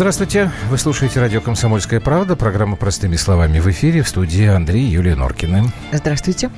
Здравствуйте. 0.00 0.50
Вы 0.70 0.78
слушаете 0.78 1.20
радио 1.20 1.42
«Комсомольская 1.42 2.00
правда». 2.00 2.34
Программа 2.34 2.76
«Простыми 2.76 3.16
словами» 3.16 3.60
в 3.60 3.70
эфире. 3.70 4.00
В 4.00 4.08
студии 4.08 4.46
Андрей 4.46 4.86
Юлия 4.86 5.14
Норкины. 5.14 5.64
Здравствуйте. 5.92 6.48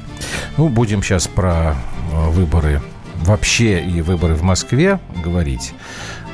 Ну, 0.56 0.68
будем 0.68 1.02
сейчас 1.02 1.26
про 1.26 1.74
э, 2.12 2.30
выборы 2.30 2.80
вообще 3.16 3.82
и 3.82 4.00
выборы 4.00 4.34
в 4.34 4.42
Москве 4.42 5.00
говорить 5.24 5.74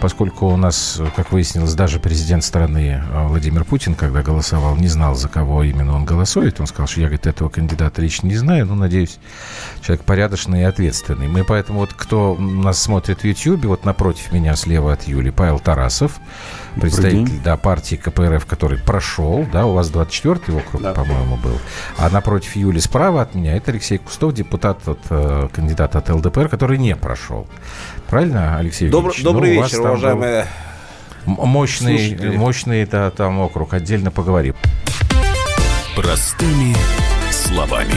поскольку 0.01 0.47
у 0.47 0.57
нас, 0.57 1.01
как 1.17 1.33
выяснилось, 1.33 1.75
даже 1.75 2.01
президент 2.01 2.45
страны 2.45 3.03
э, 3.03 3.27
Владимир 3.27 3.65
Путин, 3.65 3.95
когда 3.95 4.23
голосовал, 4.23 4.77
не 4.77 4.89
знал, 4.89 5.15
за 5.15 5.29
кого 5.29 5.65
именно 5.65 5.95
он 5.95 6.05
голосует. 6.05 6.61
Он 6.61 6.67
сказал, 6.67 6.87
что 6.87 7.01
я, 7.01 7.07
говорит, 7.07 7.27
этого 7.27 7.49
кандидата 7.49 8.01
лично 8.01 8.27
не 8.27 8.37
знаю, 8.37 8.67
но, 8.67 8.75
надеюсь, 8.75 9.19
человек 9.81 10.05
порядочный 10.05 10.61
и 10.61 10.65
ответственный. 10.65 11.29
Мы 11.29 11.45
поэтому, 11.45 11.81
вот 11.81 11.93
кто 11.95 12.37
нас 12.37 12.81
смотрит 12.81 13.21
в 13.21 13.25
YouTube, 13.25 13.65
вот 13.65 13.85
напротив 13.85 14.33
меня, 14.33 14.57
слева 14.57 14.93
от 14.93 15.05
Юли, 15.05 15.31
Павел 15.31 15.59
Тарасов, 15.59 16.19
представитель 16.81 17.41
да, 17.43 17.57
партии 17.57 17.97
КПРФ, 17.97 18.47
который 18.47 18.79
прошел, 18.79 19.47
да, 19.53 19.67
у 19.67 19.75
вас 19.75 19.91
24-й 19.91 20.57
округ, 20.57 20.83
да. 20.83 20.93
по-моему, 20.93 21.37
был. 21.37 21.59
А 21.97 22.09
напротив 22.11 22.57
Юли 22.57 22.81
справа 22.81 23.23
от 23.23 23.35
меня 23.35 23.57
это 23.57 23.71
Алексей 23.73 23.99
Кустов, 23.99 24.35
депутат, 24.35 24.87
от, 24.87 25.01
э, 25.11 25.49
кандидат 25.53 25.97
от 25.97 26.09
ЛДПР, 26.09 26.49
который 26.49 26.79
не 26.79 26.95
прошел. 26.97 27.47
Правильно, 28.09 28.57
Алексей 28.57 28.89
Добр, 28.89 29.11
Ильич? 29.11 29.23
Добрый 29.23 29.55
ну, 29.55 29.63
вечер, 29.63 29.81
уважаемые 29.81 30.47
Мощный, 31.27 31.99
слушатели. 32.09 32.37
мощный 32.37 32.87
да, 32.87 33.11
там 33.11 33.39
округ. 33.39 33.75
Отдельно 33.75 34.11
поговорим. 34.11 34.55
Простыми 35.95 36.75
словами. 37.31 37.93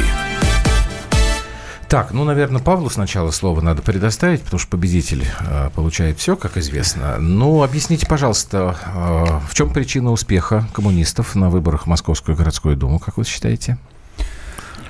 Так, 1.88 2.11
ну, 2.11 2.25
наверное, 2.25 2.61
Павлу 2.61 2.89
сначала 2.89 3.31
слово 3.31 3.61
надо 3.61 3.81
предоставить, 3.81 4.41
потому 4.41 4.59
что 4.59 4.69
победитель 4.69 5.25
э, 5.41 5.69
получает 5.75 6.19
все, 6.19 6.35
как 6.35 6.57
известно. 6.57 7.17
Ну, 7.17 7.63
объясните, 7.63 8.05
пожалуйста, 8.05 8.78
э, 8.85 9.39
в 9.50 9.53
чем 9.53 9.72
причина 9.72 10.11
успеха 10.11 10.66
коммунистов 10.73 11.35
на 11.35 11.50
выборах 11.50 11.83
в 11.83 11.88
Московскую 11.88 12.35
городскую 12.38 12.75
думу, 12.75 13.00
как 13.00 13.17
вы 13.17 13.25
считаете? 13.25 13.78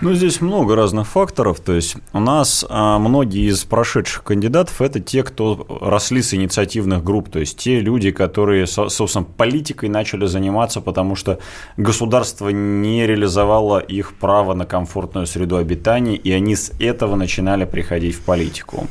Ну, 0.01 0.15
здесь 0.15 0.41
много 0.41 0.75
разных 0.75 1.07
факторов. 1.07 1.59
То 1.59 1.73
есть 1.73 1.95
у 2.11 2.19
нас 2.19 2.65
а, 2.67 2.97
многие 2.97 3.47
из 3.47 3.63
прошедших 3.65 4.23
кандидатов– 4.23 4.81
это 4.83 4.99
те, 4.99 5.21
кто 5.21 5.65
росли 5.79 6.23
с 6.23 6.33
инициативных 6.33 7.03
групп, 7.03 7.29
то 7.29 7.39
есть 7.39 7.57
те 7.57 7.79
люди, 7.79 8.09
которые, 8.09 8.65
собственно, 8.65 9.23
политикой 9.23 9.89
начали 9.89 10.25
заниматься, 10.25 10.81
потому 10.81 11.15
что 11.15 11.37
государство 11.77 12.49
не 12.49 13.05
реализовало 13.05 13.77
их 13.77 14.15
право 14.15 14.55
на 14.55 14.65
комфортную 14.65 15.27
среду 15.27 15.57
обитания, 15.57 16.15
и 16.15 16.31
они 16.31 16.55
с 16.55 16.71
этого 16.79 17.15
начинали 17.15 17.65
приходить 17.65 18.15
в 18.15 18.21
политику. 18.21 18.87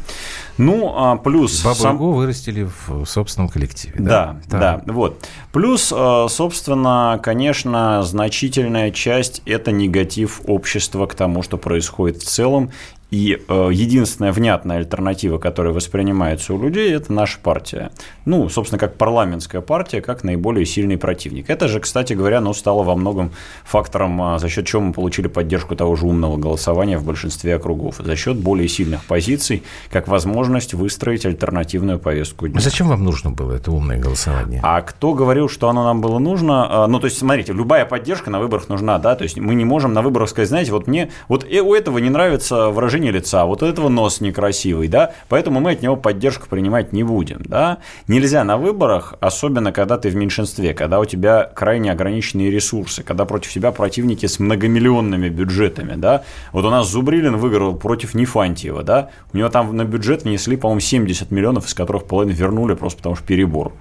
Ну, 0.58 0.92
а 0.94 1.16
плюс... 1.16 1.64
Бабу 1.64 1.76
сам... 1.76 1.96
вырастили 1.96 2.68
в 2.86 3.04
собственном 3.06 3.48
коллективе. 3.48 3.94
Да, 3.98 4.36
да, 4.46 4.82
да, 4.84 4.92
вот. 4.92 5.26
Плюс, 5.52 5.92
а, 5.94 6.28
собственно, 6.28 7.18
конечно, 7.22 8.02
значительная 8.02 8.90
часть– 8.90 9.42
это 9.46 9.72
негатив 9.72 10.42
общества 10.46 10.99
к 11.06 11.14
тому, 11.14 11.42
что 11.42 11.56
происходит 11.56 12.22
в 12.22 12.26
целом, 12.26 12.70
и 13.10 13.42
э, 13.46 13.70
единственная 13.72 14.32
внятная 14.32 14.78
альтернатива, 14.78 15.38
которая 15.38 15.72
воспринимается 15.72 16.54
у 16.54 16.62
людей, 16.62 16.94
это 16.94 17.12
наша 17.12 17.38
партия. 17.38 17.90
Ну, 18.24 18.48
собственно, 18.48 18.78
как 18.78 18.96
парламентская 18.96 19.60
партия, 19.60 20.00
как 20.00 20.22
наиболее 20.22 20.64
сильный 20.64 20.96
противник. 20.96 21.50
Это 21.50 21.68
же, 21.68 21.80
кстати 21.80 22.12
говоря, 22.12 22.40
ну, 22.40 22.54
стало 22.54 22.82
во 22.82 22.94
многом 22.94 23.32
фактором, 23.64 24.20
а, 24.22 24.38
за 24.38 24.48
счет 24.48 24.66
чего 24.66 24.82
мы 24.82 24.92
получили 24.92 25.26
поддержку 25.26 25.74
того 25.74 25.96
же 25.96 26.06
умного 26.06 26.36
голосования 26.36 26.98
в 26.98 27.04
большинстве 27.04 27.56
округов. 27.56 27.96
За 27.98 28.16
счет 28.16 28.36
более 28.36 28.68
сильных 28.68 29.04
позиций, 29.04 29.62
как 29.90 30.06
возможность 30.06 30.74
выстроить 30.74 31.26
альтернативную 31.26 31.98
повестку 31.98 32.46
дня. 32.46 32.60
Зачем 32.60 32.88
вам 32.88 33.04
нужно 33.04 33.30
было 33.30 33.52
это 33.52 33.72
умное 33.72 33.98
голосование? 33.98 34.60
А 34.62 34.80
кто 34.82 35.14
говорил, 35.14 35.48
что 35.48 35.68
оно 35.68 35.84
нам 35.84 36.00
было 36.00 36.18
нужно? 36.18 36.84
А, 36.84 36.86
ну, 36.86 37.00
то 37.00 37.06
есть, 37.06 37.18
смотрите, 37.18 37.52
любая 37.52 37.84
поддержка 37.86 38.30
на 38.30 38.38
выборах 38.38 38.68
нужна, 38.68 38.98
да, 38.98 39.16
то 39.16 39.24
есть 39.24 39.36
мы 39.38 39.54
не 39.54 39.64
можем 39.64 39.92
на 39.92 40.02
выборах 40.02 40.28
сказать, 40.28 40.48
знаете, 40.48 40.70
вот 40.70 40.86
мне, 40.86 41.10
вот 41.28 41.44
у 41.44 41.74
этого 41.74 41.98
не 41.98 42.10
нравится 42.10 42.68
выражение 42.68 42.99
выражение 43.00 43.12
лица, 43.12 43.44
вот 43.44 43.62
у 43.62 43.66
этого 43.66 43.88
нос 43.88 44.20
некрасивый, 44.20 44.88
да, 44.88 45.12
поэтому 45.28 45.60
мы 45.60 45.72
от 45.72 45.82
него 45.82 45.96
поддержку 45.96 46.48
принимать 46.48 46.92
не 46.92 47.02
будем, 47.02 47.42
да. 47.46 47.78
Нельзя 48.08 48.44
на 48.44 48.56
выборах, 48.56 49.14
особенно 49.20 49.72
когда 49.72 49.96
ты 49.96 50.10
в 50.10 50.16
меньшинстве, 50.16 50.74
когда 50.74 51.00
у 51.00 51.04
тебя 51.04 51.50
крайне 51.54 51.92
ограниченные 51.92 52.50
ресурсы, 52.50 53.02
когда 53.02 53.24
против 53.24 53.52
тебя 53.52 53.72
противники 53.72 54.26
с 54.26 54.38
многомиллионными 54.38 55.28
бюджетами, 55.28 55.94
да. 55.96 56.22
Вот 56.52 56.64
у 56.64 56.70
нас 56.70 56.88
Зубрилин 56.88 57.36
выиграл 57.36 57.74
против 57.74 58.14
Нефантьева, 58.14 58.82
да, 58.82 59.08
у 59.32 59.36
него 59.36 59.48
там 59.48 59.76
на 59.76 59.84
бюджет 59.84 60.24
внесли, 60.24 60.56
по-моему, 60.56 60.80
70 60.80 61.30
миллионов, 61.30 61.66
из 61.66 61.74
которых 61.74 62.04
половину 62.04 62.36
вернули 62.36 62.74
просто 62.74 62.98
потому 62.98 63.16
что 63.16 63.24
перебор 63.24 63.72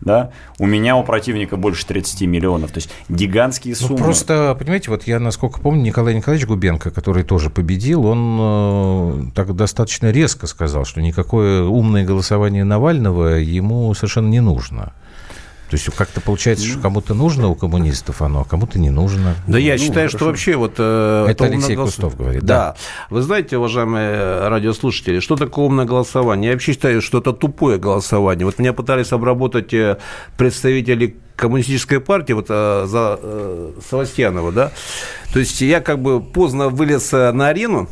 да, 0.00 0.30
у 0.58 0.66
меня 0.66 0.96
у 0.96 1.04
противника 1.04 1.56
больше 1.56 1.86
30 1.86 2.22
миллионов, 2.22 2.70
то 2.70 2.78
есть 2.78 2.90
гигантские 3.08 3.74
ну, 3.80 3.86
суммы. 3.86 3.98
Ну, 3.98 4.04
просто, 4.04 4.56
понимаете, 4.58 4.90
вот 4.90 5.06
я, 5.06 5.18
насколько 5.18 5.60
помню, 5.60 5.82
Николай 5.82 6.14
Николаевич 6.14 6.46
Губенко, 6.46 6.90
который 6.90 7.24
тоже 7.24 7.50
победил, 7.50 8.06
он 8.06 8.38
э, 8.40 9.30
так 9.34 9.54
достаточно 9.54 10.10
резко 10.10 10.46
сказал, 10.46 10.84
что 10.84 11.02
никакое 11.02 11.64
умное 11.64 12.04
голосование 12.04 12.64
Навального 12.64 13.36
ему 13.36 13.92
совершенно 13.94 14.28
не 14.28 14.40
нужно. 14.40 14.92
То 15.70 15.76
есть 15.76 15.90
как-то 15.94 16.20
получается, 16.20 16.66
что 16.66 16.78
кому-то 16.80 17.14
нужно 17.14 17.48
у 17.48 17.54
коммунистов 17.54 18.22
оно, 18.22 18.40
а 18.40 18.44
кому-то 18.44 18.78
не 18.78 18.90
нужно. 18.90 19.34
Да 19.46 19.58
я 19.58 19.74
ну, 19.74 19.78
считаю, 19.78 20.08
хорошо. 20.08 20.16
что 20.16 20.24
вообще 20.26 20.56
вот... 20.56 20.74
Э, 20.78 21.26
это 21.28 21.44
Алексей 21.44 21.76
голос... 21.76 21.90
Кустов 21.90 22.16
говорит. 22.16 22.42
Да. 22.42 22.56
да. 22.56 22.76
Вы 23.10 23.22
знаете, 23.22 23.58
уважаемые 23.58 24.48
радиослушатели, 24.48 25.20
что 25.20 25.36
такое 25.36 25.66
умное 25.66 25.84
голосование? 25.84 26.50
Я 26.50 26.54
вообще 26.54 26.72
считаю, 26.72 27.02
что 27.02 27.18
это 27.18 27.32
тупое 27.32 27.78
голосование. 27.78 28.46
Вот 28.46 28.58
меня 28.58 28.72
пытались 28.72 29.12
обработать 29.12 29.74
э, 29.74 29.98
представители 30.38 31.16
коммунистической 31.36 32.00
партии, 32.00 32.32
вот 32.32 32.46
э, 32.48 32.84
за 32.86 33.18
э, 33.22 33.72
Савастьянова, 33.88 34.52
да, 34.52 34.72
то 35.32 35.38
есть 35.38 35.60
я 35.60 35.80
как 35.80 36.00
бы 36.00 36.20
поздно 36.20 36.68
вылез 36.68 37.12
на 37.12 37.48
арену, 37.48 37.88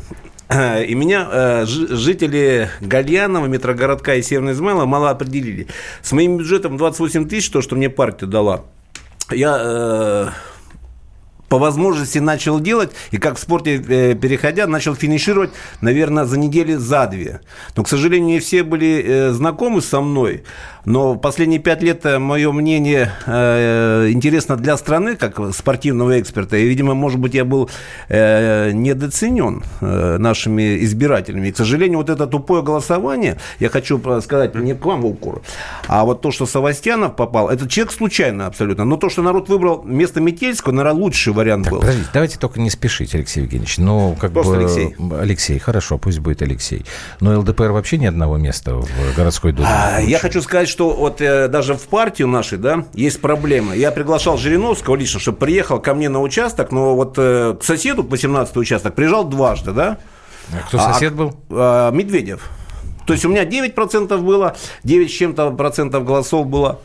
и 0.49 0.95
меня 0.95 1.27
э, 1.29 1.65
жители 1.65 2.69
Гальянова, 2.79 3.47
метрогородка 3.47 4.15
и 4.15 4.21
Северного 4.21 4.53
Измайла 4.53 4.85
мало 4.85 5.09
определили. 5.09 5.67
С 6.01 6.13
моим 6.13 6.37
бюджетом 6.37 6.77
28 6.77 7.27
тысяч, 7.27 7.49
то, 7.49 7.61
что 7.61 7.75
мне 7.75 7.89
партия 7.89 8.27
дала, 8.27 8.63
я 9.29 9.57
э, 9.59 10.27
по 11.49 11.57
возможности 11.57 12.19
начал 12.19 12.59
делать, 12.59 12.91
и 13.11 13.17
как 13.17 13.37
в 13.37 13.39
спорте 13.39 13.81
э, 13.87 14.15
переходя, 14.15 14.67
начал 14.67 14.95
финишировать, 14.95 15.51
наверное, 15.81 16.25
за 16.25 16.37
неделю 16.37 16.79
за 16.79 17.07
две. 17.07 17.41
Но, 17.75 17.83
к 17.83 17.89
сожалению, 17.89 18.27
не 18.27 18.39
все 18.39 18.63
были 18.63 19.03
э, 19.05 19.31
знакомы 19.31 19.81
со 19.81 20.01
мной, 20.01 20.43
но 20.85 21.15
последние 21.15 21.59
пять 21.59 21.81
лет 21.81 22.05
э, 22.05 22.19
мое 22.19 22.51
мнение 22.51 23.11
интересно 23.27 24.55
для 24.55 24.77
страны, 24.77 25.15
как 25.15 25.39
спортивного 25.53 26.19
эксперта. 26.19 26.57
И, 26.57 26.67
видимо, 26.67 26.93
может 26.93 27.19
быть, 27.19 27.33
я 27.33 27.45
был 27.45 27.69
недооценен 28.09 29.63
нашими 29.81 30.83
избирателями. 30.83 31.47
И, 31.47 31.51
к 31.51 31.57
сожалению, 31.57 31.99
вот 31.99 32.09
это 32.09 32.27
тупое 32.27 32.63
голосование, 32.63 33.37
я 33.59 33.69
хочу 33.69 34.01
сказать 34.21 34.55
не 34.55 34.73
к 34.73 34.85
вам 34.85 35.01
в 35.01 35.05
укор, 35.07 35.41
а 35.87 36.05
вот 36.05 36.21
то, 36.21 36.31
что 36.31 36.45
Савастьянов 36.45 37.15
попал, 37.15 37.49
это 37.49 37.67
человек 37.67 37.93
случайно 37.93 38.47
абсолютно. 38.47 38.85
Но 38.85 38.97
то, 38.97 39.09
что 39.09 39.21
народ 39.21 39.49
выбрал 39.49 39.81
вместо 39.81 40.21
Метельского, 40.21 40.73
наверное, 40.73 41.01
лучший 41.01 41.33
вариант 41.37 41.65
так, 41.65 41.73
был. 41.73 41.79
Подождите, 41.79 42.09
давайте 42.13 42.37
только 42.37 42.59
не 42.59 42.69
спешите, 42.69 43.17
Алексей 43.17 43.41
Евгеньевич. 43.41 43.77
Ну, 43.77 44.17
как 44.19 44.33
Просто 44.33 44.53
бы... 44.53 44.57
Алексей. 44.57 44.95
Алексей, 45.19 45.59
хорошо, 45.59 45.97
пусть 45.97 46.19
будет 46.19 46.41
Алексей. 46.41 46.85
Но 47.21 47.39
ЛДПР 47.39 47.71
вообще 47.71 47.97
ни 47.97 48.05
одного 48.05 48.37
места 48.37 48.75
в 48.75 48.87
городской 49.15 49.51
думе. 49.53 49.69
А, 49.69 49.99
я 49.99 50.19
хочу 50.19 50.41
сказать, 50.41 50.67
что 50.67 50.93
вот 50.93 51.21
э, 51.21 51.47
даже 51.47 51.75
в 51.75 51.87
партию 51.87 52.27
нашей, 52.27 52.57
да, 52.57 52.85
есть 52.93 53.21
проблема. 53.21 53.75
Я 53.75 53.91
приглашал 53.91 54.37
Жириновского 54.37 54.95
лично, 54.95 55.19
чтобы 55.19 55.37
приехал 55.37 55.79
ко 55.79 55.93
мне 55.93 56.09
на 56.09 56.21
участок, 56.21 56.71
но 56.71 56.95
вот 56.95 57.15
э, 57.17 57.55
к 57.59 57.63
соседу, 57.63 58.03
18-й 58.03 58.59
участок, 58.59 58.95
приезжал 58.95 59.23
дважды, 59.23 59.71
да. 59.71 59.97
А 60.51 60.67
кто 60.67 60.79
сосед 60.79 61.13
был? 61.13 61.35
А, 61.49 61.91
Медведев. 61.91 62.49
То 63.07 63.13
есть 63.13 63.23
у 63.23 63.29
меня 63.29 63.45
9% 63.45 64.17
было, 64.17 64.57
9 64.83 65.09
с 65.09 65.13
чем-то 65.13 65.51
процентов 65.51 66.03
голосов 66.03 66.45
было, 66.45 66.81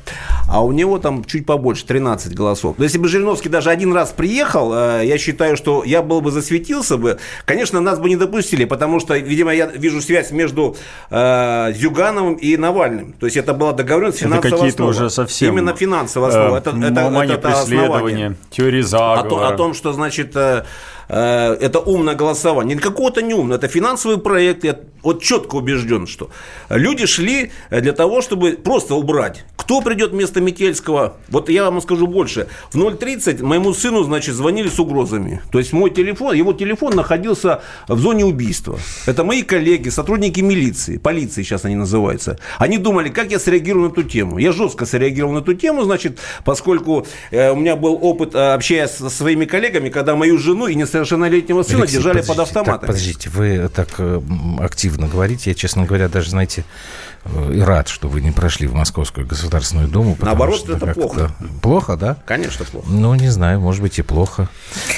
а 0.49 0.65
у 0.65 0.71
него 0.71 0.99
там 0.99 1.25
чуть 1.25 1.45
побольше, 1.45 1.85
13 1.85 2.33
голосов. 2.33 2.77
Но 2.79 2.85
если 2.85 2.99
бы 2.99 3.09
Жириновский 3.09 3.49
даже 3.49 3.71
один 3.71 3.93
раз 3.93 4.11
приехал, 4.11 4.73
э, 4.73 5.03
я 5.05 5.19
считаю, 5.19 5.57
что 5.57 5.83
я 5.83 6.01
был 6.01 6.21
бы 6.21 6.31
засветился 6.31 6.97
бы, 6.97 7.19
конечно, 7.45 7.81
нас 7.81 7.99
бы 7.99 8.09
не 8.09 8.15
допустили, 8.15 8.65
потому 8.65 9.01
что, 9.01 9.17
видимо, 9.17 9.53
я 9.53 9.67
вижу 9.67 10.01
связь 10.01 10.31
между 10.31 10.77
э, 11.11 11.73
Зюгановым 11.75 12.35
и 12.35 12.57
Навальным. 12.57 13.15
То 13.15 13.27
есть 13.27 13.37
это 13.37 13.53
была 13.53 13.73
договоренность 13.73 14.21
финансового 14.21 14.47
Это 14.47 14.57
какие-то 14.57 14.85
уже 14.85 15.11
совсем... 15.11 15.53
Именно 15.53 15.75
финансового 15.75 16.29
основа. 16.29 16.57
Э, 16.57 16.59
это, 16.61 16.71
это, 16.71 17.01
это, 17.01 17.33
это 17.33 17.49
преследования, 17.49 18.37
теории 18.51 18.83
заговора. 18.83 19.49
О, 19.49 19.49
о 19.49 19.57
том, 19.57 19.75
что, 19.75 19.93
значит... 19.93 20.37
Э, 20.37 20.65
это 21.13 21.81
умное 21.81 22.15
голосование. 22.15 22.77
Никакого-то 22.77 23.23
не 23.23 23.35
умное. 23.35 23.59
Это 23.59 23.69
финансовый 23.69 24.19
проект. 24.19 24.65
Я 24.65 24.79
вот 25.03 25.23
четко 25.23 25.57
убежден, 25.57 26.07
что 26.07 26.31
люди 26.71 27.07
шли 27.07 27.51
для 27.71 27.93
того, 27.93 28.23
чтобы 28.23 28.53
просто 28.53 28.95
убрать. 28.95 29.45
Кто 29.57 29.81
придет 29.81 30.13
вместо 30.13 30.41
Метельского? 30.41 31.17
Вот 31.29 31.49
я 31.49 31.65
вам 31.65 31.81
скажу 31.81 32.07
больше. 32.07 32.49
В 32.73 32.77
0.30 32.77 33.43
моему 33.43 33.73
сыну, 33.75 34.03
значит, 34.05 34.35
звонили 34.35 34.69
с 34.69 34.79
угрозами. 34.79 35.43
То 35.51 35.59
есть 35.59 35.73
мой 35.73 35.91
телефон, 35.91 36.35
его 36.35 36.53
телефон 36.53 36.95
находился 36.95 37.63
в 37.89 37.99
зоне 37.99 38.25
убийства. 38.25 38.79
Это 39.07 39.25
мои 39.25 39.43
коллеги, 39.43 39.89
сотрудники 39.89 40.41
милиции, 40.41 40.99
полиции 40.99 41.43
сейчас 41.43 41.65
они 41.65 41.77
называются. 41.77 42.39
Они 42.59 42.79
думали, 42.79 43.09
как 43.09 43.31
я 43.31 43.39
среагирую 43.39 43.89
на 43.89 43.93
эту 43.93 44.03
тему. 44.03 44.39
Я 44.39 44.53
жестко 44.53 44.87
среагировал 44.87 45.33
на 45.33 45.39
эту 45.39 45.55
тему, 45.55 45.85
значит, 45.85 46.19
поскольку 46.45 47.07
э, 47.31 47.51
у 47.51 47.57
меня 47.57 47.77
был 47.77 47.99
опыт 48.01 48.35
э, 48.35 48.55
общаясь 48.55 48.91
со 48.91 49.11
своими 49.11 49.45
коллегами, 49.45 49.89
когда 49.89 50.17
мою 50.17 50.39
жену 50.39 50.67
и 50.67 50.75
несовершеннолетнего 51.03 51.63
сына 51.63 51.81
Алексей, 51.81 51.97
держали 51.97 52.23
под 52.23 52.39
автоматом. 52.39 52.79
Так, 52.81 52.87
подождите, 52.87 53.31
вы 53.31 53.69
так 53.69 53.89
э, 53.99 54.21
активно 54.61 55.09
говорите. 55.09 55.51
Я, 55.51 55.55
честно 55.55 55.85
говоря, 55.85 56.09
даже, 56.09 56.31
знаете, 56.31 56.65
и 57.25 57.61
рад, 57.61 57.89
что 57.89 58.09
вы 58.09 58.21
не 58.21 58.33
прошли 58.33 58.67
в 58.67 58.75
Московскую 58.75 59.27
Государственную 59.27 59.89
Думу. 59.89 60.17
Наоборот, 60.21 60.69
это 60.69 60.87
плохо. 60.89 61.31
Плохо, 61.61 61.97
да? 61.97 62.17
Конечно, 62.27 62.65
плохо. 62.65 62.87
Ну, 62.91 63.15
не 63.15 63.29
знаю, 63.29 63.61
может 63.61 63.81
быть, 63.81 63.99
и 63.99 64.03
плохо. 64.03 64.49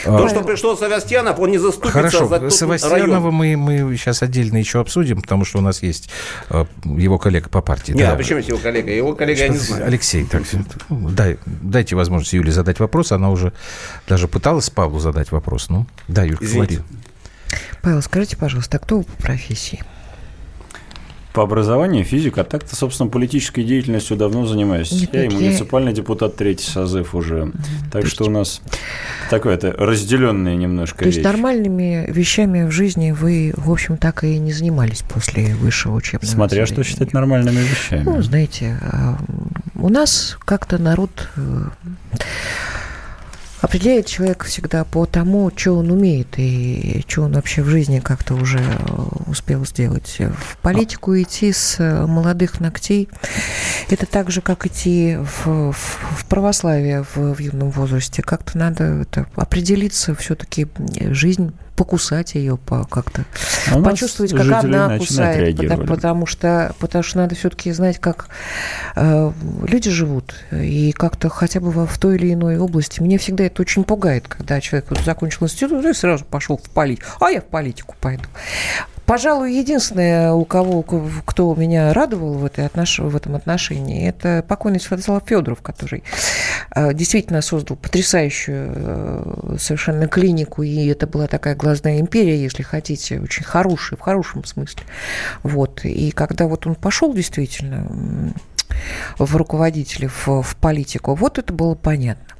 То, 0.05 0.29
что 0.29 0.43
пришел 0.43 0.76
Савастьянов, 0.76 1.38
он 1.38 1.50
не 1.50 1.59
заступится 1.59 1.93
Хорошо, 1.93 2.26
за 2.26 2.41
тот 2.41 2.55
Савастьянова 2.55 3.31
район. 3.31 3.35
мы, 3.35 3.56
мы 3.56 3.97
сейчас 3.97 4.23
отдельно 4.23 4.56
еще 4.56 4.81
обсудим, 4.81 5.21
потому 5.21 5.44
что 5.44 5.59
у 5.59 5.61
нас 5.61 5.82
есть 5.82 6.09
э, 6.49 6.65
его 6.85 7.19
коллега 7.19 7.50
по 7.50 7.61
партии. 7.61 7.93
Нет, 7.93 8.11
а 8.12 8.17
почему 8.17 8.41
его 8.41 8.59
коллега? 8.59 8.91
Его 8.91 9.15
коллега 9.15 9.41
я 9.41 9.49
не 9.49 9.59
знаю. 9.59 9.87
Алексей, 9.87 10.25
так, 10.25 10.43
дай, 10.88 11.38
дайте 11.44 11.94
возможность 11.94 12.32
Юле 12.32 12.53
задать 12.53 12.81
вопрос. 12.81 13.12
Она 13.12 13.31
уже 13.31 13.53
даже 14.09 14.29
пыталась 14.29 14.71
Павлу 14.71 14.99
задать 14.99 15.31
вопрос. 15.31 15.69
Ну, 15.69 15.87
да, 16.09 16.23
Юль, 16.23 16.38
говори. 16.41 16.81
Павел, 17.82 18.00
скажите, 18.00 18.37
пожалуйста, 18.37 18.79
а 18.79 18.81
кто 18.81 18.99
вы 18.99 19.05
по 19.05 19.23
профессии? 19.23 19.82
По 21.35 21.43
образованию 21.43 22.05
физик, 22.05 22.39
а 22.39 22.45
так-то, 22.45 22.77
собственно, 22.77 23.11
политической 23.11 23.65
деятельностью 23.65 24.17
давно 24.17 24.47
занимаюсь. 24.47 24.93
Нет, 24.93 25.13
я 25.13 25.23
нет, 25.23 25.33
и 25.33 25.35
муниципальный 25.35 25.91
я... 25.91 25.97
депутат 25.97 26.37
третий 26.37 26.71
созыв 26.71 27.13
уже. 27.17 27.51
Так 27.91 28.03
То 28.03 28.09
что 28.09 28.25
у 28.27 28.31
нас 28.31 28.63
такое 29.31 29.55
это 29.55 29.73
разделенное 29.73 30.55
немножко 30.55 31.01
То 31.01 31.07
вещь. 31.07 31.15
есть 31.17 31.25
нормальными 31.25 32.09
вещами 32.09 32.63
в 32.63 32.71
жизни 32.71 33.11
вы, 33.11 33.53
в 33.57 33.69
общем, 33.73 33.97
так 33.97 34.23
и 34.23 34.39
не 34.39 34.53
занимались 34.53 35.03
после 35.03 35.57
высшего 35.57 35.97
учебного 35.97 36.31
Смотря 36.31 36.67
что 36.67 36.85
считать 36.85 37.13
нормальными 37.13 37.59
вещами. 37.59 38.05
Ну, 38.05 38.23
знаете, 38.23 38.79
у 39.75 39.89
нас 39.89 40.39
как-то 40.45 40.79
народ 40.79 41.29
определяет 43.64 44.05
человек 44.06 44.44
всегда 44.44 44.84
по 44.84 45.06
тому, 45.06 45.50
что 45.56 45.78
он 45.78 45.90
умеет 45.90 46.28
и 46.37 47.02
что 47.08 47.22
он 47.22 47.32
вообще 47.32 47.62
в 47.62 47.69
жизни 47.69 47.99
как-то 48.00 48.34
уже 48.34 48.61
успел 49.26 49.64
сделать. 49.64 50.19
В 50.19 50.58
политику 50.58 51.19
идти 51.19 51.50
с 51.50 51.78
молодых 52.06 52.61
ногтей– 52.61 53.08
это 53.88 54.05
так 54.05 54.31
же, 54.31 54.43
как 54.43 54.66
идти 54.66 55.16
в, 55.16 55.72
в, 55.72 55.75
в 55.75 56.26
православие 56.28 57.05
в, 57.05 57.34
в 57.34 57.38
юном 57.38 57.70
возрасте. 57.70 58.22
Как-то 58.22 58.58
надо 58.58 58.84
это, 58.84 59.26
определиться 59.34 60.14
все-таки 60.14 60.66
жизнь 61.00 61.52
покусать 61.76 62.35
ее 62.35 62.56
по 62.56 62.85
как-то 62.85 63.25
а 63.71 63.81
почувствовать, 63.81 64.32
как 64.32 64.65
она 64.65 64.99
кусает, 64.99 65.56
потому, 65.56 65.87
потому 65.87 66.26
что 66.26 66.75
потому 66.79 67.03
что 67.03 67.19
надо 67.19 67.35
все-таки 67.35 67.73
знать, 67.73 67.99
как 67.99 68.29
э, 68.97 69.32
люди 69.67 69.91
живут 69.91 70.35
и 70.53 70.93
как-то 70.93 71.29
хотя 71.29 71.61
бы 71.61 71.71
в 71.71 71.99
той 71.99 72.17
или 72.17 72.32
иной 72.32 72.59
области. 72.59 73.00
Меня 73.00 73.19
всегда 73.19 73.44
это 73.44 73.62
очень 73.62 73.85
пугает, 73.85 74.29
когда 74.29 74.61
человек 74.61 74.87
вот 74.91 75.00
закончил 75.00 75.47
институт 75.47 75.85
и 75.85 75.93
сразу 75.93 76.25
пошел 76.25 76.56
в 76.56 76.71
политику, 76.71 77.06
а 77.21 77.31
я 77.31 77.41
в 77.41 77.47
политику 77.47 77.94
пойду. 78.00 78.25
Пожалуй, 79.06 79.55
единственное, 79.55 80.33
у 80.33 80.45
кого, 80.45 80.83
кто 80.83 81.55
меня 81.55 81.93
радовал 81.93 82.35
в, 82.35 82.45
этой 82.45 82.67
отнош... 82.67 82.99
в 82.99 83.15
этом 83.15 83.35
отношении, 83.35 84.09
это 84.09 84.45
покойный 84.47 84.81
Святослав 84.81 85.23
Федоров, 85.27 85.61
который 85.62 86.03
действительно 86.95 87.43
создал 87.43 87.77
потрясающую 87.77 89.59
совершенно 89.59 90.09
клинику, 90.09 90.62
и 90.62 90.87
это 90.87 91.06
была 91.06 91.27
такая 91.27 91.55
глазная 91.55 92.01
империя, 92.01 92.43
если 92.43 92.62
хотите, 92.62 93.21
очень 93.21 93.45
хорошая, 93.45 93.99
в 93.99 94.03
хорошем 94.03 94.45
смысле. 94.45 94.83
Вот. 95.43 95.85
И 95.85 96.11
когда 96.11 96.47
вот 96.47 96.67
он 96.67 96.75
пошел 96.75 97.12
действительно 97.12 97.87
в 99.19 99.37
руководители, 99.37 100.07
в, 100.07 100.43
в 100.43 100.57
политику, 100.57 101.15
вот 101.15 101.39
это 101.39 101.53
было 101.53 101.75
понятно. 101.75 102.34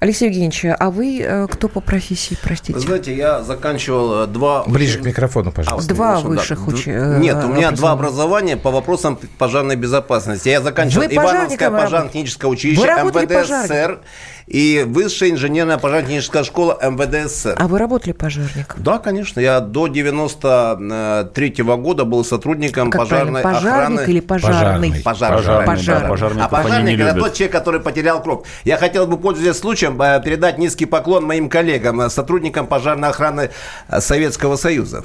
Алексей 0.00 0.28
Евгеньевич, 0.28 0.64
а 0.78 0.90
вы 0.90 1.20
э, 1.20 1.46
кто 1.48 1.68
по 1.68 1.80
профессии, 1.80 2.36
простите? 2.42 2.74
Вы 2.74 2.80
знаете, 2.80 3.14
я 3.14 3.42
заканчивал 3.42 4.26
два... 4.26 4.64
Ближе 4.64 4.98
к 4.98 5.04
микрофону, 5.04 5.52
пожалуйста. 5.52 5.92
А, 5.92 5.94
два 5.94 6.20
высших 6.20 6.66
да. 6.66 6.72
учебных... 6.72 7.18
Нет, 7.18 7.44
у 7.44 7.48
меня 7.48 7.70
два 7.70 7.92
образования 7.92 8.56
по 8.56 8.70
вопросам 8.70 9.18
пожарной 9.38 9.76
безопасности. 9.76 10.48
Я 10.48 10.60
заканчивал 10.60 11.06
Ивановское 11.06 11.70
пожарно-техническое 11.70 12.46
училище 12.48 12.82
МВД 12.82 13.46
СССР 13.46 14.00
и 14.46 14.84
Высшая 14.86 15.30
инженерная 15.30 15.78
пожарно-техническая 15.78 16.44
школа 16.44 16.78
МВД 16.82 17.30
СССР. 17.30 17.54
А 17.58 17.66
вы 17.66 17.78
работали 17.78 18.12
пожарником? 18.12 18.82
Да, 18.82 18.98
конечно. 18.98 19.40
Я 19.40 19.60
до 19.60 19.86
93 19.88 21.62
-го 21.62 21.76
года 21.76 22.04
был 22.04 22.24
сотрудником 22.24 22.90
как 22.90 23.02
пожарной 23.02 23.42
пожарник 23.42 24.00
охраны. 24.00 24.10
или 24.10 24.20
пожарный? 24.20 25.02
Пожарный. 25.02 25.02
Пожарный. 25.02 25.66
пожарный. 25.66 26.08
пожарный. 26.08 26.42
А 26.42 26.48
пожарник– 26.48 27.00
это 27.00 27.18
тот 27.18 27.34
человек, 27.34 27.52
который 27.52 27.80
потерял 27.80 28.22
кровь. 28.22 28.46
Я 28.64 28.76
хотел 28.76 29.06
бы, 29.06 29.16
пользуясь 29.16 29.56
случаем, 29.56 29.96
передать 30.22 30.58
низкий 30.58 30.86
поклон 30.86 31.24
моим 31.24 31.48
коллегам, 31.48 32.10
сотрудникам 32.10 32.66
пожарной 32.66 33.08
охраны 33.08 33.50
Советского 33.98 34.56
Союза. 34.56 35.04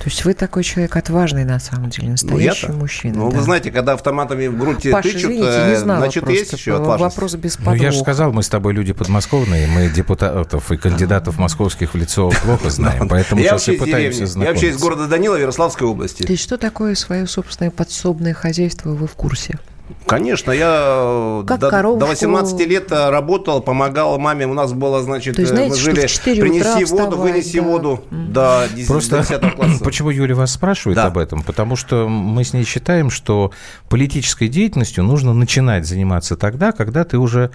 То 0.00 0.08
есть 0.08 0.24
вы 0.24 0.32
такой 0.32 0.64
человек 0.64 0.96
отважный, 0.96 1.44
на 1.44 1.58
самом 1.58 1.90
деле, 1.90 2.12
настоящий 2.12 2.68
ну, 2.68 2.78
мужчина. 2.78 3.18
Ну, 3.18 3.30
да. 3.30 3.36
вы 3.36 3.42
знаете, 3.42 3.70
когда 3.70 3.92
автоматами 3.92 4.46
в 4.46 4.56
грудь 4.56 4.90
Паша, 4.90 5.10
тычут, 5.10 5.24
извините, 5.24 5.66
не 5.68 5.76
знала 5.76 6.00
значит, 6.00 6.26
есть 6.30 6.54
еще 6.54 6.76
отважность. 6.76 7.16
Вопрос 7.16 7.34
без 7.34 7.56
подвоха. 7.58 7.76
Ну, 7.76 7.82
я 7.82 7.90
же 7.92 7.98
сказал, 7.98 8.32
мы 8.32 8.42
с 8.42 8.48
тобой 8.48 8.72
люди 8.72 8.94
подмосковные, 8.94 9.66
мы 9.66 9.90
депутатов 9.90 10.72
и 10.72 10.78
кандидатов 10.78 11.36
московских 11.36 11.92
в 11.92 11.98
лицо 11.98 12.30
плохо 12.42 12.70
знаем, 12.70 13.08
поэтому 13.10 13.42
сейчас 13.42 13.68
и 13.68 13.76
пытаемся 13.76 14.24
знакомиться. 14.24 14.40
Я 14.40 14.48
вообще 14.48 14.68
из 14.70 14.82
города 14.82 15.06
Данила, 15.06 15.36
Ярославской 15.36 15.86
области. 15.86 16.22
То 16.22 16.32
есть 16.32 16.44
что 16.44 16.56
такое 16.56 16.94
свое 16.94 17.26
собственное 17.26 17.70
подсобное 17.70 18.32
хозяйство, 18.32 18.92
вы 18.92 19.06
в 19.06 19.12
курсе? 19.12 19.58
Конечно, 20.06 20.52
я 20.52 21.42
как 21.46 21.60
до, 21.60 21.70
коровку... 21.70 22.00
до 22.00 22.06
18 22.06 22.66
лет 22.66 22.90
работал, 22.90 23.60
помогал 23.60 24.18
маме. 24.18 24.46
У 24.46 24.54
нас 24.54 24.72
было, 24.72 25.02
значит, 25.02 25.38
есть, 25.38 25.50
знаете, 25.50 25.70
мы 25.70 25.76
жили, 25.76 26.40
принеси 26.40 26.84
воду, 26.84 27.16
вынеси 27.16 27.60
да. 27.60 27.66
воду 27.66 28.04
до 28.10 28.64
10 28.74 28.88
Просто 28.88 29.22
класса. 29.56 29.84
почему 29.84 30.10
Юля 30.10 30.34
вас 30.34 30.52
спрашивает 30.52 30.96
да. 30.96 31.06
об 31.06 31.18
этом? 31.18 31.42
Потому 31.42 31.76
что 31.76 32.08
мы 32.08 32.44
с 32.44 32.52
ней 32.52 32.64
считаем, 32.64 33.10
что 33.10 33.52
политической 33.88 34.48
деятельностью 34.48 35.04
нужно 35.04 35.32
начинать 35.32 35.86
заниматься 35.86 36.36
тогда, 36.36 36.72
когда 36.72 37.04
ты 37.04 37.18
уже 37.18 37.50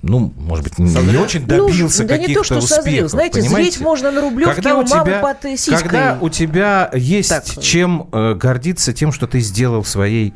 ну, 0.00 0.32
может 0.36 0.64
быть, 0.64 0.78
не, 0.78 0.90
не 0.90 1.16
очень 1.18 1.46
добился 1.46 2.02
ну, 2.02 2.08
да 2.08 2.14
каких-то 2.14 2.30
не 2.30 2.34
то, 2.34 2.44
что 2.44 2.58
успехов. 2.58 2.84
Созрел. 2.84 3.08
Знаете, 3.08 3.40
понимаете? 3.40 3.70
зреть 3.70 3.80
можно 3.84 4.10
на 4.10 4.20
Рублевке, 4.22 4.54
когда 4.54 4.72
а 4.72 4.78
у 4.78 4.84
тебя, 4.84 5.20
под 5.20 5.58
сиськой. 5.58 5.78
Когда 5.78 6.18
у 6.20 6.28
тебя 6.30 6.90
есть 6.94 7.28
так. 7.28 7.44
чем 7.62 8.08
э, 8.10 8.34
гордиться 8.34 8.92
тем, 8.92 9.12
что 9.12 9.26
ты 9.26 9.40
сделал 9.40 9.82
в 9.82 9.88
своей 9.88 10.34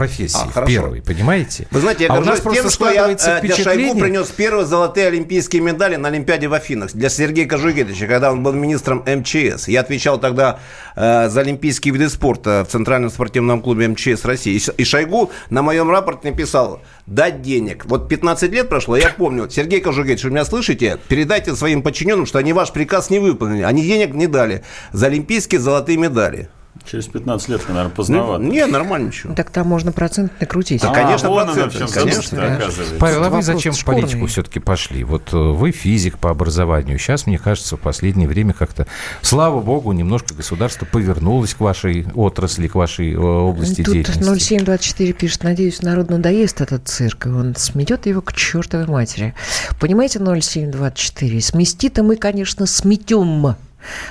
профессии, 0.00 0.48
а, 0.54 0.62
в 0.62 0.66
первой, 0.66 1.02
понимаете? 1.02 1.66
Вы 1.70 1.80
знаете, 1.80 2.04
я 2.04 2.14
а 2.14 2.16
горжусь 2.16 2.40
тем, 2.54 2.70
что 2.70 2.88
я 2.88 3.06
для 3.42 3.54
Шойгу 3.54 4.00
принес 4.00 4.28
первые 4.28 4.64
золотые 4.64 5.08
олимпийские 5.08 5.60
медали 5.60 5.96
на 5.96 6.08
Олимпиаде 6.08 6.48
в 6.48 6.54
Афинах 6.54 6.92
для 6.94 7.10
Сергея 7.10 7.46
Кожугетовича, 7.46 8.06
когда 8.06 8.32
он 8.32 8.42
был 8.42 8.52
министром 8.52 9.04
МЧС. 9.06 9.68
Я 9.68 9.80
отвечал 9.80 10.18
тогда 10.18 10.58
э, 10.96 11.28
за 11.28 11.40
олимпийские 11.42 11.92
виды 11.92 12.08
спорта 12.08 12.64
в 12.66 12.72
Центральном 12.72 13.10
спортивном 13.10 13.60
клубе 13.60 13.88
МЧС 13.88 14.24
России. 14.24 14.56
И, 14.56 14.80
и 14.80 14.84
Шойгу 14.84 15.32
на 15.50 15.60
моем 15.60 15.90
рапорте 15.90 16.30
написал, 16.30 16.80
дать 17.06 17.42
денег. 17.42 17.84
Вот 17.84 18.08
15 18.08 18.50
лет 18.52 18.70
прошло, 18.70 18.96
я 18.96 19.10
помню, 19.10 19.50
Сергей 19.50 19.82
Кожугетович, 19.82 20.24
вы 20.24 20.30
меня 20.30 20.46
слышите? 20.46 20.96
Передайте 21.08 21.54
своим 21.54 21.82
подчиненным, 21.82 22.24
что 22.24 22.38
они 22.38 22.54
ваш 22.54 22.72
приказ 22.72 23.10
не 23.10 23.18
выполнили. 23.18 23.64
Они 23.64 23.82
денег 23.82 24.14
не 24.14 24.28
дали 24.28 24.64
за 24.92 25.08
олимпийские 25.08 25.60
золотые 25.60 25.98
медали. 25.98 26.48
Через 26.84 27.06
15 27.08 27.48
лет, 27.48 27.68
наверное, 27.68 27.90
поздновато. 27.90 28.42
Ну, 28.42 28.50
не, 28.50 28.64
нормально 28.66 29.08
ничего. 29.08 29.34
Так 29.34 29.50
там 29.50 29.66
можно 29.66 29.92
процент 29.92 30.32
накрутить. 30.40 30.80
Да, 30.82 30.92
конечно, 30.92 31.28
а, 31.28 31.30
вон 31.30 31.46
процент, 31.46 31.76
она 31.76 31.88
конечно. 31.92 32.38
Да. 32.38 32.54
оказывается. 32.56 32.94
Павел, 32.98 33.24
а 33.24 33.30
вы 33.30 33.42
зачем 33.42 33.74
в 33.74 33.84
политику 33.84 34.26
все-таки 34.26 34.60
пошли? 34.60 35.04
Вот 35.04 35.32
вы 35.32 35.72
физик 35.72 36.18
по 36.18 36.30
образованию. 36.30 36.98
Сейчас, 36.98 37.26
мне 37.26 37.38
кажется, 37.38 37.76
в 37.76 37.80
последнее 37.80 38.28
время 38.28 38.54
как-то, 38.54 38.86
слава 39.20 39.60
богу, 39.60 39.92
немножко 39.92 40.34
государство 40.34 40.86
повернулось 40.86 41.54
к 41.54 41.60
вашей 41.60 42.06
отрасли, 42.14 42.68
к 42.68 42.74
вашей 42.74 43.16
области 43.16 43.82
Тут 43.82 43.94
деятельности. 43.94 44.54
0724 44.54 45.12
пишет, 45.12 45.44
надеюсь, 45.44 45.82
народ 45.82 46.10
надоест 46.10 46.60
этот 46.60 46.88
цирк, 46.88 47.26
и 47.26 47.28
он 47.28 47.54
сметет 47.56 48.06
его 48.06 48.20
к 48.20 48.32
чертовой 48.32 48.86
матери. 48.86 49.34
Понимаете, 49.78 50.18
0724, 50.18 51.40
смести-то 51.40 52.02
мы, 52.02 52.16
конечно, 52.16 52.66
сметем. 52.66 53.56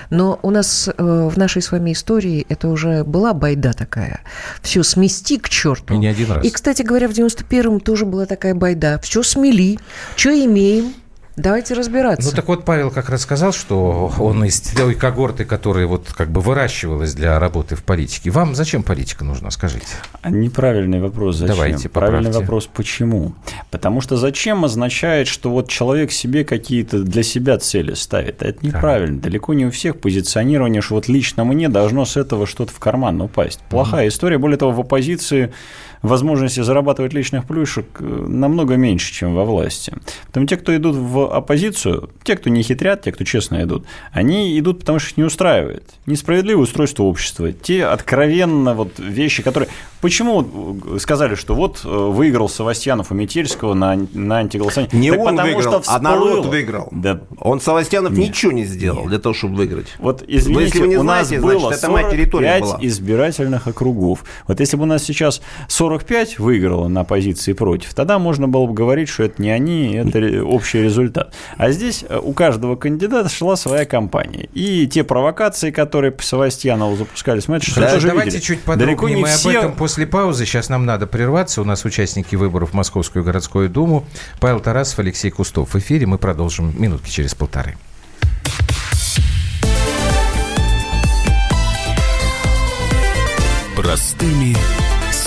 Но 0.10 0.40
у 0.42 0.52
нас 0.52 0.88
э, 0.88 0.94
в 0.98 1.38
нашей 1.38 1.62
с 1.62 1.72
вами 1.72 1.94
истории 1.94 2.46
это 2.50 2.68
уже 2.70 3.04
была 3.04 3.34
байда 3.34 3.74
такая. 3.74 4.22
Все 4.62 4.84
смести 4.84 5.38
к 5.38 5.50
черту. 5.50 5.94
И 5.94 5.98
не 5.98 6.08
один 6.08 6.32
раз. 6.32 6.46
И, 6.46 6.50
кстати 6.50 6.82
говоря, 6.82 7.08
в 7.08 7.12
91-м 7.12 7.80
тоже 7.80 8.06
была 8.06 8.26
такая 8.26 8.56
байда. 8.56 9.00
Все 9.02 9.24
смели, 9.24 9.80
что 10.16 10.30
имеем, 10.30 10.94
Давайте 11.40 11.74
разбираться. 11.74 12.30
Ну 12.30 12.36
так 12.36 12.48
вот, 12.50 12.66
Павел 12.66 12.92
как 12.92 13.10
рассказал, 13.10 13.54
что 13.54 14.12
он 14.20 14.44
из 14.44 14.60
той 14.60 14.94
когорты, 14.94 15.46
которая 15.46 15.88
вот 15.88 16.12
как 16.12 16.30
бы 16.30 16.42
выращивалась 16.42 17.14
для 17.14 17.40
работы 17.40 17.76
в 17.76 17.84
политике. 17.84 18.30
Вам 18.30 18.56
зачем 18.56 18.84
политика 18.84 19.24
нужна, 19.24 19.50
скажите? 19.50 19.88
Неправильный 20.26 21.00
вопрос. 21.00 21.38
Зачем? 21.38 21.56
Давайте, 21.56 21.88
поправьте. 21.88 22.12
Правильный 22.12 22.40
вопрос, 22.42 22.68
почему? 22.68 23.36
Потому 23.72 24.02
что 24.02 24.18
зачем 24.18 24.66
означает, 24.66 25.28
что 25.28 25.50
вот 25.50 25.70
человек 25.70 26.12
себе 26.12 26.44
какие-то 26.44 27.04
для 27.04 27.24
себя 27.24 27.58
цели 27.58 27.94
ставит. 27.94 28.44
Это 28.44 28.66
неправильно. 28.66 29.18
Да. 29.18 29.30
Далеко 29.30 29.54
не 29.54 29.66
у 29.66 29.72
всех 29.72 30.02
позиционирование, 30.02 30.82
что 30.82 30.96
вот 30.96 31.08
лично 31.08 31.46
мне 31.46 31.70
должно 31.70 32.04
с 32.04 32.18
этого 32.18 32.48
что-то 32.48 32.74
в 32.74 32.80
карман 32.80 33.22
упасть. 33.22 33.62
Плохая 33.70 34.08
mm 34.08 34.10
история. 34.10 34.38
Более 34.38 34.58
того, 34.58 34.74
в 34.74 34.82
оппозиции 34.82 35.54
возможности 36.02 36.62
зарабатывать 36.62 37.14
личных 37.14 37.46
плюшек 37.46 37.86
э, 38.00 38.04
намного 38.04 38.76
меньше, 38.76 39.14
чем 39.14 39.36
во 39.36 39.44
власти. 39.44 39.94
Поэтому 40.28 40.48
те, 40.48 40.58
кто 40.58 40.76
идут 40.76 40.96
в 40.96 41.34
оппозицию, 41.34 42.10
те, 42.24 42.36
кто 42.36 42.50
не 42.50 42.64
хитрят, 42.64 43.02
те, 43.02 43.12
кто 43.12 43.24
честно 43.24 43.62
идут, 43.64 43.86
они 44.12 44.58
идут, 44.60 44.80
потому 44.80 45.00
что 45.00 45.10
их 45.12 45.18
не 45.18 45.24
устраивает. 45.24 45.84
Несправедливое 46.06 46.64
устройство 46.64 47.04
общества. 47.04 47.52
Те 47.52 47.86
откровенно 47.86 48.74
вот 48.74 48.98
вещи, 48.98 49.44
которые... 49.44 49.70
Почему 50.02 50.80
сказали, 51.00 51.36
что 51.36 51.56
вот 51.56 51.82
э, 51.84 51.88
выиграл 51.90 52.48
Савастьянов 52.48 53.12
у 53.12 53.16
Метельского 53.16 53.74
на, 53.74 53.98
на 54.14 54.38
антиголосование? 54.38 54.90
Не 54.94 55.12
так 55.12 55.20
он 55.20 55.36
потому, 55.36 55.54
выиграл, 55.54 55.84
что 55.84 55.94
а 55.94 56.00
народ 56.00 56.46
выиграл. 56.46 56.88
Да. 56.92 57.22
Он 57.40 57.60
Савастьянов 57.60 58.14
нет, 58.14 58.30
ничего 58.30 58.52
не 58.54 58.64
сделал 58.64 59.02
нет. 59.02 59.10
для 59.10 59.20
того, 59.20 59.36
чтобы 59.36 59.56
выиграть. 59.56 59.88
Вот 60.00 60.24
извините, 60.26 60.66
если 60.66 60.80
вы 60.80 60.88
не 60.88 60.98
у 60.98 61.02
знаете, 61.02 61.36
нас 61.36 61.44
было 61.44 61.60
значит, 61.60 61.84
это 61.84 61.92
моя 61.92 62.10
территория 62.10 62.60
была. 62.60 62.78
избирательных 62.82 63.68
округов. 63.68 64.24
Вот 64.48 64.60
если 64.62 64.78
бы 64.78 64.84
у 64.84 64.86
нас 64.86 65.04
сейчас 65.04 65.42
40 65.68 65.89
45 65.90 66.38
выиграла 66.38 66.88
на 66.88 67.04
позиции 67.04 67.54
против, 67.54 67.96
тогда 67.96 68.20
можно 68.20 68.48
было 68.48 68.68
бы 68.68 68.74
говорить, 68.74 69.10
что 69.10 69.24
это 69.24 69.42
не 69.42 69.50
они, 69.50 69.96
это 69.96 70.44
общий 70.44 70.84
результат. 70.84 71.34
А 71.58 71.72
здесь 71.72 72.06
э, 72.08 72.20
у 72.22 72.34
каждого 72.34 72.76
кандидата 72.76 73.28
шла 73.28 73.56
своя 73.56 73.86
кампания. 73.86 74.50
И 74.54 74.86
те 74.86 75.04
провокации, 75.04 75.72
которые 75.72 76.12
по 76.12 76.22
Савастьянову 76.22 76.96
запускались, 76.96 77.48
мы 77.48 77.58
это 77.58 77.74
да, 77.76 77.94
тоже 77.94 78.10
Давайте 78.10 78.38
видели. 78.38 78.42
чуть 78.42 78.60
подробнее 78.62 79.18
мы 79.18 79.28
все... 79.28 79.50
об 79.50 79.56
этом 79.56 79.76
после 79.76 80.06
паузы. 80.06 80.46
Сейчас 80.46 80.70
нам 80.70 80.86
надо 80.86 81.08
прерваться. 81.08 81.62
У 81.62 81.66
нас 81.66 81.84
участники 81.86 82.36
выборов 82.36 82.70
в 82.70 82.74
Московскую 82.74 83.26
городскую 83.26 83.68
думу. 83.68 84.06
Павел 84.40 84.60
Тарасов, 84.60 85.00
Алексей 85.00 85.32
Кустов. 85.32 85.74
В 85.74 85.80
эфире 85.80 86.06
мы 86.06 86.20
продолжим 86.20 86.72
минутки 86.80 87.10
через 87.10 87.34
полторы. 87.34 87.76
Простыми 93.76 94.56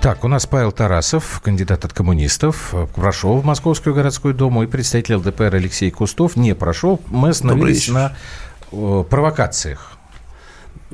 Так, 0.00 0.24
у 0.24 0.28
нас 0.28 0.46
Павел 0.46 0.72
Тарасов, 0.72 1.40
кандидат 1.42 1.84
от 1.84 1.92
коммунистов, 1.92 2.74
прошел 2.94 3.38
в 3.38 3.44
Московскую 3.44 3.94
городскую 3.94 4.34
думу, 4.34 4.62
и 4.62 4.66
представитель 4.66 5.16
ЛДПР 5.16 5.54
Алексей 5.54 5.90
Кустов 5.90 6.36
не 6.36 6.54
прошел. 6.54 7.00
Мы 7.08 7.30
остановились 7.30 7.88
на 7.88 8.14
э, 8.72 9.04
провокациях. 9.08 9.96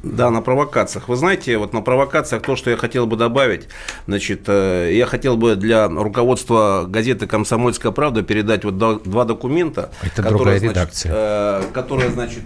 Да, 0.03 0.31
на 0.31 0.41
провокациях. 0.41 1.09
Вы 1.09 1.17
знаете, 1.17 1.59
вот 1.59 1.73
на 1.73 1.81
провокациях 1.81 2.43
то, 2.43 2.57
что 2.57 2.71
я 2.71 2.77
хотел 2.77 3.07
бы 3.07 3.17
добавить, 3.17 3.69
значит, 4.07 4.45
э, 4.47 4.91
я 4.93 5.07
хотел 5.07 5.37
бы 5.37 5.55
для 5.55 5.89
руководства 5.89 6.87
газеты 6.89 7.27
«Комсомольская 7.27 7.93
правда» 7.93 8.23
передать 8.23 8.65
вот 8.65 8.79
два 8.79 9.25
документа. 9.25 9.91
Это 10.03 10.23
которые, 10.23 10.37
другая 10.39 10.59
значит, 10.59 10.77
редакция. 10.77 11.13
Э, 11.15 11.63
которые, 11.73 12.11
значит, 12.11 12.45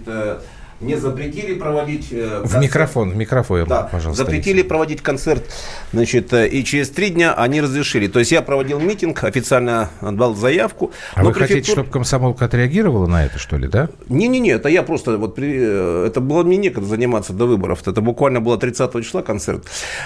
не 0.79 0.95
запретили 0.95 1.55
проводить... 1.55 2.09
Э, 2.11 2.41
в 2.43 2.57
микрофон, 2.57 3.09
в 3.11 3.15
микрофон, 3.15 3.65
да, 3.67 3.83
пожалуйста. 3.83 4.23
Запретили 4.23 4.61
проводить 4.61 5.01
концерт, 5.01 5.43
значит, 5.91 6.31
э, 6.33 6.47
и 6.47 6.63
через 6.63 6.89
три 6.89 7.09
дня 7.09 7.33
они 7.33 7.61
разрешили. 7.61 8.07
То 8.07 8.19
есть 8.19 8.31
я 8.31 8.41
проводил 8.41 8.79
митинг, 8.79 9.23
официально 9.23 9.89
отдал 10.01 10.35
заявку. 10.35 10.91
А 11.15 11.23
вы 11.23 11.31
префектур... 11.31 11.47
хотите, 11.47 11.71
чтобы 11.71 11.89
комсомолка 11.89 12.45
отреагировала 12.45 13.07
на 13.07 13.25
это, 13.25 13.39
что 13.39 13.57
ли, 13.57 13.67
да? 13.67 13.89
Не-не-не, 14.07 14.51
это 14.51 14.69
я 14.69 14.83
просто, 14.83 15.17
вот, 15.17 15.35
при... 15.35 15.51
Э, 15.57 16.05
это 16.07 16.21
было 16.21 16.43
мне 16.43 16.57
некогда 16.57 16.87
заниматься 16.87 17.33
до 17.33 17.45
выборов. 17.45 17.81
Это 17.87 18.01
буквально 18.01 18.39
было 18.39 18.57
30 18.57 19.03
числа 19.03 19.23
концерт. 19.23 19.65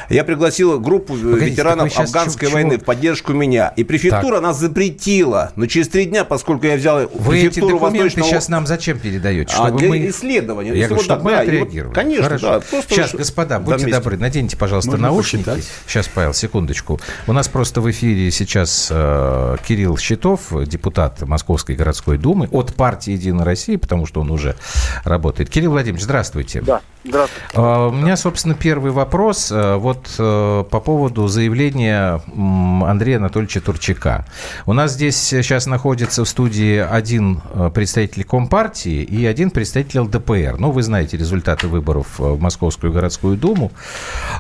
Я 0.10 0.24
пригласил 0.24 0.80
группу 0.80 1.16
Погодите, 1.16 1.52
ветеранов 1.52 2.00
афганской 2.00 2.48
чего, 2.48 2.56
войны 2.56 2.76
чего? 2.76 2.82
в 2.82 2.86
поддержку 2.86 3.34
меня. 3.34 3.74
И 3.76 3.84
префектура 3.84 4.36
так. 4.36 4.44
нас 4.44 4.58
запретила. 4.58 5.52
Но 5.58 5.66
через 5.66 5.90
три 5.90 6.06
дня, 6.06 6.24
поскольку 6.24 6.66
я 6.66 6.78
взял 6.78 7.00
вы 7.14 7.32
префектуру 7.32 7.68
эти 7.68 7.74
документы 7.74 8.04
Восточного... 8.04 8.30
сейчас 8.30 8.50
нам 8.50 8.68
зачем 8.68 9.00
передаете? 9.00 9.54
А, 9.54 9.68
чтобы 9.68 9.76
а, 9.76 9.80
для 9.80 9.90
мы... 9.90 10.08
исследования 10.08 10.61
исследования. 10.70 10.82
Я 10.82 10.88
говорю, 10.88 11.04
чтобы 11.04 11.24
мы 11.24 11.34
отреагировали. 11.36 11.88
Вот, 11.88 11.96
конечно, 11.96 12.24
Хорошо. 12.24 12.48
да. 12.48 12.60
Просто 12.60 12.94
Сейчас, 12.94 13.14
господа, 13.14 13.60
будьте 13.60 13.88
добры, 13.88 14.18
наденьте, 14.18 14.58
пожалуйста, 14.58 14.92
Можно 14.92 15.08
наушники. 15.08 15.44
Посчитать? 15.44 15.70
Сейчас, 15.88 16.08
Павел, 16.08 16.34
секундочку. 16.34 17.00
У 17.28 17.34
нас 17.34 17.48
просто 17.48 17.82
в 17.82 17.90
эфире 17.92 18.32
сейчас 18.32 18.90
э, 18.92 19.58
Кирилл 19.68 19.98
Щитов, 19.98 20.52
депутат 20.66 21.22
Московской 21.22 21.76
городской 21.76 22.18
думы 22.18 22.48
от 22.52 22.74
партии 22.76 23.14
«Единая 23.14 23.46
Россия», 23.46 23.78
потому 23.78 24.06
что 24.06 24.22
он 24.22 24.32
уже 24.32 24.56
работает. 25.04 25.50
Кирилл 25.50 25.72
Владимирович, 25.72 26.04
здравствуйте. 26.04 26.62
Да, 26.62 26.82
здравствуйте. 27.04 27.46
Э, 27.54 27.88
у 27.88 27.92
меня, 27.92 28.16
собственно, 28.18 28.56
первый 28.56 28.92
вопрос. 28.92 29.52
Э, 29.52 29.76
вот 29.76 30.08
э, 30.18 30.64
по 30.70 30.80
поводу 30.80 31.28
заявления 31.28 32.22
Андрея 32.36 33.18
Анатольевича 33.18 33.62
Турчака. 33.62 34.26
У 34.66 34.74
нас 34.74 34.94
здесь 34.94 35.18
сейчас 35.18 35.66
находится 35.66 36.24
в 36.24 36.30
студии 36.30 36.78
один 36.78 37.42
э, 37.54 37.72
представитель 37.74 38.24
Компартии 38.24 39.04
и 39.04 39.26
один 39.26 39.52
представитель 39.52 40.02
ЛДПР. 40.02 40.58
Ну, 40.58 40.72
вы 40.72 40.84
знаете 40.84 41.18
результаты 41.18 41.68
выборов 41.68 42.20
в 42.20 42.40
Московскую 42.40 42.94
городскую 42.94 43.38
думу. 43.38 43.72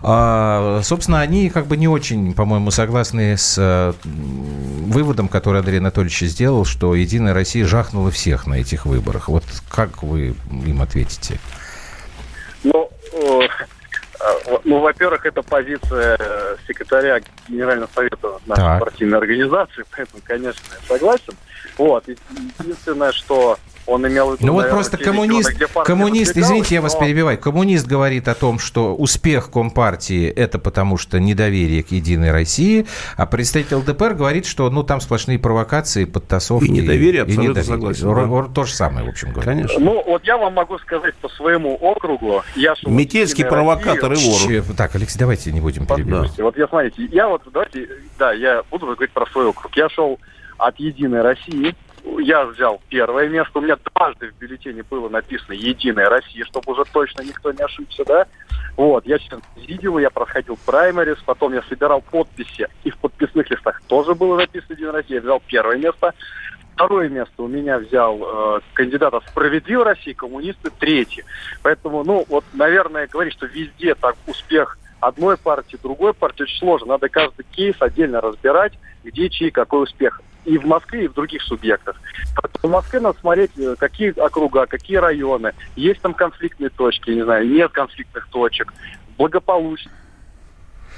А, 0.04 0.82
собственно, 0.84 1.22
они 1.22 1.50
как 1.50 1.68
бы 1.68 1.78
не 1.78 1.88
очень, 1.88 2.34
по-моему, 2.34 2.72
согласны 2.72 3.38
с 3.38 3.96
выводом, 4.04 5.28
который 5.28 5.60
Андрей 5.60 5.80
Анатольевич 5.80 6.20
сделал, 6.22 6.66
что 6.66 6.96
«Единая 6.96 7.34
Россия» 7.34 7.66
жахнула 7.66 8.12
всех 8.12 8.48
на 8.48 8.56
этих 8.56 8.86
выборах. 8.86 9.30
Вот 9.30 9.44
как 9.70 10.04
вы 10.04 10.36
им 10.66 10.82
ответите? 10.82 11.40
Ну, 12.64 12.90
э, 13.14 13.48
ну, 14.64 14.80
во-первых, 14.80 15.26
это 15.26 15.42
позиция 15.42 16.18
секретаря 16.68 17.22
Генерального 17.48 17.90
совета 17.94 18.40
нашей 18.46 18.62
так. 18.62 18.80
партийной 18.80 19.18
организации, 19.18 19.84
поэтому, 19.96 20.22
конечно, 20.24 20.62
я 20.72 20.88
согласен. 20.88 21.34
Вот. 21.78 22.08
Единственное, 22.60 23.12
что 23.12 23.58
он 23.86 24.08
имел 24.08 24.30
в 24.30 24.34
виду, 24.34 24.48
ну 24.48 24.54
вот 24.54 24.70
просто 24.70 24.98
коммунист, 24.98 25.54
коммунист, 25.86 26.38
извините, 26.38 26.76
я 26.76 26.82
вас 26.82 26.94
но... 26.94 27.02
перебиваю, 27.02 27.38
коммунист 27.38 27.88
говорит 27.88 28.28
о 28.28 28.36
том, 28.36 28.60
что 28.60 28.96
успех 28.96 29.52
Компартии 29.52 30.28
это 30.30 30.60
потому 30.60 30.98
что 30.98 31.20
недоверие 31.20 31.84
к 31.84 31.92
Единой 31.92 32.32
России, 32.32 32.86
а 33.18 33.26
представитель 33.26 33.78
ЛДПР 33.78 34.14
говорит, 34.14 34.46
что 34.46 34.70
ну 34.70 34.84
там 34.84 35.02
сплошные 35.02 35.40
провокации, 35.40 36.06
подтасовки. 36.06 36.66
И 36.66 36.70
недоверие, 36.70 37.24
абсолютно 37.24 37.60
и 37.60 37.64
недоверие. 37.64 37.96
согласен. 37.96 38.48
Да. 38.48 38.54
То 38.54 38.64
же 38.64 38.74
самое, 38.74 39.06
в 39.06 39.10
общем 39.10 39.32
говоря. 39.32 39.52
Конечно. 39.52 39.80
Ну 39.80 40.04
вот 40.06 40.24
я 40.26 40.38
вам 40.38 40.54
могу 40.54 40.78
сказать 40.80 41.16
по 41.16 41.30
своему 41.30 41.76
округу. 41.76 42.44
Я 42.56 42.76
Метельский 42.86 43.46
провокатор 43.46 44.10
России. 44.10 44.58
и 44.58 44.60
вор. 44.60 44.76
Так, 44.76 44.96
Алексей, 44.96 45.20
давайте 45.20 45.52
не 45.52 45.62
будем 45.62 45.86
перебивать. 45.86 46.36
Да. 46.38 46.44
Вот 46.44 46.58
я, 46.58 46.68
смотрите, 46.68 47.04
я 47.12 47.28
вот, 47.28 47.42
давайте, 47.52 47.88
да, 48.18 48.32
я 48.34 48.64
буду 48.70 48.86
говорить 48.88 49.12
про 49.12 49.26
свой 49.28 49.48
округ. 49.48 49.76
Я 49.76 49.90
шел 49.90 50.20
от 50.58 50.80
Единой 50.80 51.22
России, 51.22 51.76
я 52.20 52.46
взял 52.46 52.82
первое 52.90 53.28
место. 53.30 53.60
У 53.60 53.62
меня 53.62 53.78
дважды 53.94 54.32
в 54.32 54.38
бюллетене 54.38 54.84
было 54.90 55.10
написано 55.10 55.54
«Единая 55.54 56.10
Россия», 56.10 56.46
чтобы 56.46 56.74
уже 56.74 56.84
точно 56.92 57.22
никто 57.22 57.52
не 57.52 57.64
ошибся, 57.64 58.04
да? 58.06 58.28
Вот, 58.78 59.06
я 59.06 59.20
сейчас 59.20 59.42
видел, 59.56 59.98
я 59.98 60.10
проходил 60.10 60.58
праймерис, 60.66 61.18
потом 61.26 61.54
я 61.54 61.62
собирал 61.64 62.02
подписи, 62.02 62.68
и 62.84 62.90
в 62.90 62.98
подписных 62.98 63.50
листах 63.50 63.82
тоже 63.88 64.16
было 64.16 64.38
написано 64.38 64.74
«Единая 64.74 64.94
Россия». 64.94 65.16
Я 65.18 65.22
взял 65.22 65.42
первое 65.46 65.78
место. 65.78 66.14
Второе 66.74 67.10
место 67.10 67.44
у 67.44 67.48
меня 67.48 67.78
взял 67.78 68.18
э, 68.22 68.60
кандидат 68.74 69.14
от 69.14 69.24
«Справедливой 69.28 69.84
России», 69.84 70.14
коммунисты, 70.14 70.72
третье. 70.72 71.24
Поэтому, 71.62 72.04
ну, 72.04 72.26
вот, 72.28 72.46
наверное, 72.54 73.08
говорить, 73.08 73.34
что 73.34 73.46
везде 73.46 73.94
так 73.94 74.16
успех 74.26 74.78
одной 75.00 75.36
партии, 75.38 75.78
другой 75.82 76.14
партии 76.14 76.44
очень 76.44 76.60
сложно. 76.60 76.88
Надо 76.90 77.10
каждый 77.10 77.46
кейс 77.52 77.76
отдельно 77.80 78.22
разбирать, 78.22 78.74
где 79.04 79.30
чей 79.30 79.52
какой 79.52 79.84
успех 79.84 80.22
и 80.46 80.58
в 80.58 80.66
Москве, 80.66 81.06
и 81.06 81.08
в 81.08 81.14
других 81.14 81.42
субъектах. 81.44 82.00
В 82.62 82.68
Москве 82.68 83.00
надо 83.00 83.20
смотреть, 83.20 83.52
э, 83.58 83.76
какие 83.78 84.18
округа, 84.20 84.66
какие 84.66 84.98
районы, 84.98 85.54
есть 85.76 86.02
там 86.02 86.14
конфликтные 86.14 86.70
точки, 86.70 87.12
не 87.12 87.24
знаю, 87.24 87.48
нет 87.48 87.72
конфликтных 87.72 88.28
точек, 88.30 88.74
благополучно. 89.18 89.92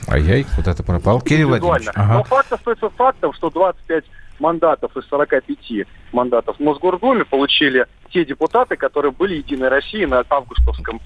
Ай-яй, 0.07 0.45
куда-то 0.55 0.83
пропал. 0.83 1.21
Кирилл 1.21 1.49
Владимирович. 1.49 1.87
Ага. 1.95 2.13
Но 2.13 2.23
факт 2.23 2.51
остается 2.51 2.89
фактом, 2.89 3.33
что 3.33 3.49
25 3.49 4.03
мандатов 4.43 4.95
из 4.97 5.05
45 5.07 5.87
мандатов 6.11 6.57
в 6.57 6.59
Мосгордуме 6.59 7.23
получили 7.23 7.87
те 8.13 8.25
депутаты, 8.25 8.75
которые 8.75 9.11
были 9.11 9.35
Единой 9.35 9.69
России 9.69 10.03
на 10.05 10.23
августовском 10.29 10.99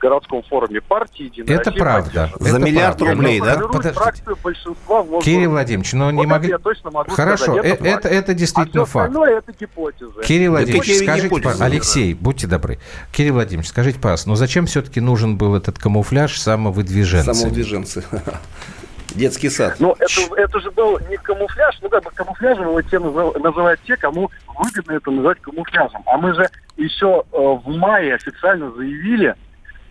городском 0.00 0.42
форуме 0.42 0.80
партии 0.80 1.24
Единая 1.24 1.60
Это 1.60 1.70
правда. 1.70 2.30
За 2.40 2.56
это 2.56 2.58
миллиард 2.58 2.98
правда. 2.98 3.14
рублей, 3.14 3.40
да? 3.40 3.92
Фракцию 3.92 4.36
большинства 4.42 5.02
в 5.02 5.20
Кирилл 5.20 5.50
Владимирович, 5.50 5.92
но 5.92 6.10
не 6.10 6.16
вот 6.16 6.26
могли... 6.26 6.48
я 6.48 6.58
точно 6.58 6.90
могу 6.90 7.10
Хорошо, 7.10 7.44
сказать. 7.44 7.64
это, 7.64 7.84
это, 7.84 8.08
это 8.08 8.34
действительно 8.34 8.82
а 8.82 8.86
факт. 8.86 9.14
это 9.14 9.52
гипотезы. 9.52 10.22
Кирилл 10.24 10.52
Владимирович, 10.52 10.80
какие 10.80 11.04
скажите, 11.04 11.26
гипотезы? 11.26 11.44
пожалуйста, 11.44 11.64
Алексей, 11.66 12.14
будьте 12.14 12.46
добры. 12.46 12.78
Кирилл 13.12 13.34
Владимирович, 13.34 13.68
скажите, 13.68 14.00
пожалуйста, 14.00 14.28
ну 14.30 14.34
зачем 14.34 14.66
все-таки 14.66 15.00
нужен 15.00 15.36
был 15.36 15.54
этот 15.54 15.78
камуфляж 15.78 16.38
самовыдвиженца? 16.40 17.34
Самовыдвиженцы. 17.34 18.04
Детский 19.14 19.48
сад. 19.48 19.76
Но 19.80 19.96
это, 19.98 20.34
это 20.36 20.60
же 20.60 20.70
был 20.70 20.98
не 21.08 21.16
камуфляж, 21.16 21.78
ну 21.82 21.88
как 21.88 22.04
бы 22.04 22.10
камуфляжем 22.10 22.64
его 22.64 22.82
те 22.82 22.98
назыв- 22.98 23.38
называют 23.38 23.80
те, 23.84 23.96
кому 23.96 24.30
выгодно 24.46 24.92
это 24.92 25.10
называть 25.10 25.40
камуфляжем. 25.40 26.02
А 26.06 26.18
мы 26.18 26.34
же 26.34 26.48
еще 26.76 27.24
э, 27.32 27.36
в 27.36 27.66
мае 27.66 28.14
официально 28.14 28.70
заявили 28.72 29.34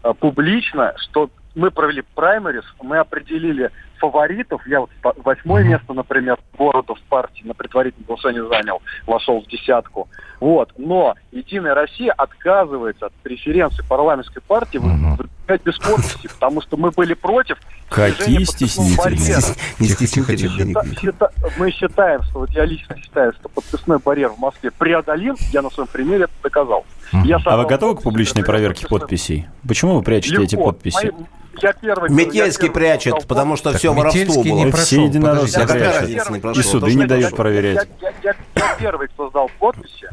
э, 0.03 0.13
публично, 0.19 0.93
что 0.97 1.29
мы 1.55 1.71
провели 1.71 2.03
праймерис, 2.15 2.63
мы 2.81 2.99
определили 2.99 3.71
фаворитов. 3.99 4.65
Я 4.67 4.81
вот 4.81 4.89
восьмое 5.23 5.63
Мгм. 5.63 5.71
место, 5.71 5.93
например, 5.93 6.37
города 6.57 6.95
в 6.95 7.01
партии 7.03 7.43
на 7.45 7.53
предварительном 7.53 8.05
голосовании 8.07 8.47
занял, 8.49 8.81
вошел 9.05 9.41
в 9.41 9.47
десятку. 9.47 10.07
Вот. 10.39 10.71
Но 10.77 11.15
Единая 11.31 11.73
Россия 11.75 12.11
отказывается 12.13 13.07
от 13.07 13.13
преференции 13.23 13.83
парламентской 13.87 14.41
партии 14.41 14.77
Мгм. 14.79 15.15
выдвигать 15.15 15.63
без 15.63 15.77
подписи, 15.77 16.27
потому 16.27 16.61
что 16.61 16.77
мы 16.77 16.91
были 16.91 17.13
против 17.13 17.57
Какие 17.89 18.43
стеснительные. 18.43 19.43
Не 19.79 21.11
мы 21.57 21.71
считаем, 21.71 22.23
что 22.23 22.39
вот 22.39 22.49
я 22.51 22.65
лично 22.65 22.97
считаю, 22.97 23.33
что 23.33 23.49
подписной 23.49 23.99
барьер 23.99 24.29
в 24.29 24.39
Москве 24.39 24.71
преодолим. 24.71 25.35
Я 25.51 25.61
на 25.61 25.69
своем 25.69 25.87
примере 25.87 26.23
это 26.25 26.33
доказал. 26.43 26.85
Я 27.23 27.37
А 27.45 27.57
вы 27.57 27.65
готовы 27.65 27.95
к 27.97 28.01
публичной 28.03 28.43
проверке 28.43 28.87
подписей? 28.87 29.47
Почему 29.67 29.95
вы 29.95 30.03
прячете 30.03 30.43
эти 30.43 30.55
Легко. 30.55 30.71
подписи? 30.71 31.11
Мои- 31.11 31.25
Я 31.61 31.73
первый, 31.73 32.09
Метельский 32.11 32.67
я 32.67 32.73
первый 32.73 32.73
прячет, 32.73 33.27
потому 33.27 33.55
что 33.55 33.71
Так 33.71 33.79
все 33.79 33.93
воровство 33.93 34.19
Метельский 34.21 34.51
не 34.51 34.63
было. 34.63 34.71
прошел. 34.71 34.85
Все 34.85 35.03
единороссы 35.05 35.59
прячут. 35.79 36.01
разница, 36.01 36.31
не 36.31 36.59
И 36.59 36.63
суды 36.63 36.93
не 36.93 37.05
дают 37.05 37.31
Я- 37.31 37.35
проверять. 37.35 37.87
Я, 38.01 38.09
я- 38.23 38.35
я 38.55 38.75
первый 38.79 39.07
кто 39.07 39.29
сдал 39.29 39.49
подписи. 39.59 40.07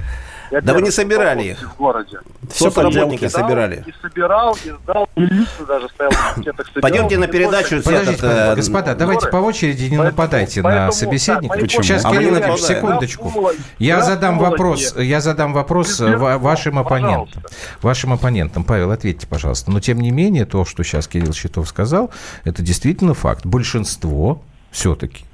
Я 0.51 0.61
Да 0.61 0.75
вы 0.75 0.83
не 0.83 0.91
собирали 0.91 1.43
их. 1.43 1.75
В 1.75 1.77
городе. 1.77 2.19
Все 2.51 2.71
подделки. 2.71 3.27
собирали. 3.29 3.85
И 3.87 3.93
собирал, 4.01 4.57
и 4.65 4.71
сдал, 4.83 5.09
и 5.17 5.21
лично 5.21 5.67
даже 5.67 5.89
стоял 5.89 6.13
в. 6.13 6.81
Пойдемте 6.81 7.19
на 7.19 7.27
передачу 7.27 7.83
Подождите, 7.83 8.13
этот, 8.13 8.25
э, 8.25 8.29
пожалуйста, 8.29 8.57
господа, 8.57 8.95
давайте 8.95 9.29
по 9.29 9.37
очереди 9.37 9.85
не 9.87 9.97
нападайте 9.97 10.63
на 10.63 10.93
собеседника. 10.93 11.59
Почему? 11.59 11.83
Сейчас, 11.83 12.05
А 12.05 12.11
Кирилл 12.11 12.57
секундочку. 12.59 13.33
Я 13.79 14.03
задам 14.03 14.39
вопрос, 14.39 14.95
я 14.97 15.21
задам 15.21 15.53
вопрос 15.53 16.01
э, 16.01 16.17
ва- 16.17 16.39
вашим 16.39 16.79
оппонентам. 16.79 17.43
Вашим 17.83 18.13
оппонентам. 18.13 18.65
Павел, 18.65 18.91
ответьте, 18.91 19.27
пожалуйста. 19.27 19.71
Но, 19.71 19.81
тем 19.81 20.01
не 20.01 20.11
менее, 20.11 20.45
то, 20.45 20.65
что 20.65 20.83
сейчас 20.83 21.09
Кирилл 21.09 21.33
Щитов 21.33 21.69
сказал, 21.69 22.11
это 22.45 22.63
действительно 22.63 23.15
факт. 23.15 23.47
Большинство 23.47 24.43
все-таки 24.71 25.25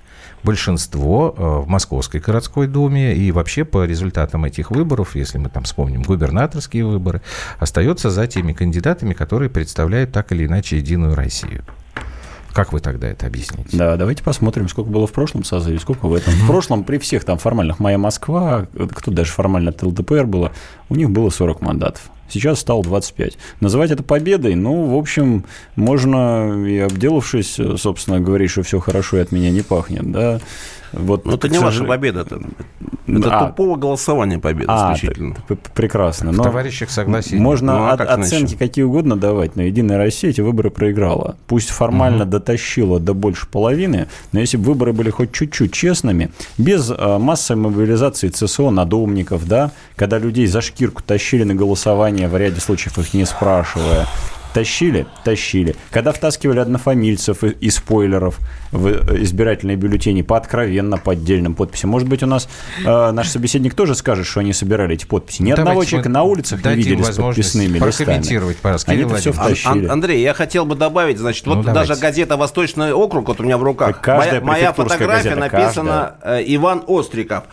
большинство 0.42 1.34
э, 1.36 1.42
в 1.64 1.68
Московской 1.68 2.20
городской 2.20 2.66
думе 2.66 3.14
и 3.14 3.32
вообще 3.32 3.64
по 3.64 3.84
результатам 3.84 4.44
этих 4.44 4.70
выборов, 4.70 5.14
если 5.14 5.38
мы 5.38 5.48
там 5.48 5.64
вспомним 5.64 6.02
губернаторские 6.02 6.84
выборы, 6.84 7.22
остается 7.58 8.10
за 8.10 8.26
теми 8.26 8.52
кандидатами, 8.52 9.14
которые 9.14 9.50
представляют 9.50 10.12
так 10.12 10.32
или 10.32 10.46
иначе 10.46 10.76
Единую 10.76 11.14
Россию. 11.14 11.64
Как 12.52 12.72
вы 12.72 12.80
тогда 12.80 13.08
это 13.08 13.26
объясните? 13.26 13.76
Да, 13.76 13.96
давайте 13.96 14.24
посмотрим, 14.24 14.68
сколько 14.68 14.90
было 14.90 15.06
в 15.06 15.12
прошлом 15.12 15.44
созыве, 15.44 15.78
сколько 15.78 16.06
в 16.06 16.14
этом. 16.14 16.32
В 16.32 16.46
прошлом 16.46 16.82
при 16.82 16.98
всех 16.98 17.24
там 17.24 17.38
формальных 17.38 17.78
«Моя 17.78 17.96
Москва», 17.96 18.66
кто 18.94 19.10
даже 19.10 19.30
формально 19.30 19.70
от 19.70 19.82
ЛДПР 19.82 20.26
было, 20.26 20.52
у 20.88 20.96
них 20.96 21.10
было 21.10 21.30
40 21.30 21.60
мандатов. 21.60 22.10
Сейчас 22.30 22.60
стало 22.60 22.82
25. 22.82 23.36
Называть 23.60 23.90
это 23.90 24.02
победой, 24.02 24.54
ну, 24.54 24.86
в 24.86 24.96
общем, 24.96 25.44
можно 25.76 26.64
и 26.66 26.78
обделавшись, 26.78 27.58
собственно, 27.76 28.20
говорить, 28.20 28.50
что 28.50 28.62
все 28.62 28.78
хорошо 28.80 29.18
и 29.18 29.20
от 29.20 29.32
меня 29.32 29.50
не 29.50 29.62
пахнет, 29.62 30.10
да. 30.10 30.40
Вот, 30.92 31.24
Ну, 31.24 31.34
это 31.34 31.48
не 31.48 31.58
ваша 31.58 31.84
победа. 31.84 32.20
Это, 32.22 32.40
это 33.06 33.38
А. 33.38 33.46
тупого 33.48 33.76
голосования 33.76 34.38
победа 34.38 34.72
А, 34.90 34.94
исключительно. 34.94 35.36
прекрасно. 35.74 36.32
В 36.32 36.36
Но 36.36 36.42
товарищах 36.42 36.90
согласия 36.90 37.34
нет. 37.34 37.42
можно 37.42 37.72
Ну, 37.78 37.84
а 37.84 37.92
от- 37.92 37.98
как 37.98 38.10
оценки 38.18 38.52
иначе? 38.52 38.56
какие 38.56 38.84
угодно 38.84 39.16
давать, 39.16 39.56
но 39.56 39.62
Единая 39.62 39.98
Россия 39.98 40.30
эти 40.30 40.40
выборы 40.40 40.70
проиграла. 40.70 41.36
Пусть 41.46 41.70
формально 41.70 42.24
дотащила 42.24 42.98
до 43.00 43.14
больше 43.14 43.46
половины, 43.46 44.06
но 44.32 44.40
если 44.40 44.56
бы 44.56 44.64
выборы 44.64 44.92
были 44.92 45.10
хоть 45.10 45.32
чуть-чуть 45.32 45.72
честными, 45.72 46.30
без 46.58 46.90
э, 46.90 47.18
массовой 47.18 47.60
мобилизации 47.62 48.28
ЦСО 48.28 48.70
надомников, 48.70 49.46
да, 49.46 49.70
когда 49.96 50.18
людей 50.18 50.46
за 50.46 50.60
шкирку 50.60 51.02
тащили 51.02 51.44
на 51.44 51.54
голосование, 51.54 52.28
в 52.28 52.36
ряде 52.36 52.60
случаев 52.60 52.98
их 52.98 53.14
не 53.14 53.24
спрашивая, 53.24 54.06
Тащили? 54.54 55.06
Тащили. 55.24 55.76
Когда 55.90 56.12
втаскивали 56.12 56.58
однофамильцев 56.58 57.44
и, 57.44 57.48
и 57.50 57.70
спойлеров 57.70 58.38
в 58.72 58.88
избирательные 59.22 59.76
бюллетени 59.76 60.22
по 60.22 60.36
откровенно 60.36 60.98
поддельным 60.98 61.54
подписям. 61.54 61.90
Может 61.90 62.08
быть, 62.08 62.22
у 62.22 62.26
нас 62.26 62.48
э, 62.84 63.10
наш 63.10 63.28
собеседник 63.28 63.74
тоже 63.74 63.94
скажет, 63.94 64.26
что 64.26 64.40
они 64.40 64.52
собирали 64.52 64.94
эти 64.94 65.06
подписи. 65.06 65.42
Ни 65.42 65.50
Давайте 65.50 65.62
одного 65.62 65.84
человека 65.84 66.08
на 66.08 66.22
улицах 66.22 66.64
не 66.64 66.74
видели 66.74 67.02
с 67.02 67.16
подписными 67.16 67.78
прокомментировать, 67.78 68.56
пожалуйста, 68.58 68.92
Они 68.92 69.02
это 69.02 69.16
все 69.16 69.32
втащили. 69.32 69.86
Ан- 69.86 69.90
Андрей, 69.90 70.22
я 70.22 70.34
хотел 70.34 70.66
бы 70.66 70.74
добавить, 70.74 71.18
значит, 71.18 71.46
вот 71.46 71.56
Ну, 71.56 71.62
давайте. 71.62 71.88
даже 71.88 72.00
газета 72.00 72.36
«Восточный 72.36 72.92
округ», 72.92 73.28
вот 73.28 73.40
у 73.40 73.44
меня 73.44 73.58
в 73.58 73.62
руках, 73.62 74.00
каждая 74.00 74.40
моя, 74.40 74.52
моя 74.52 74.72
фотография 74.72 75.34
газета, 75.34 75.36
написана 75.36 76.14
э, 76.22 76.42
Иван 76.46 76.84
Остриков. 76.86 77.44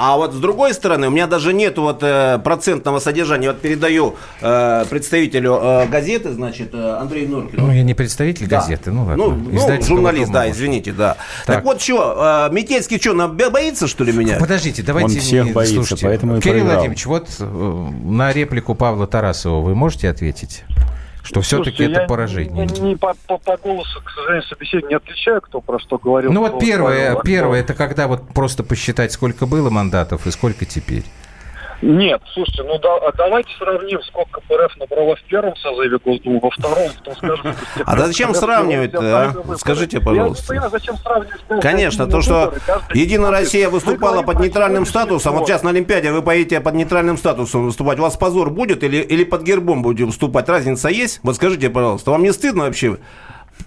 А 0.00 0.16
вот 0.16 0.32
с 0.32 0.36
другой 0.38 0.74
стороны, 0.74 1.08
у 1.08 1.10
меня 1.10 1.26
даже 1.26 1.52
нет 1.52 1.76
вот 1.76 1.98
э, 2.02 2.38
процентного 2.38 3.00
содержания. 3.00 3.48
Вот 3.48 3.60
передаю 3.60 4.14
э, 4.40 4.84
представителю 4.88 5.58
э, 5.60 5.86
газеты, 5.88 6.30
значит, 6.32 6.70
э, 6.72 6.98
Андрею 7.00 7.28
Норкину. 7.30 7.66
Ну, 7.66 7.72
я 7.72 7.82
не 7.82 7.94
представитель 7.94 8.46
Да. 8.46 8.60
газеты, 8.60 8.92
ну 8.92 9.04
ладно. 9.04 9.16
Ну, 9.16 9.30
ну, 9.32 9.82
журналист, 9.82 10.26
дома, 10.26 10.34
да, 10.34 10.40
может. 10.46 10.56
извините, 10.56 10.92
да. 10.92 11.16
Так, 11.46 11.56
Так. 11.56 11.64
вот 11.64 11.80
что, 11.82 12.48
Метельский 12.52 13.00
что, 13.00 13.28
боится, 13.50 13.88
что 13.88 14.04
ли, 14.04 14.12
меня? 14.12 14.36
Подождите, 14.38 14.82
давайте... 14.84 15.14
Он 15.16 15.20
всех 15.20 15.46
не- 15.46 15.52
боится, 15.52 15.74
слушайте, 15.74 16.06
поэтому 16.06 16.36
и 16.36 16.40
Кирилл 16.40 16.52
проиграл. 16.54 16.74
Владимирович, 16.74 17.06
вот 17.06 17.28
э, 17.40 17.90
на 18.04 18.32
реплику 18.32 18.76
Павла 18.76 19.08
Тарасова 19.08 19.60
вы 19.62 19.74
можете 19.74 20.08
ответить? 20.08 20.62
Что 21.22 21.40
все-таки 21.40 21.84
это 21.84 22.00
я 22.02 22.06
поражение? 22.06 22.66
Не, 22.66 22.80
не 22.80 22.96
по, 22.96 23.14
по, 23.26 23.38
по 23.38 23.56
голосу, 23.56 24.00
к 24.02 24.10
сожалению, 24.10 24.42
собеседник 24.48 24.88
не 24.88 24.96
отличаю, 24.96 25.40
кто 25.40 25.60
про 25.60 25.78
что 25.78 25.98
говорил. 25.98 26.32
Ну 26.32 26.40
вот 26.40 26.58
первое, 26.58 27.10
говорил, 27.10 27.18
а 27.18 27.22
первое, 27.24 27.60
это 27.60 27.74
когда 27.74 28.08
вот 28.08 28.28
просто 28.28 28.62
посчитать, 28.62 29.12
сколько 29.12 29.46
было 29.46 29.70
мандатов 29.70 30.26
и 30.26 30.30
сколько 30.30 30.64
теперь. 30.64 31.04
Нет, 31.80 32.20
слушайте, 32.34 32.64
ну 32.64 32.78
да, 32.78 32.96
а 32.96 33.12
давайте 33.16 33.50
сравним, 33.56 34.02
сколько 34.02 34.40
КПРФ 34.40 34.76
набрала 34.78 35.14
в 35.14 35.22
первом 35.24 35.54
созыве 35.56 35.98
Госдумы, 36.04 36.40
во 36.40 36.50
втором, 36.50 36.88
кто 36.98 37.14
скажет... 37.14 37.38
что 37.38 37.52
с 37.52 37.74
тех 37.76 37.88
А 37.88 37.96
зачем 37.98 38.32
делала 38.32 39.44
а? 39.48 39.56
Скажите, 39.56 39.98
Я 39.98 40.04
пожалуйста. 40.04 40.42
не 40.42 40.48
понимаю, 40.48 40.70
зачем 40.70 40.96
сравнивать. 40.96 41.62
Конечно, 41.62 42.06
то, 42.06 42.20
что 42.20 42.54
Единая. 42.94 43.30
Россия 43.30 43.68
выступала 43.68 44.22
под 44.22 44.40
нейтральным 44.40 44.86
статусом. 44.86 45.32
Вот 45.34 45.40
год. 45.40 45.48
сейчас 45.48 45.62
на 45.62 45.70
Олимпиаде 45.70 46.10
вы 46.10 46.22
поедете 46.22 46.60
под 46.60 46.74
нейтральным 46.74 47.16
статусом 47.16 47.66
выступать. 47.66 47.98
У 47.98 48.02
вас 48.02 48.16
позор 48.16 48.50
будет 48.50 48.82
или, 48.82 48.98
или 48.98 49.22
под 49.22 49.42
гербом 49.42 49.82
будете 49.82 50.04
выступать? 50.04 50.48
Разница 50.48 50.88
есть? 50.88 51.20
Вот 51.22 51.36
скажите, 51.36 51.70
пожалуйста, 51.70 52.10
вам 52.10 52.22
не 52.22 52.32
стыдно 52.32 52.64
вообще 52.64 52.98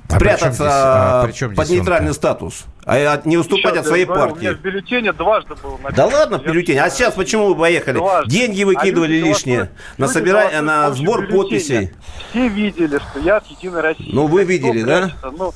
А 0.10 0.20
здесь- 0.20 0.58
а 0.60 1.26
при 1.26 1.32
чем 1.32 1.56
под 1.56 1.70
нейтральный 1.70 2.14
статус, 2.14 2.66
а 2.86 3.22
не 3.24 3.38
выступать 3.38 3.74
Сейчас 3.76 3.80
от 3.82 3.88
своей 3.88 4.06
говорю, 4.06 4.34
У 4.34 4.36
меня 4.36 4.50
партии? 4.50 4.60
в 4.60 4.62
бюллетене 4.62 5.14
дважды 5.14 5.56
было 5.56 5.78
написано. 5.78 5.96
Да 5.96 6.06
ладно, 6.18 6.40
в 6.40 6.44
бюллетене. 6.44 6.84
А 6.84 6.90
сейчас 6.90 7.14
почему 7.14 7.48
вы 7.48 7.56
поехали? 7.56 7.96
Дважды. 7.98 8.30
Деньги 8.30 8.64
А 8.64 8.66
выкидывали 8.66 9.14
люди 9.14 9.28
лишние 9.30 9.70
на, 9.98 10.06
собира- 10.06 10.60
на 10.62 10.92
сбор 10.92 11.28
подписей. 11.28 11.92
Все 12.32 12.48
видели, 12.50 13.00
что 13.00 13.20
я 13.20 13.38
от 13.38 13.46
Единой 13.48 13.82
России. 13.82 14.10
Ну, 14.12 14.28
вы 14.28 14.44
видели, 14.44 14.84
да? 14.84 15.12
Ну, 15.32 15.54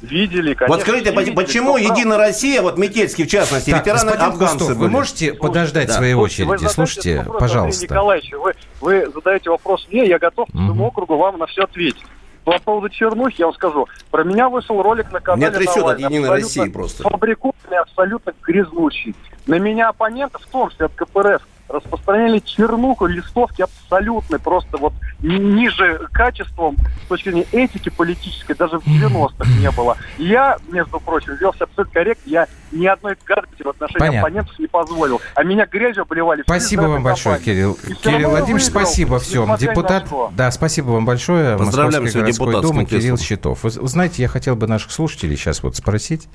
видели, 0.00 0.54
конечно. 0.54 0.74
Вот 0.76 0.80
скажите, 0.82 1.10
видели, 1.10 1.34
почему. 1.34 1.76
Единая 1.76 2.16
Россия, 2.16 2.62
вот 2.62 2.78
Метельский 2.78 3.26
в 3.26 3.28
частности, 3.28 3.70
Так, 3.70 3.80
ветераны 3.86 4.10
афганцы 4.12 4.54
Кустов, 4.54 4.68
вы 4.68 4.74
были? 4.76 4.88
можете 4.90 5.32
подождать 5.34 5.88
да. 5.88 5.94
своей 5.94 6.14
Слушайте, 6.14 6.44
вы 6.44 6.54
очереди? 6.54 6.68
задайте 6.70 6.74
Слушайте, 6.74 7.18
вопрос 7.18 7.40
пожалуйста. 7.40 7.84
Николаевичу, 7.84 8.40
вы, 8.40 8.54
вы 8.80 9.10
задаете 9.12 9.50
вопрос 9.50 9.86
мне, 9.90 10.06
я 10.06 10.18
готов 10.18 10.46
по 10.48 10.56
своему 10.56 10.86
округу 10.86 11.16
вам 11.18 11.38
на 11.38 11.46
все 11.46 11.64
ответить. 11.64 12.02
По 12.44 12.58
поводу 12.58 12.88
чернухи 12.88 13.36
я 13.40 13.46
вам 13.46 13.54
скажу. 13.54 13.86
Про 14.10 14.24
меня 14.24 14.48
вышел 14.48 14.80
ролик 14.82 15.12
на 15.12 15.20
канале 15.20 15.42
Меня 15.42 15.58
трясет 15.58 15.84
от 15.84 15.98
Единой 15.98 16.28
абсолютно 16.28 16.30
России 16.30 16.68
просто. 16.68 17.02
Фабрикованный, 17.02 17.78
абсолютно 17.78 18.32
грязучий. 18.42 19.14
На 19.46 19.58
меня 19.58 19.88
оппоненты, 19.88 20.38
в 20.38 20.46
том 20.46 20.70
числе 20.70 20.86
от 20.86 20.92
КПРФ, 20.94 21.42
распространяли 21.70 22.40
чернуху, 22.40 23.06
листовки 23.06 23.62
абсолютно 23.62 24.38
просто 24.38 24.76
вот 24.76 24.92
ниже 25.20 26.08
качеством 26.12 26.76
с 27.04 27.08
точки 27.08 27.30
зрения 27.30 27.46
этики 27.52 27.88
политической 27.88 28.54
даже 28.54 28.78
в 28.78 28.86
90-х 28.86 29.48
не 29.58 29.70
было. 29.70 29.96
я, 30.18 30.56
между 30.68 30.98
прочим, 31.00 31.34
вел 31.36 31.52
себя 31.54 31.64
абсолютно 31.64 31.92
корректно. 31.92 32.30
Я 32.30 32.48
ни 32.72 32.86
одной 32.86 33.16
гадости 33.24 33.62
в 33.62 33.68
отношении 33.68 33.98
Понятно. 33.98 34.20
оппонентов 34.20 34.58
не 34.58 34.66
позволил. 34.66 35.20
А 35.34 35.42
меня 35.42 35.66
грязью 35.66 36.02
обливали. 36.02 36.42
Спасибо 36.42 36.82
вам 36.82 37.02
большое, 37.02 37.38
Кирилл. 37.38 37.76
Кирилл 38.02 38.30
Владимирович, 38.30 38.66
спасибо. 38.66 39.18
Все, 39.18 39.46
депутат. 39.58 40.06
Да, 40.32 40.50
спасибо 40.50 40.90
вам 40.90 41.04
большое. 41.04 41.56
Поздравляем 41.56 42.04
Московской 42.04 42.22
городской 42.22 42.62
думы 42.62 42.84
Кирилл 42.84 43.18
Щитов. 43.18 43.62
Вы 43.62 43.70
знаете, 43.70 44.22
я 44.22 44.28
хотел 44.28 44.56
бы 44.56 44.66
наших 44.66 44.92
слушателей 44.92 45.36
сейчас 45.36 45.62
вот 45.62 45.76
спросить. 45.76 46.28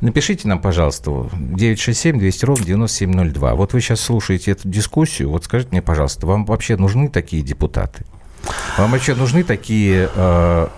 Напишите 0.00 0.48
нам, 0.48 0.60
пожалуйста, 0.60 1.28
967 1.32 2.18
200 2.18 2.44
ровно 2.44 2.64
9702. 2.64 3.54
Вот 3.54 3.72
вы 3.72 3.80
сейчас 3.80 4.00
слушаете 4.00 4.52
эту 4.68 4.74
дискуссию. 4.74 5.30
Вот 5.30 5.44
скажите 5.44 5.70
мне, 5.72 5.82
пожалуйста, 5.82 6.26
вам 6.26 6.44
вообще 6.44 6.76
нужны 6.76 7.08
такие 7.08 7.42
депутаты? 7.42 8.04
Вам 8.76 8.92
вообще 8.92 9.14
нужны 9.14 9.42
такие 9.42 10.08
э, 10.14 10.68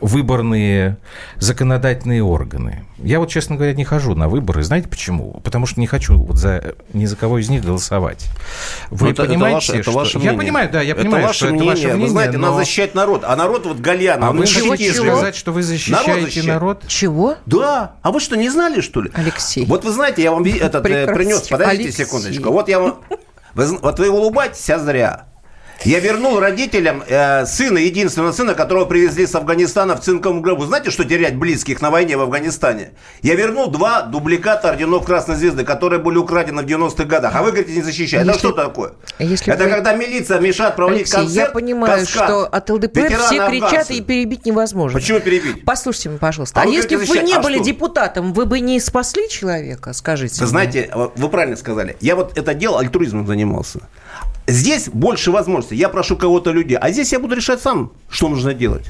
выборные 0.00 0.96
законодательные 1.36 2.22
органы. 2.24 2.84
Я 2.98 3.20
вот, 3.20 3.28
честно 3.28 3.56
говоря, 3.56 3.74
не 3.74 3.84
хожу 3.84 4.14
на 4.14 4.28
выборы. 4.28 4.62
Знаете 4.62 4.88
почему? 4.88 5.40
Потому 5.44 5.66
что 5.66 5.78
не 5.78 5.86
хочу 5.86 6.16
вот 6.16 6.36
за, 6.36 6.74
ни 6.92 7.04
за 7.04 7.16
кого 7.16 7.38
из 7.38 7.48
них 7.48 7.64
голосовать. 7.64 8.26
Вы 8.90 9.10
это, 9.10 9.24
понимаете, 9.24 9.78
это 9.78 9.90
ваше, 9.92 10.18
это 10.18 10.18
ваше 10.18 10.18
Я 10.18 10.34
понимаю, 10.34 10.70
да, 10.72 10.82
я 10.82 10.96
понимаю, 10.96 11.26
это 11.26 11.34
что 11.34 11.46
мнение. 11.46 11.62
это 11.62 11.70
ваше 11.70 11.86
мнение. 11.88 12.06
Вы 12.06 12.10
знаете, 12.10 12.38
но... 12.38 12.46
надо 12.46 12.58
защищать 12.58 12.94
народ. 12.94 13.22
А 13.24 13.36
народ 13.36 13.66
вот 13.66 13.78
Гальяна. 13.78 14.28
А 14.28 14.32
вы 14.32 14.46
хотите 14.46 14.92
сказать, 14.92 15.36
что 15.36 15.52
вы 15.52 15.62
защищаете 15.62 16.42
народ? 16.42 16.78
народ? 16.80 16.88
Чего? 16.88 17.36
Да. 17.46 17.96
А 18.02 18.10
вы 18.10 18.20
что, 18.20 18.36
не 18.36 18.48
знали, 18.48 18.80
что 18.80 19.02
ли? 19.02 19.10
Алексей. 19.14 19.66
Вот 19.66 19.84
вы 19.84 19.92
знаете, 19.92 20.22
я 20.22 20.32
вам 20.32 20.44
этот 20.44 20.84
э, 20.86 21.14
принес. 21.14 21.48
Подождите 21.48 21.84
Алексей. 21.84 22.04
секундочку. 22.04 22.50
Вот 22.50 22.68
я 22.68 22.80
вам... 22.80 22.96
Вы, 23.54 23.78
вот 23.78 23.98
вы 23.98 24.10
улыбаетесь, 24.10 24.70
а 24.70 24.78
зря. 24.78 25.31
Я 25.84 25.98
вернул 25.98 26.38
родителям 26.38 27.02
э, 27.06 27.44
сына, 27.44 27.78
единственного 27.78 28.30
сына, 28.32 28.54
которого 28.54 28.84
привезли 28.84 29.26
с 29.26 29.34
Афганистана 29.34 29.96
в 29.96 30.00
цинковом 30.00 30.40
гробу. 30.40 30.64
Знаете, 30.64 30.90
что 30.90 31.04
терять 31.04 31.36
близких 31.36 31.82
на 31.82 31.90
войне 31.90 32.16
в 32.16 32.20
Афганистане? 32.20 32.92
Я 33.22 33.34
вернул 33.34 33.68
два 33.68 34.02
дубликата 34.02 34.68
орденов 34.70 35.04
Красной 35.04 35.34
Звезды, 35.36 35.64
которые 35.64 36.00
были 36.00 36.18
украдены 36.18 36.62
в 36.62 36.66
90-х 36.66 37.04
годах. 37.04 37.34
А 37.34 37.42
вы 37.42 37.50
говорите, 37.50 37.74
не 37.74 37.82
защищаете. 37.82 38.18
Если, 38.26 38.30
Это 38.30 38.38
что 38.38 38.52
такое? 38.52 38.92
Если 39.18 39.52
Это 39.52 39.64
вы... 39.64 39.70
когда 39.70 39.94
милиция 39.94 40.38
мешает 40.38 40.76
проводить 40.76 41.00
Алексей, 41.00 41.16
концерт. 41.16 41.48
я 41.48 41.52
понимаю, 41.52 41.98
каскад, 42.00 42.24
что 42.24 42.44
от 42.46 42.70
ЛДПР 42.70 43.18
все 43.18 43.46
кричат 43.48 43.90
и 43.90 44.00
перебить 44.00 44.46
невозможно. 44.46 44.98
Почему 44.98 45.18
перебить? 45.18 45.64
Послушайте 45.64 46.10
меня, 46.10 46.18
пожалуйста. 46.18 46.60
А, 46.60 46.62
а 46.62 46.66
если 46.66 46.94
бы 46.96 47.04
вы 47.04 47.18
не 47.18 47.34
а 47.34 47.40
были 47.40 47.56
что? 47.56 47.64
депутатом, 47.64 48.32
вы 48.32 48.46
бы 48.46 48.60
не 48.60 48.78
спасли 48.78 49.28
человека, 49.28 49.92
скажите 49.92 50.36
Вы 50.36 50.42
мне. 50.42 50.50
знаете, 50.50 50.90
вы 50.94 51.28
правильно 51.28 51.56
сказали. 51.56 51.96
Я 52.00 52.14
вот 52.14 52.38
это 52.38 52.54
дело 52.54 52.78
альтруизмом 52.78 53.26
занимался. 53.26 53.80
Здесь 54.46 54.88
больше 54.88 55.30
возможностей. 55.30 55.76
Я 55.76 55.88
прошу 55.88 56.16
кого-то 56.16 56.50
людей. 56.50 56.76
А 56.76 56.90
здесь 56.90 57.12
я 57.12 57.18
буду 57.18 57.34
решать 57.34 57.60
сам, 57.60 57.92
что 58.08 58.28
нужно 58.28 58.54
делать. 58.54 58.86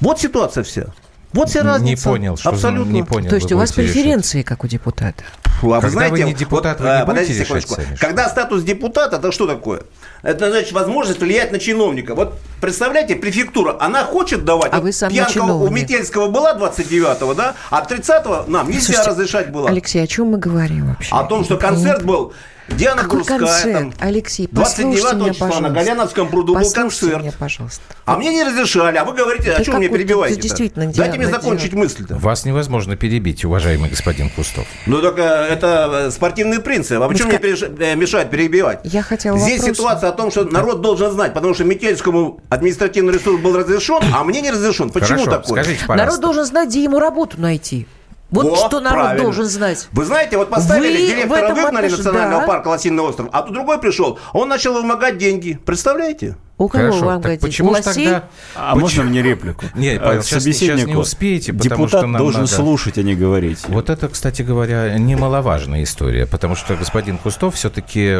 Вот 0.00 0.18
ситуация 0.20 0.64
вся. 0.64 0.86
Вот 1.32 1.48
вся 1.48 1.62
разница. 1.62 2.08
Не 2.08 2.12
понял, 2.12 2.36
что 2.36 2.48
Абсолютно. 2.48 2.90
не 2.90 3.02
понял. 3.04 3.28
То 3.28 3.36
есть 3.36 3.52
у 3.52 3.56
вас 3.56 3.72
преференции, 3.72 4.38
решать. 4.38 4.48
как 4.48 4.64
у 4.64 4.66
депутата? 4.66 5.22
Фу, 5.60 5.72
а 5.72 5.80
Когда 5.80 5.86
вы 5.86 5.92
знаете, 5.92 6.12
вы 6.12 6.22
не 6.22 6.34
депутат, 6.34 6.80
вот, 6.80 6.88
вы 6.88 6.98
не 6.98 7.06
подождите 7.06 7.44
секундочку. 7.44 7.74
Сами, 7.74 7.96
Когда 7.96 8.28
статус 8.28 8.62
депутата, 8.62 9.16
это 9.16 9.30
что 9.30 9.46
такое? 9.46 9.82
Это 10.22 10.50
значит 10.50 10.72
возможность 10.72 11.20
влиять 11.20 11.52
на 11.52 11.58
чиновника. 11.58 12.14
Вот 12.14 12.38
представляете, 12.60 13.14
префектура, 13.14 13.76
она 13.78 14.04
хочет 14.04 14.44
давать. 14.44 14.72
А 14.72 14.76
вот 14.76 14.84
вы 14.84 14.92
сам 14.92 15.10
пьянка 15.10 15.40
у 15.42 15.68
Метельского 15.68 16.28
была 16.28 16.56
29-го, 16.56 17.34
да? 17.34 17.54
А 17.70 17.84
30-го 17.84 18.50
нам 18.50 18.68
нельзя 18.68 18.86
Слушайте, 18.86 19.10
разрешать 19.10 19.52
было. 19.52 19.68
Алексей, 19.68 20.02
о 20.02 20.06
чем 20.06 20.28
мы 20.28 20.38
говорим 20.38 20.88
вообще? 20.88 21.14
О 21.14 21.24
том, 21.24 21.44
что 21.44 21.58
концерт 21.58 22.04
был 22.04 22.32
Диана 22.70 23.02
Какой 23.02 23.18
Круская. 23.18 23.38
концерт? 23.38 23.72
Там, 23.72 23.92
Алексей, 23.98 24.48
29 24.50 24.96
числа 24.96 25.46
пожалуйста. 25.48 25.60
на 25.60 25.70
Галяновском 25.70 26.28
пруду 26.28 26.54
был 26.54 26.72
концерт. 26.72 27.20
меня, 27.22 27.32
пожалуйста. 27.38 27.82
А 28.04 28.16
мне 28.16 28.32
не 28.32 28.42
разрешали. 28.42 28.96
А 28.96 29.04
вы 29.04 29.12
говорите, 29.14 29.52
да 29.52 29.56
о 29.58 29.64
чем 29.64 29.76
мне 29.76 29.88
перебиваете 29.88 30.40
действительно 30.40 30.90
Дайте 30.92 31.18
мне 31.18 31.28
закончить 31.28 31.72
мысль-то. 31.74 32.16
Вас 32.16 32.44
невозможно 32.44 32.96
перебить, 32.96 33.44
уважаемый 33.44 33.90
господин 33.90 34.30
Кустов. 34.30 34.66
Ну, 34.86 35.00
только 35.00 35.22
это 35.22 36.06
э, 36.06 36.10
спортивный 36.10 36.60
принцип. 36.60 37.00
А 37.02 37.08
почему 37.08 37.28
мне 37.28 37.38
э, 37.38 37.94
мешает 37.96 38.30
перебивать? 38.30 38.80
Я 38.84 39.02
хотела 39.02 39.38
Здесь 39.38 39.60
вопрос... 39.60 39.76
ситуация 39.76 40.08
о 40.10 40.12
том, 40.12 40.30
что 40.30 40.44
народ 40.44 40.80
должен 40.80 41.10
знать, 41.10 41.34
потому 41.34 41.54
что 41.54 41.64
Метельскому 41.64 42.40
административный 42.48 43.12
ресурс 43.12 43.40
был 43.40 43.56
разрешен, 43.56 44.00
а 44.14 44.24
мне 44.24 44.40
не 44.40 44.50
разрешен. 44.50 44.90
Почему 44.90 45.24
Хорошо, 45.24 45.30
такое? 45.30 45.62
Скажите, 45.62 45.84
Народ 45.86 46.20
должен 46.20 46.44
знать, 46.44 46.68
где 46.68 46.82
ему 46.82 46.98
работу 46.98 47.40
найти. 47.40 47.86
Вот, 48.30 48.46
вот 48.46 48.58
что 48.58 48.80
народ 48.80 49.04
правильно. 49.04 49.24
должен 49.24 49.44
знать. 49.46 49.88
Вы 49.92 50.04
знаете, 50.04 50.36
вот 50.36 50.50
поставили 50.50 51.00
Вы 51.00 51.06
директора 51.06 51.54
выгнали 51.54 51.86
отнош... 51.86 51.98
национального 51.98 52.40
да. 52.42 52.46
парка 52.46 52.68
Лосиный 52.68 53.02
остров, 53.02 53.28
а 53.32 53.42
тут 53.42 53.52
другой 53.52 53.78
пришел, 53.78 54.18
он 54.32 54.48
начал 54.48 54.74
вымогать 54.74 55.18
деньги. 55.18 55.58
Представляете? 55.64 56.36
У 56.60 56.68
кого 56.68 56.90
Хорошо. 56.90 57.06
вам 57.06 57.22
так 57.22 57.40
почему 57.40 57.74
же 57.74 57.82
тогда... 57.82 58.24
А 58.54 58.74
почему? 58.74 58.80
можно 58.80 59.02
мне 59.04 59.22
реплику? 59.22 59.64
Нет, 59.74 59.98
а, 60.02 60.08
Павел, 60.08 60.22
сейчас, 60.22 60.44
сейчас 60.44 60.84
не 60.84 60.94
успеете, 60.94 61.54
потому 61.54 61.86
Депутат 61.86 62.00
что 62.00 62.06
нам 62.06 62.20
должен 62.20 62.42
надо... 62.42 62.52
слушать, 62.52 62.98
а 62.98 63.02
не 63.02 63.14
говорить. 63.14 63.60
Вот 63.66 63.88
это, 63.88 64.08
кстати 64.08 64.42
говоря, 64.42 64.98
немаловажная 64.98 65.82
история, 65.82 66.26
потому 66.26 66.56
что 66.56 66.76
господин 66.76 67.16
Кустов 67.16 67.54
все-таки, 67.54 68.18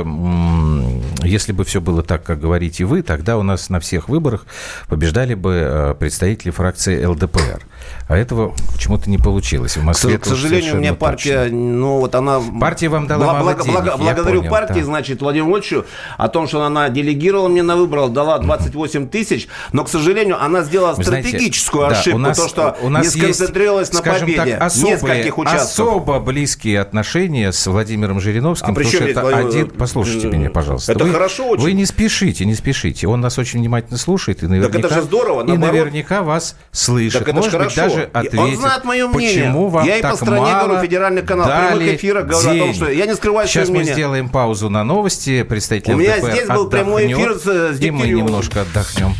если 1.22 1.52
бы 1.52 1.64
все 1.64 1.82
было 1.82 2.02
так, 2.02 2.22
как 2.22 2.40
говорите 2.40 2.86
вы, 2.86 3.02
тогда 3.02 3.36
у 3.36 3.42
нас 3.42 3.68
на 3.68 3.78
всех 3.78 4.08
выборах 4.08 4.46
побеждали 4.88 5.34
бы 5.34 5.60
э, 5.62 5.94
представители 5.98 6.50
фракции 6.50 7.04
ЛДПР. 7.04 7.60
А 8.08 8.16
этого 8.16 8.54
почему-то 8.72 9.10
не 9.10 9.18
получилось. 9.18 9.76
В 9.76 9.82
Москве 9.82 10.18
к, 10.18 10.22
к 10.22 10.26
сожалению, 10.26 10.76
у 10.76 10.78
меня 10.78 10.94
партия, 10.94 11.44
точно. 11.44 11.56
ну 11.56 11.98
вот 11.98 12.14
она... 12.14 12.40
Партия 12.58 12.88
вам 12.88 13.06
дала 13.06 13.26
бла- 13.26 13.32
мало 13.34 13.54
денег, 13.54 13.82
благо, 13.82 13.96
Благодарю 13.98 14.40
понял, 14.40 14.50
партии, 14.50 14.80
да. 14.80 14.84
значит, 14.84 15.20
Владимиру 15.20 15.48
Владимировичу 15.50 15.86
о 16.16 16.28
том, 16.28 16.48
что 16.48 16.62
она 16.64 16.88
делегировала 16.88 17.48
мне 17.48 17.62
на 17.62 17.76
выбор, 17.76 18.08
дала 18.08 18.29
28 18.38 19.08
тысяч, 19.08 19.48
но, 19.72 19.84
к 19.84 19.88
сожалению, 19.88 20.42
она 20.42 20.62
сделала 20.62 20.94
Вы 20.94 21.04
стратегическую 21.04 21.86
знаете, 21.86 22.00
ошибку, 22.00 22.18
да, 22.18 22.28
нас, 22.28 22.38
то, 22.38 22.48
что 22.48 22.76
у 22.82 22.88
нас 22.88 23.14
не 23.14 23.20
сконцентрировалась 23.20 23.88
есть, 23.90 24.04
на 24.04 24.12
победе 24.12 24.36
так, 24.36 24.62
особые, 24.62 24.94
нескольких 24.94 25.38
участков. 25.38 25.62
Особо 25.62 26.20
близкие 26.20 26.80
отношения 26.80 27.52
с 27.52 27.66
Владимиром 27.66 28.20
Жириновским, 28.20 28.70
а 28.70 28.74
потому 28.74 28.90
что 28.90 29.04
это 29.04 29.20
Владимир... 29.20 29.48
один... 29.48 29.70
Послушайте 29.70 30.28
меня, 30.28 30.50
пожалуйста. 30.50 30.92
Это 30.92 31.04
вы, 31.04 31.12
хорошо 31.12 31.48
очень. 31.48 31.62
Вы 31.62 31.72
не 31.72 31.86
спешите, 31.86 32.44
не 32.44 32.54
спешите. 32.54 33.06
Он 33.06 33.20
нас 33.20 33.38
очень 33.38 33.60
внимательно 33.60 33.98
слушает 33.98 34.42
и 34.42 34.46
наверняка... 34.46 34.78
Так 34.78 34.84
это 34.84 34.94
же 34.94 35.02
здорово, 35.02 35.46
И 35.46 35.56
наверняка 35.56 36.22
вас 36.22 36.56
слышит. 36.72 37.18
Так 37.18 37.28
это 37.28 37.36
Может 37.36 37.58
быть, 37.58 37.74
даже 37.74 38.10
ответит. 38.12 38.38
Он 38.38 38.56
знает 38.56 38.84
мое 38.84 39.08
мнение. 39.08 39.44
Почему 39.44 39.68
вам 39.68 39.86
Я 39.86 39.98
и 39.98 40.02
по 40.02 40.16
стране 40.16 40.52
говорю, 40.62 40.82
федеральный 40.82 41.22
канал 41.22 41.48
прямых 41.48 41.94
эфирах 41.94 42.26
говорю 42.26 42.50
о 42.50 42.66
том, 42.66 42.74
что 42.74 42.90
я 42.90 43.06
не 43.06 43.14
скрываю 43.14 43.48
Сейчас 43.48 43.68
мы 43.68 43.78
мнение. 43.78 43.94
сделаем 43.94 44.28
паузу 44.28 44.68
на 44.68 44.84
новости. 44.84 45.42
Представитель 45.42 45.94
У 45.94 45.96
меня 45.96 46.16
ЛДПР 46.16 46.32
здесь 46.32 46.48
был 46.48 46.68
прямой 46.68 47.12
эфир 47.12 47.34
с, 47.34 47.76
с 47.76 47.90
мы 47.90 48.06
немножко 48.20 48.60
отдохнем. 48.62 49.14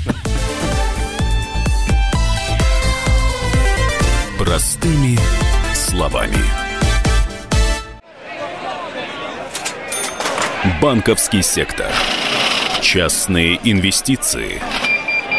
Простыми 4.38 5.18
словами. 5.74 6.36
Банковский 10.82 11.40
сектор. 11.40 11.90
Частные 12.82 13.58
инвестиции. 13.64 14.60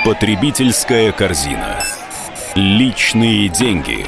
Потребительская 0.05 1.11
корзина. 1.11 1.83
Личные 2.55 3.47
деньги. 3.47 4.07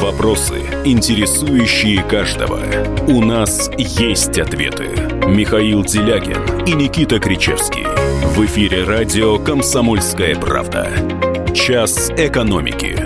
Вопросы, 0.00 0.60
интересующие 0.84 2.02
каждого. 2.02 2.60
У 3.06 3.24
нас 3.24 3.70
есть 3.78 4.38
ответы. 4.38 5.12
Михаил 5.26 5.84
Делягин 5.84 6.64
и 6.66 6.72
Никита 6.72 7.18
Кричевский. 7.18 8.11
В 8.34 8.46
эфире 8.46 8.84
радио 8.84 9.38
«Комсомольская 9.38 10.34
правда». 10.36 10.90
Час 11.54 12.10
экономики. 12.16 12.96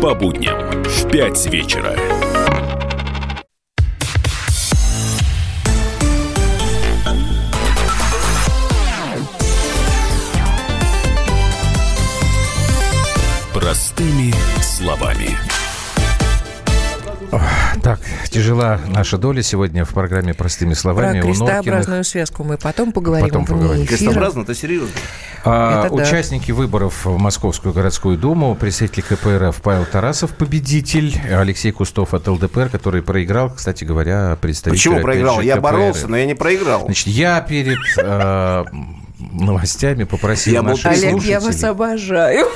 По 0.00 0.12
будням 0.12 0.82
в 0.82 1.08
5 1.08 1.46
вечера. 1.52 2.11
Тяжела 18.32 18.80
наша 18.88 19.18
доля 19.18 19.42
сегодня 19.42 19.84
в 19.84 19.90
программе 19.90 20.32
«Простыми 20.34 20.72
словами». 20.74 21.20
Про 21.20 21.28
крестообразную 21.28 22.04
связку 22.04 22.44
мы 22.44 22.56
потом 22.56 22.92
поговорим. 22.92 23.28
Потом 23.28 23.44
поговорим. 23.44 23.86
Крестообразно, 23.86 24.42
это 24.42 24.54
серьезно. 24.54 24.88
А, 25.44 25.84
это 25.86 25.94
участники 25.94 26.50
да. 26.50 26.54
выборов 26.54 27.04
в 27.04 27.18
Московскую 27.18 27.74
городскую 27.74 28.16
думу, 28.16 28.54
представитель 28.54 29.02
КПРФ 29.02 29.60
Павел 29.60 29.84
Тарасов, 29.84 30.34
победитель, 30.34 31.14
Алексей 31.30 31.72
Кустов 31.72 32.14
от 32.14 32.26
ЛДПР, 32.26 32.70
который 32.70 33.02
проиграл, 33.02 33.50
кстати 33.50 33.84
говоря, 33.84 34.36
представитель... 34.40 34.78
Почему 34.78 35.00
проиграл? 35.00 35.40
Я 35.40 35.60
боролся, 35.60 36.08
но 36.08 36.16
я 36.16 36.26
не 36.26 36.34
проиграл. 36.34 36.84
Значит, 36.84 37.08
я 37.08 37.40
перед 37.40 37.78
э, 37.98 38.64
новостями 39.18 40.04
попросил 40.04 40.54
я 40.54 40.62
наших 40.62 40.86
Олег, 40.86 41.22
я 41.24 41.40
вас 41.40 41.62
обожаю. 41.64 42.46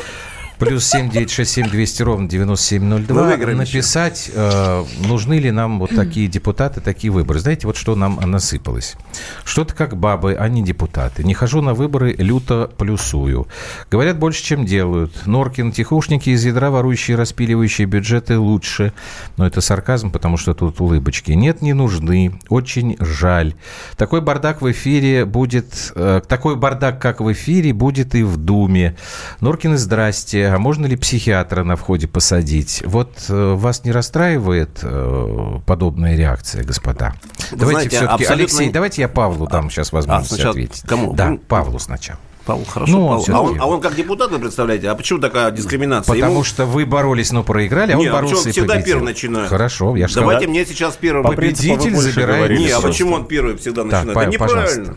Плюс 0.59 0.87
7 0.87 1.11
9 1.11 1.31
6 1.31 1.51
7 1.51 1.69
200 1.69 2.03
ровно 2.03 2.29
9702. 2.29 3.37
Написать, 3.55 4.31
э, 4.33 4.85
нужны 5.07 5.35
ли 5.39 5.51
нам 5.51 5.79
вот 5.79 5.91
такие 5.95 6.29
депутаты, 6.29 6.81
такие 6.81 7.13
выборы. 7.13 7.41
Знаете, 7.41 7.67
вот 7.67 7.77
что 7.77 7.95
нам 7.95 8.19
насыпалось. 8.25 8.97
Что-то 9.45 9.75
как 9.75 9.97
бабы, 9.97 10.35
а 10.35 10.49
не 10.49 10.63
депутаты. 10.63 11.25
Не 11.25 11.35
хожу 11.35 11.61
на 11.61 11.75
выборы, 11.75 12.15
люто 12.17 12.71
плюсую. 12.79 13.49
Говорят 13.91 14.19
больше, 14.19 14.43
чем 14.43 14.65
делают. 14.65 15.27
Норкин, 15.27 15.73
тихушники 15.73 16.31
из 16.31 16.45
ядра, 16.45 16.71
ворующие, 16.71 17.17
распиливающие 17.17 17.87
бюджеты 17.87 18.39
лучше. 18.39 18.95
Но 19.37 19.47
это 19.47 19.61
сарказм, 19.61 20.11
потому 20.11 20.39
что 20.39 20.55
тут 20.55 20.81
улыбочки. 20.81 21.33
Нет, 21.33 21.61
не 21.61 21.75
нужны. 21.75 22.39
Очень 22.49 22.97
жаль. 22.99 23.55
Такой 23.97 24.23
бардак 24.23 24.63
в 24.63 24.71
эфире 24.71 25.27
будет... 25.27 25.93
Э, 25.95 26.23
такой 26.27 26.57
бардак, 26.57 26.99
как 27.01 27.21
в 27.21 27.31
эфире, 27.33 27.75
будет 27.75 28.15
и 28.15 28.23
в 28.23 28.39
Думе. 28.39 28.97
Норкин, 29.41 29.77
здрасте 29.77 30.46
а 30.55 30.59
можно 30.59 30.87
ли 30.87 30.97
психиатра 30.97 31.65
на 31.65 31.77
входе 31.77 32.09
посадить? 32.09 32.83
Вот 32.85 33.13
э, 33.29 33.55
вас 33.55 33.85
не 33.85 33.93
расстраивает 33.93 34.81
э, 34.83 35.59
подобная 35.67 36.17
реакция, 36.17 36.65
господа? 36.65 37.15
Вы 37.51 37.59
давайте 37.59 37.89
знаете, 37.89 37.97
все-таки, 37.97 38.25
абсолютно... 38.25 38.35
Алексей, 38.35 38.71
давайте 38.71 39.03
я 39.03 39.09
Павлу 39.09 39.47
дам 39.47 39.67
а, 39.67 39.71
сейчас 39.71 39.93
возможность 39.93 40.45
а, 40.45 40.51
ответить. 40.51 40.83
Кому? 40.87 41.13
Да, 41.13 41.39
Павлу 41.49 41.79
сначала. 41.79 42.19
Павел, 42.47 42.65
хорошо. 42.65 42.93
Ну, 42.93 43.09
Павел. 43.09 43.37
А, 43.37 43.41
он, 43.41 43.61
а 43.61 43.67
он 43.67 43.81
как 43.81 43.97
депутат, 43.97 44.31
вы 44.31 44.39
представляете? 44.39 44.89
А 44.89 44.95
почему 44.95 45.19
такая 45.19 45.51
дискриминация? 45.51 46.15
Потому 46.15 46.33
Ему... 46.33 46.45
что 46.45 46.65
вы 46.65 46.87
боролись, 46.87 47.33
но 47.33 47.43
проиграли, 47.43 47.93
а 47.93 47.97
он 47.97 48.03
Нет, 48.03 48.13
а 48.13 48.17
боролся 48.17 48.49
и 48.49 48.53
всегда 48.53 48.75
победил. 48.75 48.95
первый 48.95 49.05
начинает. 49.05 49.49
Хорошо, 49.49 49.97
я 49.97 50.07
же 50.07 50.15
Давайте 50.15 50.45
сказал. 50.45 50.51
мне 50.53 50.65
сейчас 50.65 50.97
первый 50.97 51.25
победитель 51.25 51.97
забирает. 51.97 52.59
Не, 52.59 52.71
а 52.71 52.81
почему 52.81 53.15
он 53.15 53.27
первый 53.27 53.57
всегда 53.57 53.85
начинает? 53.85 54.15
Так, 54.15 54.23
Это 54.23 54.33
неправильно. 54.33 54.65
Пожалуйста. 54.65 54.97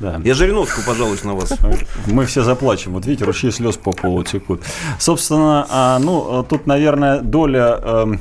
Да. 0.00 0.20
Я 0.24 0.34
Жириновскую 0.34 0.86
пожалуюсь 0.86 1.24
на 1.24 1.34
вас. 1.34 1.52
Мы 2.06 2.26
все 2.26 2.42
заплачем. 2.42 2.92
Вот 2.92 3.06
видите, 3.06 3.24
ручьи 3.24 3.50
слез 3.50 3.76
по 3.76 3.92
полу 3.92 4.22
текут. 4.22 4.62
Собственно, 4.98 5.66
а, 5.68 5.98
ну, 5.98 6.44
тут, 6.48 6.66
наверное, 6.66 7.20
доля 7.20 7.80
эм, 7.82 8.20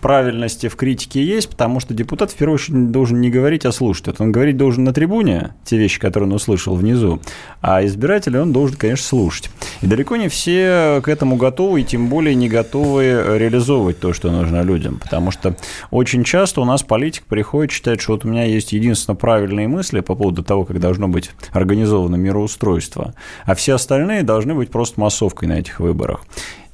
правильности 0.00 0.68
в 0.68 0.76
критике 0.76 1.22
есть, 1.22 1.48
потому 1.48 1.80
что 1.80 1.94
депутат 1.94 2.30
в 2.30 2.36
первую 2.36 2.54
очередь 2.56 2.90
должен 2.90 3.20
не 3.20 3.30
говорить, 3.30 3.64
а 3.64 3.72
слушать. 3.72 4.06
Вот 4.06 4.20
он 4.20 4.32
говорить 4.32 4.56
должен 4.56 4.84
на 4.84 4.92
трибуне, 4.92 5.54
те 5.64 5.76
вещи, 5.76 5.98
которые 5.98 6.28
он 6.28 6.34
услышал 6.34 6.74
внизу, 6.74 7.20
а 7.60 7.84
избирателя 7.84 8.42
он 8.42 8.52
должен, 8.52 8.76
конечно, 8.76 9.04
слушать. 9.04 9.50
И 9.82 9.86
далеко 9.86 10.16
не 10.16 10.28
все 10.28 11.00
к 11.02 11.08
этому 11.08 11.36
готовы, 11.36 11.80
и 11.80 11.84
тем 11.84 12.08
более 12.08 12.34
не 12.34 12.48
готовы 12.48 13.38
реализовывать 13.38 14.00
то, 14.00 14.12
что 14.12 14.30
нужно 14.30 14.62
людям, 14.62 14.98
потому 14.98 15.30
что 15.30 15.56
очень 15.90 16.24
часто 16.24 16.60
у 16.60 16.64
нас 16.64 16.82
политик 16.82 17.24
приходит 17.24 17.72
считать, 17.72 18.00
что 18.00 18.12
вот 18.12 18.24
у 18.24 18.28
меня 18.28 18.44
есть 18.44 18.72
единственно 18.72 19.14
правильные 19.14 19.68
мысли 19.68 20.00
по 20.00 20.14
поводу 20.14 20.42
того, 20.42 20.64
как 20.64 20.80
должно 20.80 21.08
быть 21.08 21.30
организовано 21.52 22.16
мироустройство, 22.16 23.14
а 23.44 23.54
все 23.54 23.74
остальные 23.74 24.22
должны 24.22 24.54
быть 24.54 24.70
просто 24.70 25.00
массовкой 25.00 25.48
на 25.48 25.58
этих 25.58 25.80
выборах. 25.80 26.20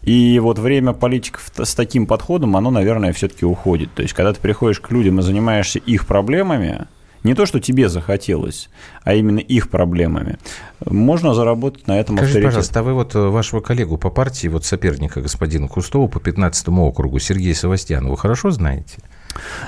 И 0.05 0.39
вот 0.39 0.59
время 0.59 0.93
политиков 0.93 1.51
с 1.57 1.75
таким 1.75 2.07
подходом, 2.07 2.57
оно, 2.57 2.71
наверное, 2.71 3.13
все-таки 3.13 3.47
уходит. 3.47 3.93
То 3.95 4.03
есть, 4.03 4.15
когда 4.15 4.33
ты 4.33 4.41
приходишь 4.41 4.81
к 4.81 4.91
людям 4.91 5.19
и 5.19 5.23
занимаешься 5.23 5.79
их 5.79 6.07
проблемами, 6.07 6.87
не 7.25 7.35
то, 7.35 7.47
что 7.47 7.59
тебе 7.59 7.89
захотелось, 7.89 8.69
а 9.03 9.15
именно 9.15 9.39
их 9.39 9.71
проблемами, 9.71 10.39
можно 10.85 11.33
заработать 11.33 11.87
на 11.87 11.99
этом 11.99 12.17
Скажите, 12.17 12.39
авторитет. 12.39 12.49
пожалуйста, 12.51 12.81
а 12.81 12.83
вы 12.83 12.93
вот 12.93 13.15
э, 13.15 13.19
вашего 13.19 13.61
коллегу 13.61 13.97
по 13.97 14.11
партии, 14.11 14.47
вот 14.49 14.67
соперника 14.67 15.23
господина 15.23 15.67
Кустова 15.67 16.07
по 16.07 16.21
15 16.21 16.69
округу, 16.69 17.19
Сергея 17.19 17.55
Савастьянова, 17.55 18.17
хорошо 18.19 18.51
знаете? 18.51 18.99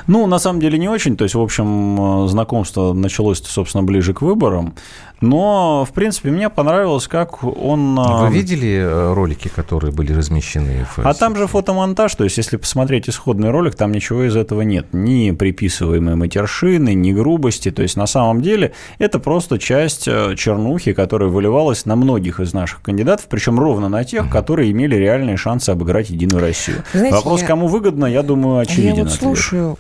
Ну, 0.07 0.27
на 0.27 0.38
самом 0.38 0.61
деле 0.61 0.79
не 0.79 0.88
очень. 0.88 1.16
То 1.16 1.25
есть, 1.25 1.35
в 1.35 1.40
общем, 1.40 2.25
э, 2.25 2.29
знакомство 2.29 2.92
началось, 2.92 3.42
собственно, 3.42 3.83
ближе 3.83 4.14
к 4.14 4.22
выборам. 4.22 4.75
Но, 5.21 5.85
в 5.85 5.93
принципе, 5.93 6.31
мне 6.31 6.51
понравилось, 6.51 7.09
как 7.09 7.43
он... 7.43 7.95
Вы 7.97 8.29
э, 8.29 8.31
видели 8.31 8.77
э, 8.77 9.15
ролики, 9.15 9.49
которые 9.49 9.93
были 9.93 10.13
размещены? 10.13 10.87
В... 10.97 11.07
А 11.07 11.15
там 11.15 11.37
же 11.37 11.47
фотомонтаж, 11.47 12.15
то 12.15 12.25
есть, 12.25 12.37
если 12.37 12.57
посмотреть 12.57 13.09
исходный 13.09 13.51
ролик, 13.51 13.75
там 13.75 13.93
ничего 13.93 14.25
из 14.25 14.37
этого 14.37 14.61
нет. 14.63 14.89
Ни 14.93 15.31
приписываемой 15.31 16.17
матершины, 16.17 16.95
ни 16.95 17.13
грубости. 17.13 17.71
То 17.71 17.83
есть, 17.83 17.97
на 17.97 18.07
самом 18.07 18.43
деле, 18.43 18.73
это 18.99 19.19
просто 19.19 19.59
часть 19.59 20.05
чернухи, 20.05 20.93
которая 20.93 21.31
выливалась 21.31 21.87
на 21.87 21.97
многих 21.97 22.41
из 22.41 22.53
наших 22.53 22.83
кандидатов, 22.83 23.27
причем 23.31 23.59
ровно 23.59 23.89
на 23.89 24.05
тех, 24.05 24.29
которые 24.31 24.71
имели 24.71 24.97
реальные 24.97 25.37
шансы 25.37 25.71
обыграть 25.71 26.11
Единую 26.11 26.41
Россию. 26.41 26.83
Знаете, 26.93 27.17
Вопрос, 27.17 27.41
я... 27.41 27.47
кому 27.47 27.69
выгодно, 27.69 28.07
я 28.07 28.23
думаю, 28.23 28.59
очевиден. 28.59 28.97
Я 28.97 29.05
вот 29.05 29.13
слушаю 29.13 29.77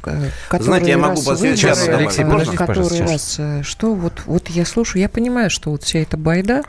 который 0.48 0.62
Знаете, 0.62 0.90
я 0.90 0.98
могу 0.98 1.20
выборы, 1.20 1.56
сейчас, 1.56 1.88
Алексей, 1.88 2.24
подождите, 2.24 3.04
раз, 3.04 3.36
э, 3.38 3.62
что 3.62 3.94
вот, 3.94 4.22
вот 4.26 4.48
я 4.48 4.64
слушаю, 4.64 5.02
я 5.02 5.08
понимаю, 5.08 5.25
что 5.48 5.70
вот 5.70 5.82
вся 5.82 6.00
эта 6.00 6.16
байда, 6.16 6.62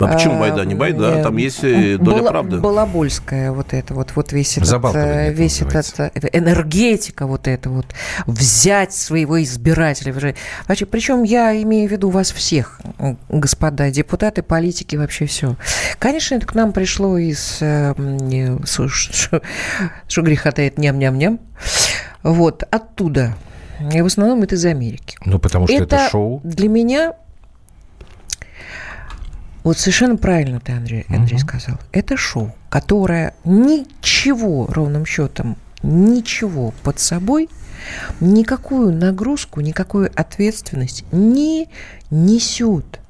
а 0.00 0.12
почему 0.14 0.38
байда? 0.38 0.64
Не 0.64 0.74
байда, 0.74 1.22
там 1.22 1.36
есть 1.36 1.64
э, 1.64 1.96
доля 1.98 2.18
Бала, 2.18 2.30
правды. 2.30 2.58
Балабольская 2.58 3.50
вот 3.52 3.72
это 3.72 3.94
вот, 3.94 4.12
вот 4.14 4.32
весь 4.32 4.56
этот, 4.58 4.94
э, 4.94 5.32
весь 5.32 5.60
этот, 5.60 6.12
энергетика 6.32 7.26
вот 7.26 7.48
это 7.48 7.68
вот, 7.70 7.86
взять 8.26 8.92
своего 8.92 9.42
избирателя. 9.42 10.14
Значит, 10.66 10.90
причем 10.90 11.24
я 11.24 11.60
имею 11.62 11.88
в 11.88 11.92
виду 11.92 12.10
вас 12.10 12.30
всех, 12.30 12.80
господа 13.28 13.90
депутаты, 13.90 14.42
политики, 14.42 14.96
вообще 14.96 15.26
все. 15.26 15.56
Конечно, 15.98 16.36
это 16.36 16.46
к 16.46 16.54
нам 16.54 16.72
пришло 16.72 17.18
из, 17.18 17.56
что 17.56 19.42
греха 20.22 20.52
таит, 20.52 20.78
ням-ням-ням, 20.78 21.40
вот, 22.22 22.62
оттуда. 22.70 23.34
И 23.92 24.02
в 24.02 24.06
основном 24.06 24.42
это 24.42 24.56
из 24.56 24.64
Америки. 24.64 25.16
Ну, 25.24 25.38
потому 25.38 25.66
что 25.66 25.76
это, 25.76 25.96
это 25.96 26.08
шоу. 26.10 26.40
Для 26.42 26.68
меня 26.68 27.12
вот 29.68 29.78
совершенно 29.78 30.16
правильно 30.16 30.60
ты, 30.60 30.72
Андрей, 30.72 31.04
Андрей 31.10 31.36
угу. 31.36 31.46
сказал. 31.46 31.78
Это 31.92 32.16
шоу, 32.16 32.54
которое 32.70 33.34
ничего, 33.44 34.66
ровным 34.66 35.04
счетом, 35.04 35.58
ничего 35.82 36.72
под 36.82 36.98
собой, 36.98 37.50
никакую 38.18 38.94
нагрузку, 38.94 39.60
никакую 39.60 40.10
ответственность 40.14 41.04
не 41.12 41.68
несет. 42.10 43.00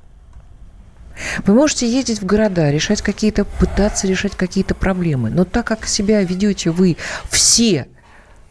Вы 1.47 1.55
можете 1.55 1.89
ездить 1.89 2.21
в 2.21 2.27
города, 2.27 2.73
решать 2.73 3.03
какие-то, 3.03 3.45
пытаться 3.45 4.09
решать 4.09 4.35
какие-то 4.35 4.75
проблемы, 4.75 5.31
но 5.31 5.45
так 5.45 5.65
как 5.65 5.87
себя 5.87 6.25
ведете 6.25 6.71
вы 6.71 6.97
все 7.31 7.87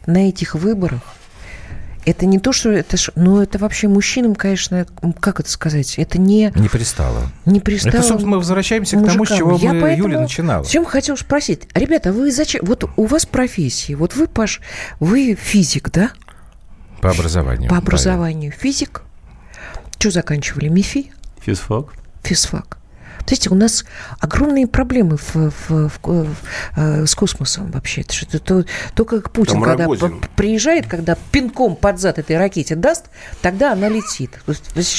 на 0.06 0.30
этих 0.30 0.54
выборах, 0.54 1.02
это 2.08 2.26
не 2.26 2.38
то, 2.38 2.52
что 2.52 2.70
это... 2.70 2.96
Ну, 3.16 3.40
это 3.40 3.58
вообще 3.58 3.86
мужчинам, 3.88 4.34
конечно, 4.34 4.86
как 5.20 5.40
это 5.40 5.50
сказать, 5.50 5.98
это 5.98 6.18
не... 6.18 6.52
Не 6.54 6.68
пристало. 6.68 7.30
Не 7.44 7.60
пристало. 7.60 7.92
Это, 7.92 8.02
собственно, 8.02 8.32
мы 8.32 8.38
возвращаемся 8.38 8.96
мужикам. 8.96 9.24
к 9.24 9.28
тому, 9.28 9.36
с 9.36 9.38
чего 9.38 9.56
Я 9.58 9.74
мы, 9.74 9.80
поэтому, 9.82 10.08
Юля 10.08 10.20
начинала. 10.20 10.64
Чем 10.64 10.84
хотел 10.84 11.16
спросить. 11.16 11.68
Ребята, 11.74 12.12
вы 12.12 12.32
зачем... 12.32 12.64
Вот 12.64 12.88
у 12.96 13.04
вас 13.04 13.26
профессии. 13.26 13.92
Вот 13.92 14.16
вы, 14.16 14.26
Паш, 14.26 14.60
вы 15.00 15.34
физик, 15.34 15.90
да? 15.90 16.10
По 17.02 17.10
образованию. 17.10 17.68
По 17.68 17.76
образованию. 17.76 18.52
Правильно. 18.52 18.62
Физик. 18.62 19.02
Что 19.98 20.10
заканчивали? 20.10 20.68
МИФИ? 20.68 21.12
Физфак. 21.40 21.92
Физфак. 22.22 22.78
Знаете, 23.28 23.50
у 23.50 23.54
нас 23.54 23.84
огромные 24.20 24.66
проблемы 24.66 25.18
в, 25.18 25.34
в, 25.34 25.52
в, 25.68 25.90
в, 26.02 26.26
э, 26.76 27.04
с 27.04 27.14
космосом 27.14 27.70
вообще. 27.70 28.00
Это 28.00 28.14
что 28.14 28.38
то, 28.40 28.64
только 28.94 29.20
Путин, 29.28 29.54
Там 29.54 29.62
когда 29.62 29.86
приезжает, 30.34 30.86
когда 30.86 31.14
пинком 31.30 31.76
под 31.76 32.00
зад 32.00 32.18
этой 32.18 32.38
ракете 32.38 32.74
даст, 32.74 33.06
тогда 33.42 33.72
она 33.72 33.90
летит. 33.90 34.30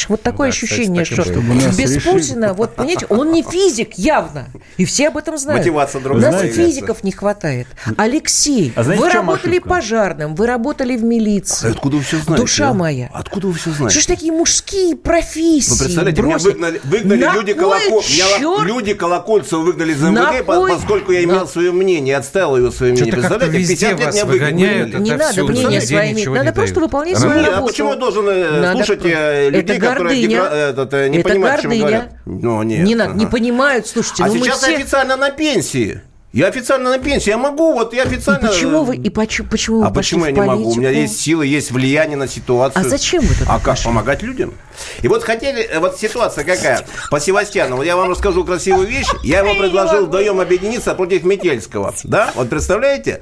Вот 0.09 0.21
такое 0.21 0.49
да, 0.49 0.53
ощущение, 0.53 1.05
кстати, 1.05 1.21
что 1.21 1.39
без 1.41 1.95
решили. 1.95 2.11
Путина, 2.11 2.53
вот 2.53 2.75
понимаете, 2.75 3.07
он 3.07 3.31
не 3.31 3.41
физик 3.41 3.93
явно, 3.95 4.49
и 4.77 4.85
все 4.85 5.07
об 5.07 5.17
этом 5.17 5.39
знают. 5.39 5.61
Мотивация 5.61 5.99
У 5.99 6.13
нас 6.17 6.35
знаете, 6.35 6.53
физиков 6.53 7.03
не 7.03 7.11
хватает. 7.11 7.67
Алексей, 7.97 8.73
а 8.75 8.83
знаете, 8.83 9.03
вы 9.03 9.09
работали 9.09 9.51
ошибка? 9.53 9.69
пожарным, 9.69 10.35
вы 10.35 10.45
работали 10.45 10.95
в 10.95 11.03
милиции. 11.03 11.67
А 11.67 11.71
откуда 11.71 11.97
вы 11.97 12.03
все 12.03 12.17
знаете? 12.17 12.43
Душа 12.43 12.69
а? 12.69 12.73
моя. 12.75 13.09
Откуда 13.11 13.47
вы 13.47 13.53
все 13.53 13.71
знаете? 13.71 13.99
Что 13.99 14.03
ж 14.03 14.05
такие 14.05 14.31
мужские 14.31 14.95
профессии? 14.95 15.71
Вы 15.71 15.79
представляете, 15.79 16.21
бросить? 16.21 16.45
меня 16.45 16.53
выгнали, 16.53 16.81
выгнали 16.83 17.33
люди 17.33 17.53
меня 18.19 18.63
люди 18.65 18.93
Колокольцева 18.93 19.61
выгнали 19.61 19.93
из 19.93 20.01
МВД, 20.01 20.45
поскольку 20.45 21.11
я 21.11 21.23
имел 21.23 21.47
свое 21.47 21.71
мнение, 21.71 22.17
отстаивал 22.17 22.57
его 22.57 22.71
свое 22.71 22.93
мнение. 22.93 23.13
Представляете, 23.13 23.57
50 23.67 23.99
лет 23.99 24.13
меня 24.13 24.25
выгоняют. 24.25 24.99
Не 24.99 25.13
надо 25.13 25.43
мнение 25.43 25.81
свое 25.81 26.11
иметь, 26.11 26.27
надо 26.27 26.53
просто 26.53 26.79
выполнять 26.79 27.17
свою 27.17 27.45
работу. 27.45 27.63
А 27.63 27.67
почему 27.67 27.89
я 27.91 27.95
должен 27.95 28.27
э, 28.27 28.71
слушать 28.73 29.01
э, 29.03 29.49
людей, 29.49 29.79
которые 29.79 30.23
э, 30.23 31.09
не 31.09 31.19
понимают, 31.19 31.59
о 31.59 31.61
чем 31.61 31.77
говорят? 31.77 32.09
Ну, 32.25 32.63
нет. 32.63 32.85
Не 32.85 32.95
надо, 32.95 33.13
не 33.13 33.25
понимают, 33.25 33.87
слушайте. 33.87 34.23
А 34.23 34.27
ну 34.27 34.35
сейчас 34.35 34.63
официально 34.63 35.17
на 35.17 35.31
пенсии. 35.31 36.01
Я 36.31 36.47
официально 36.47 36.91
на 36.91 36.99
пенсии, 36.99 37.29
я 37.29 37.39
могу, 37.39 37.73
вот 37.73 37.91
я 37.91 38.03
официально... 38.03 38.45
И 38.45 38.49
почему 38.49 38.83
вы, 38.83 38.97
и 38.97 39.09
почему, 39.09 39.47
почему 39.47 39.79
вы 39.81 39.87
А 39.87 39.89
почему 39.89 40.25
я 40.25 40.31
не 40.31 40.41
могу? 40.41 40.69
У 40.69 40.75
меня 40.75 40.91
есть 40.91 41.19
силы, 41.19 41.47
есть 41.47 41.71
влияние 41.71 42.17
на 42.17 42.27
ситуацию. 42.27 42.85
А 42.85 42.87
зачем 42.87 43.23
вы 43.23 43.33
А 43.47 43.59
как? 43.59 43.79
Помогать 43.81 44.21
людям. 44.21 44.53
И 45.01 45.07
вот 45.07 45.23
хотели, 45.23 45.63
э, 45.63 45.79
вот 45.79 45.97
ситуация 45.97 46.43
какая 46.43 46.85
по 47.09 47.19
Севастьяну. 47.19 47.77
Вот 47.77 47.85
я 47.85 47.95
вам 47.95 48.11
расскажу 48.11 48.45
красивую 48.45 48.87
вещь. 48.87 49.07
Я 49.23 49.39
ему 49.39 49.59
предложил 49.59 50.05
вдвоем 50.05 50.39
объединиться 50.39 50.93
против 50.93 51.23
Метельского. 51.23 51.95
Да? 52.03 52.31
Вот 52.35 52.47
представляете? 52.47 53.21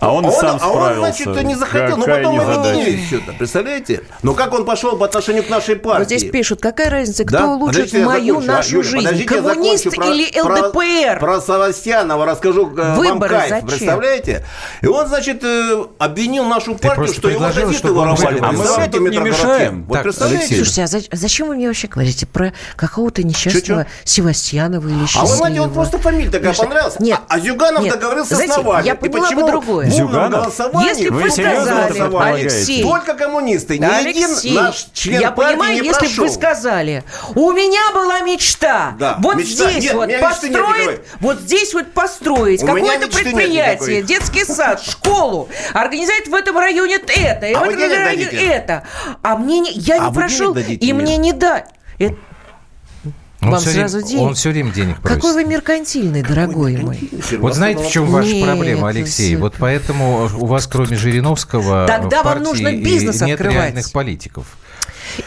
А 0.00 0.12
он 0.12 0.26
а 0.26 0.30
сам 0.30 0.54
он, 0.54 0.58
справился. 0.60 1.26
А 1.26 1.28
он, 1.28 1.34
значит, 1.34 1.44
не 1.44 1.54
захотел. 1.56 1.96
Ну, 1.96 2.04
Какая 2.04 2.22
но 2.22 2.36
потом 2.36 2.96
все 3.06 3.16
это, 3.18 3.32
представляете? 3.32 4.02
Но 4.22 4.34
как 4.34 4.54
он 4.54 4.64
пошел 4.64 4.96
по 4.96 5.06
отношению 5.06 5.42
к 5.42 5.48
нашей 5.48 5.76
партии? 5.76 5.98
Вот 5.98 6.06
здесь 6.06 6.30
пишут, 6.30 6.60
какая 6.60 6.90
разница, 6.90 7.24
кто 7.24 7.38
да? 7.38 7.46
улучшит 7.46 7.90
подождите, 7.90 8.04
мою, 8.04 8.40
нашу 8.40 8.76
Юля, 8.76 9.10
жизнь, 9.10 9.24
коммунист 9.24 9.86
или 9.86 10.40
ЛДПР? 10.40 11.18
Про, 11.18 11.26
про 11.26 11.40
Савастьянова 11.40 12.26
расскажу 12.26 12.72
э, 12.76 12.94
Выборы 12.96 13.34
вам 13.34 13.40
кайф, 13.40 13.48
зачем? 13.50 13.68
представляете? 13.68 14.44
И 14.82 14.86
он, 14.86 15.08
значит, 15.08 15.42
э, 15.42 15.84
обвинил 15.98 16.44
нашу 16.44 16.76
партию, 16.76 17.12
что 17.12 17.28
его 17.28 17.40
газеты 17.40 17.92
воровали. 17.92 18.38
А 18.40 18.52
мы 18.52 18.64
вам 18.64 18.90
тут 18.90 19.10
не 19.10 19.18
мешаем. 19.18 19.84
Вот 19.88 20.02
представляете? 20.02 20.56
Слушайте, 20.56 21.08
а 21.10 21.16
зачем 21.16 21.48
вы 21.48 21.56
мне 21.56 21.66
вообще 21.66 21.88
говорите 21.88 22.26
про 22.26 22.52
какого-то 22.76 23.24
несчастного 23.24 23.86
Севастьянова 24.04 24.86
или 24.86 25.06
А 25.16 25.24
вы 25.24 25.34
знаете, 25.34 25.60
он 25.60 25.72
просто 25.72 25.98
фамилия 25.98 26.30
такая 26.30 26.54
понравилась. 26.54 27.00
Нет. 27.00 27.18
А 27.28 27.40
Зюганов 27.40 27.84
договорился 27.84 28.36
с 28.36 28.46
Навальным. 28.46 28.86
Я 28.86 28.94
поняла 28.94 29.30
бы 29.32 29.50
другое. 29.50 29.87
Зюганов? 29.90 30.58
Если 30.82 31.08
бы 31.08 31.22
вы 31.22 31.30
сказали, 31.30 32.16
Алексей, 32.32 32.82
только 32.82 33.14
коммунисты, 33.14 33.78
ни 33.78 33.84
один 33.84 34.54
наш 34.54 34.86
член 34.92 35.20
я 35.20 35.30
понимаю, 35.32 35.82
если 35.82 36.06
бы 36.06 36.22
вы 36.22 36.28
сказали, 36.30 37.04
у 37.34 37.52
меня 37.52 37.92
была 37.94 38.20
мечта, 38.20 38.94
вот 39.18 39.40
здесь 39.40 39.92
вот 39.92 40.10
построить, 40.20 41.00
вот 41.20 41.40
здесь 41.40 41.74
вот 41.74 41.92
построить 41.92 42.60
какое-то 42.60 43.08
предприятие, 43.08 44.02
детский 44.02 44.44
сад, 44.44 44.82
школу, 44.82 45.48
организовать 45.74 46.28
в 46.28 46.34
этом 46.34 46.58
районе 46.58 46.96
это, 46.96 47.46
и 47.46 47.52
а 47.52 47.60
в 47.60 47.68
этом 47.68 47.90
районе 47.90 48.24
это. 48.24 48.84
А 49.22 49.36
мне 49.36 49.60
не, 49.60 49.72
я 49.72 50.02
а 50.02 50.08
не 50.08 50.14
прошел, 50.14 50.56
и 50.56 50.92
мне? 50.92 51.16
не 51.16 51.32
дать. 51.32 51.66
Он 53.48 53.54
Вам 53.54 53.60
сразу 53.62 53.96
время, 53.98 54.08
денег? 54.08 54.22
Он 54.22 54.34
все 54.34 54.50
время 54.50 54.72
денег 54.72 55.00
просит. 55.00 55.16
Какой 55.16 55.34
вы 55.34 55.44
меркантильный, 55.44 56.22
дорогой 56.22 56.76
мой. 56.76 57.10
Вот 57.38 57.54
знаете, 57.54 57.82
в 57.82 57.90
чем 57.90 58.06
ваша 58.06 58.28
Нет, 58.28 58.44
проблема, 58.44 58.88
Алексей? 58.88 59.36
Вот 59.36 59.54
поэтому 59.58 60.28
у 60.38 60.46
вас, 60.46 60.66
кроме 60.66 60.96
Жириновского, 60.96 61.86
Тогда 61.86 62.22
вам 62.22 62.42
нужно 62.42 62.72
бизнес 62.72 63.20
нет 63.20 63.32
открывать. 63.40 63.56
реальных 63.56 63.92
политиков. 63.92 64.46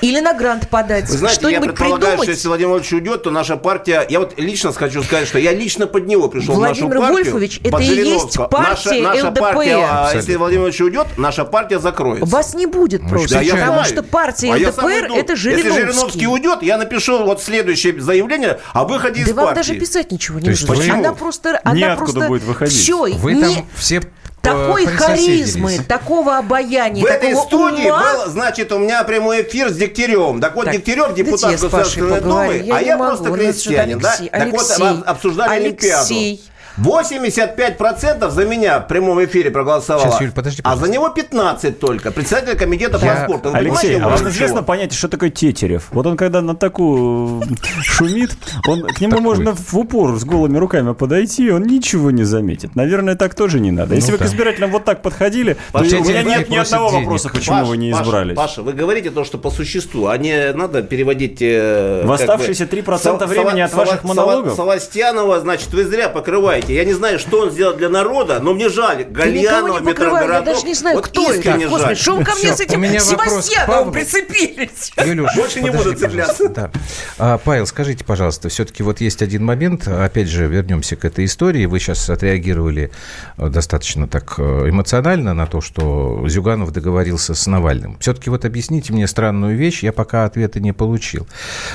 Или 0.01 0.19
на 0.19 0.33
грант 0.33 0.69
подать. 0.69 1.09
Вы 1.09 1.17
знаете, 1.17 1.51
я 1.51 1.61
предполагаю, 1.61 1.99
придумать. 1.99 2.23
что 2.23 2.31
если 2.31 2.47
Владимир 2.47 2.71
Вольфович 2.71 2.93
уйдет, 2.93 3.23
то 3.23 3.31
наша 3.31 3.57
партия... 3.57 4.05
Я 4.09 4.19
вот 4.19 4.33
лично 4.37 4.71
хочу 4.71 5.03
сказать, 5.03 5.27
что 5.27 5.39
я 5.39 5.53
лично 5.53 5.87
под 5.87 6.07
него 6.07 6.29
пришел 6.29 6.55
Владимир 6.55 6.87
в 6.87 6.89
нашу 6.89 7.01
партию. 7.01 7.33
Вольфович, 7.33 7.61
это 7.63 7.77
и 7.77 7.85
есть 7.85 8.37
партия 8.49 9.01
наша, 9.01 9.01
наша 9.01 9.27
ЛДПР. 9.27 9.41
Партия, 9.41 9.75
а 9.75 10.11
если 10.13 10.35
Владимир 10.35 10.61
Вольфович 10.63 10.81
уйдет, 10.81 11.07
наша 11.17 11.45
партия 11.45 11.79
закроется. 11.79 12.25
Вас 12.25 12.53
не 12.53 12.65
будет 12.65 13.07
просто. 13.07 13.35
Да, 13.35 13.39
потому 13.41 13.73
знаю. 13.73 13.85
что 13.85 14.03
партия 14.03 14.53
а 14.53 14.69
ЛДПР 14.69 15.11
это 15.15 15.35
Жириновский. 15.35 15.69
Если 15.69 15.81
Жириновский 15.81 16.27
уйдет, 16.27 16.63
я 16.63 16.77
напишу 16.77 17.23
вот 17.23 17.41
следующее 17.41 17.99
заявление 18.01 18.59
о 18.73 18.85
выходе 18.85 19.15
да 19.15 19.21
из 19.21 19.27
партии. 19.27 19.35
Да 19.35 19.45
вам 19.45 19.55
даже 19.55 19.75
писать 19.75 20.11
ничего 20.11 20.39
не 20.39 20.49
нужно. 20.49 20.93
Она 20.93 21.13
просто... 21.13 21.59
Она 21.63 21.95
просто... 21.95 22.27
будет 22.27 22.43
выходить. 22.43 22.77
Все, 22.77 23.03
Вы 23.13 23.33
не... 23.33 23.41
там 23.41 23.65
все 23.75 24.01
такой 24.41 24.85
харизмы, 24.85 25.79
такого 25.87 26.37
обаяния, 26.37 27.03
В 27.03 27.05
этой 27.05 27.35
студии 27.35 27.87
ума... 27.87 28.13
был, 28.13 28.31
значит, 28.31 28.71
у 28.71 28.79
меня 28.79 29.03
прямой 29.03 29.43
эфир 29.43 29.69
с 29.69 29.75
Дегтяревым. 29.75 30.41
Так 30.41 30.55
вот, 30.55 30.65
так, 30.65 30.73
Дегтярев 30.73 31.13
депутат 31.13 31.51
Государственной 31.51 32.21
Думы, 32.21 32.61
я 32.63 32.77
а 32.77 32.81
я 32.81 32.97
могу. 32.97 33.15
просто 33.15 33.31
крестьянин. 33.31 33.99
Да? 33.99 34.15
Алексей, 34.19 34.29
так 34.29 34.51
вот, 34.51 35.07
обсуждали 35.07 35.49
Алексей. 35.49 35.91
Олимпиаду. 35.91 36.50
85% 36.77 38.29
за 38.29 38.45
меня 38.45 38.79
в 38.79 38.87
прямом 38.87 39.23
эфире 39.25 39.51
проголосовало. 39.51 40.05
Сейчас, 40.05 40.21
Юль, 40.21 40.31
подожди, 40.31 40.61
а 40.63 40.75
за 40.75 40.89
него 40.89 41.09
15 41.09 41.79
только. 41.79 42.11
Председатель 42.11 42.57
комитета 42.57 42.99
я... 43.03 43.15
по 43.15 43.23
спорту. 43.23 43.51
Алексей, 43.53 43.99
а 43.99 44.09
вам 44.09 44.29
известно 44.29 44.63
понятие, 44.63 44.97
что 44.97 45.07
такое 45.07 45.29
Тетерев? 45.29 45.87
Вот 45.91 46.05
он 46.05 46.17
когда 46.17 46.41
на 46.41 46.55
такую 46.55 47.43
шумит, 47.83 48.31
он, 48.67 48.83
к 48.83 49.01
нему 49.01 49.19
можно 49.19 49.53
в 49.55 49.77
упор 49.77 50.17
с 50.17 50.23
голыми 50.23 50.57
руками 50.57 50.93
подойти, 50.93 51.51
он 51.51 51.63
ничего 51.63 52.11
не 52.11 52.23
заметит. 52.23 52.75
Наверное, 52.75 53.15
так 53.15 53.35
тоже 53.35 53.59
не 53.59 53.71
надо. 53.71 53.95
Если 53.95 54.11
ну, 54.11 54.17
вы 54.17 54.23
к 54.23 54.27
избирателям 54.27 54.71
вот 54.71 54.85
так 54.85 55.01
подходили, 55.01 55.57
то 55.71 55.79
у 55.79 55.83
меня 55.83 56.23
нет 56.23 56.49
ни 56.49 56.57
одного 56.57 56.89
денег. 56.89 57.03
вопроса, 57.03 57.29
почему 57.29 57.59
Паш, 57.59 57.67
вы 57.67 57.77
не 57.77 57.91
избрались. 57.91 58.35
Паша, 58.35 58.51
Паша, 58.51 58.63
вы 58.63 58.73
говорите 58.73 59.11
то, 59.11 59.23
что 59.23 59.37
по 59.37 59.49
существу, 59.49 60.07
а 60.07 60.17
не 60.17 60.53
надо 60.53 60.83
переводить... 60.83 61.41
Э, 61.41 62.03
в 62.05 62.11
оставшиеся 62.11 62.65
3% 62.65 63.25
времени 63.27 63.61
от 63.61 63.73
ваших 63.73 64.03
монологов? 64.03 64.55
Савастьянова, 64.55 65.39
значит, 65.39 65.73
вы 65.73 65.85
зря 65.85 66.09
покрываете 66.09 66.60
знаете, 66.61 66.75
я 66.75 66.85
не 66.85 66.93
знаю, 66.93 67.19
что 67.19 67.41
он 67.41 67.51
сделал 67.51 67.75
для 67.75 67.89
народа, 67.89 68.39
но 68.39 68.53
мне 68.53 68.69
жаль. 68.69 69.03
Гальянова, 69.03 69.81
Петрогородок. 69.81 70.47
Я 70.47 70.53
даже 70.53 70.65
не 70.65 70.73
знаю, 70.73 70.97
вот 70.97 71.07
кто 71.07 71.31
это. 71.31 71.57
Господи, 71.69 71.95
что 71.95 72.17
вы 72.17 72.23
ко 72.23 72.35
мне 72.35 72.55
с 72.55 72.59
этим 72.59 72.83
Себастьяновым 72.99 73.91
прицепились? 73.91 74.91
Илюш, 74.97 75.35
Больше 75.35 75.61
не 75.61 75.69
буду 75.69 75.93
цепляться. 75.93 76.49
Да. 76.49 76.71
А, 77.17 77.37
Павел, 77.37 77.65
скажите, 77.65 78.03
пожалуйста, 78.03 78.49
все-таки 78.49 78.83
вот 78.83 79.01
есть 79.01 79.21
один 79.21 79.45
момент, 79.45 79.87
опять 79.87 80.27
же, 80.27 80.47
вернемся 80.47 80.95
к 80.95 81.05
этой 81.05 81.25
истории. 81.25 81.65
Вы 81.65 81.79
сейчас 81.79 82.09
отреагировали 82.09 82.91
э, 83.37 83.49
достаточно 83.49 84.07
так 84.07 84.35
э, 84.37 84.69
эмоционально 84.69 85.33
на 85.33 85.47
то, 85.47 85.61
что 85.61 86.27
Зюганов 86.27 86.71
договорился 86.71 87.33
с 87.33 87.47
Навальным. 87.47 87.97
Все-таки 87.99 88.29
вот 88.29 88.45
объясните 88.45 88.93
мне 88.93 89.07
странную 89.07 89.57
вещь, 89.57 89.83
я 89.83 89.93
пока 89.93 90.25
ответа 90.25 90.59
не 90.59 90.73
получил. 90.73 91.27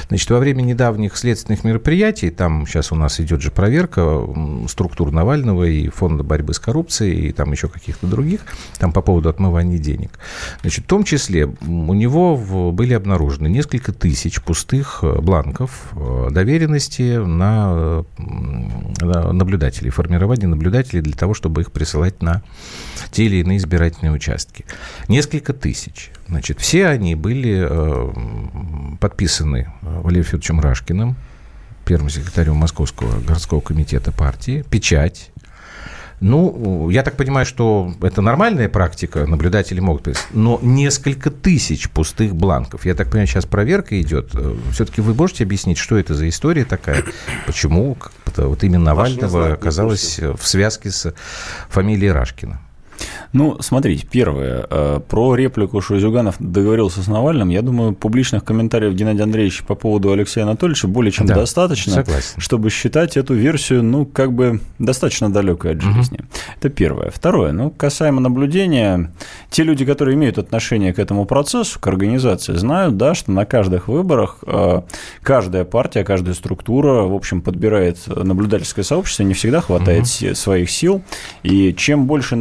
Значит, 0.09 0.31
во 0.31 0.38
время 0.38 0.62
недавних 0.62 1.16
следственных 1.16 1.64
мероприятий, 1.64 2.31
там 2.31 2.66
сейчас 2.66 2.92
у 2.92 2.94
нас 2.94 3.20
идет 3.20 3.40
же 3.40 3.51
проверка 3.51 4.03
структур 4.76 5.10
Навального 5.10 5.64
и 5.64 5.88
фонда 5.88 6.22
борьбы 6.22 6.52
с 6.52 6.58
коррупцией, 6.58 7.28
и 7.28 7.32
там 7.32 7.50
еще 7.50 7.66
каких-то 7.66 8.06
других, 8.06 8.42
там 8.78 8.92
по 8.92 9.00
поводу 9.00 9.30
отмывания 9.30 9.78
денег. 9.78 10.10
Значит, 10.60 10.84
в 10.84 10.86
том 10.86 11.02
числе 11.02 11.46
у 11.46 11.94
него 11.94 12.36
были 12.72 12.92
обнаружены 12.92 13.48
несколько 13.48 13.92
тысяч 13.92 14.42
пустых 14.42 14.98
э, 15.00 15.18
бланков 15.22 15.92
э, 15.92 16.28
доверенности 16.30 17.16
на, 17.16 18.04
на 19.00 19.32
наблюдателей, 19.32 19.88
формирование 19.88 20.46
наблюдателей 20.46 21.00
для 21.00 21.14
того, 21.14 21.32
чтобы 21.32 21.62
их 21.62 21.72
присылать 21.72 22.20
на 22.20 22.42
те 23.12 23.24
или 23.24 23.36
иные 23.36 23.56
избирательные 23.56 24.12
участки. 24.12 24.66
Несколько 25.08 25.54
тысяч. 25.54 26.10
Значит, 26.28 26.60
все 26.60 26.88
они 26.88 27.14
были 27.14 27.66
э, 27.66 28.96
подписаны 29.00 29.72
Валерием 29.80 30.24
Федоровичем 30.24 30.60
Рашкиным, 30.60 31.16
первым 31.87 32.11
секретарем 32.11 32.57
Московского 32.57 33.20
городского 33.20 33.61
комитета 33.61 34.12
партии, 34.12 34.64
печать. 34.68 35.31
Ну, 36.18 36.88
я 36.88 37.03
так 37.03 37.16
понимаю, 37.16 37.44
что 37.44 37.94
это 38.01 38.22
нормальная 38.22 38.68
практика, 38.70 39.27
наблюдатели 39.27 39.81
могут 39.81 40.03
писать, 40.05 40.27
но 40.33 40.59
несколько 40.62 41.31
тысяч 41.31 41.90
пустых 41.90 42.35
бланков. 42.35 42.87
Я 42.87 42.94
так 42.94 43.09
понимаю, 43.09 43.27
сейчас 43.27 43.44
проверка 43.44 44.01
идет. 44.01 44.33
Все-таки 44.72 45.03
вы 45.03 45.14
можете 45.14 45.44
объяснить, 45.44 45.79
что 45.79 45.96
это 45.96 46.14
за 46.14 46.29
история 46.29 46.64
такая? 46.64 47.05
Почему 47.44 47.96
вот 48.37 48.64
именно 48.64 48.85
Навального 48.85 49.53
оказалось 49.53 50.18
в 50.18 50.46
связке 50.46 50.90
с 50.90 51.14
фамилией 51.68 52.11
Рашкина? 52.11 52.62
Ну, 53.32 53.56
смотрите, 53.61 54.06
первое. 54.11 54.66
Э, 54.70 55.00
про 55.06 55.35
реплику, 55.35 55.80
что 55.80 55.98
Зюганов 55.98 56.37
договорился 56.38 57.02
с 57.02 57.06
Навальным, 57.06 57.48
я 57.48 57.62
думаю, 57.62 57.94
публичных 57.94 58.44
комментариев 58.44 58.94
Геннадия 58.94 59.24
Андреевича 59.24 59.64
по 59.64 59.74
поводу 59.74 60.12
Алексея 60.12 60.44
Анатольевича 60.44 60.88
более 60.88 61.12
чем 61.12 61.26
да, 61.26 61.35
достаточно, 61.35 61.92
согласен. 61.92 62.40
чтобы 62.40 62.70
считать 62.70 63.16
эту 63.16 63.35
версию, 63.35 63.82
ну, 63.82 64.06
как 64.06 64.32
бы 64.32 64.61
достаточно 64.78 65.32
далекой 65.32 65.72
от 65.72 65.82
жизни. 65.82 66.18
Угу. 66.18 66.28
Это 66.61 66.68
первое. 66.70 67.11
Второе. 67.11 67.52
Ну, 67.52 67.70
касаемо 67.70 68.20
наблюдения, 68.20 69.12
те 69.50 69.62
люди, 69.62 69.85
которые 69.85 70.14
имеют 70.14 70.38
отношение 70.38 70.92
к 70.92 70.98
этому 70.98 71.24
процессу, 71.24 71.78
к 71.78 71.87
организации, 71.87 72.54
знают, 72.54 72.96
да, 72.96 73.14
что 73.14 73.32
на 73.32 73.44
каждых 73.44 73.88
выборах 73.88 74.38
э, 74.46 74.82
каждая 75.22 75.64
партия, 75.64 76.04
каждая 76.04 76.35
структура, 76.35 77.02
в 77.02 77.14
общем, 77.14 77.42
подбирает 77.42 77.98
наблюдательское 78.06 78.85
сообщество, 78.85 79.22
не 79.24 79.35
всегда 79.35 79.61
хватает 79.61 80.04
угу. 80.04 80.35
своих 80.35 80.70
сил, 80.70 81.02
и 81.42 81.74
чем 81.74 82.06
больше 82.06 82.37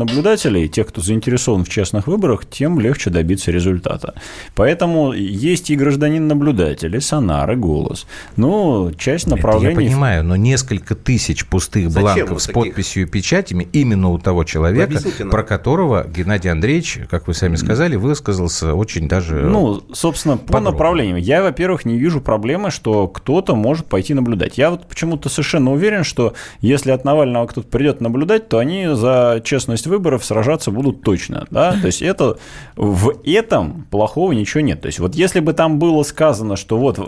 наблюдателей, 0.45 0.67
тех, 0.67 0.87
кто 0.87 1.01
заинтересован 1.01 1.63
в 1.63 1.69
честных 1.69 2.07
выборах, 2.07 2.45
тем 2.49 2.79
легче 2.79 3.09
добиться 3.09 3.51
результата. 3.51 4.13
Поэтому 4.55 5.13
есть 5.13 5.69
и 5.69 5.75
гражданин-наблюдатель, 5.75 6.95
и 6.95 6.99
сонар, 6.99 7.51
и 7.51 7.55
голос. 7.55 8.07
Ну, 8.35 8.91
часть 8.97 9.27
направлений... 9.27 9.73
Это 9.73 9.81
я 9.81 9.87
понимаю, 9.89 10.23
но 10.23 10.35
несколько 10.35 10.95
тысяч 10.95 11.45
пустых 11.45 11.89
Зачем 11.89 12.03
бланков 12.03 12.41
с 12.41 12.47
подписью 12.47 13.03
и 13.03 13.05
печатями 13.05 13.67
именно 13.73 14.09
у 14.09 14.17
того 14.17 14.43
человека, 14.43 14.99
про 15.29 15.43
которого 15.43 16.05
Геннадий 16.07 16.51
Андреевич, 16.51 16.99
как 17.09 17.27
вы 17.27 17.33
сами 17.33 17.55
сказали, 17.55 17.95
высказался 17.95 18.73
очень 18.73 19.07
даже 19.07 19.35
Ну, 19.35 19.81
собственно, 19.93 20.37
по 20.37 20.45
подробно. 20.45 20.71
направлениям. 20.71 21.17
Я, 21.17 21.43
во-первых, 21.43 21.85
не 21.85 21.97
вижу 21.97 22.21
проблемы, 22.21 22.71
что 22.71 23.07
кто-то 23.07 23.55
может 23.55 23.85
пойти 23.87 24.13
наблюдать. 24.13 24.57
Я 24.57 24.69
вот 24.69 24.87
почему-то 24.87 25.29
совершенно 25.29 25.71
уверен, 25.71 26.03
что 26.03 26.33
если 26.61 26.91
от 26.91 27.05
Навального 27.05 27.47
кто-то 27.47 27.67
придет 27.67 28.01
наблюдать, 28.01 28.49
то 28.49 28.57
они 28.57 28.87
за 28.93 29.41
честность 29.43 29.87
выборов 29.87 30.23
сражаться 30.35 30.71
будут 30.71 31.01
точно, 31.01 31.47
да, 31.49 31.77
то 31.79 31.87
есть 31.87 32.01
это, 32.01 32.37
в 32.75 33.13
этом 33.23 33.87
плохого 33.89 34.33
ничего 34.33 34.61
нет. 34.61 34.81
То 34.81 34.87
есть 34.87 34.99
вот 34.99 35.15
если 35.15 35.39
бы 35.39 35.53
там 35.53 35.79
было 35.79 36.03
сказано, 36.03 36.57
что 36.57 36.77
вот 36.77 36.99
э, 36.99 37.03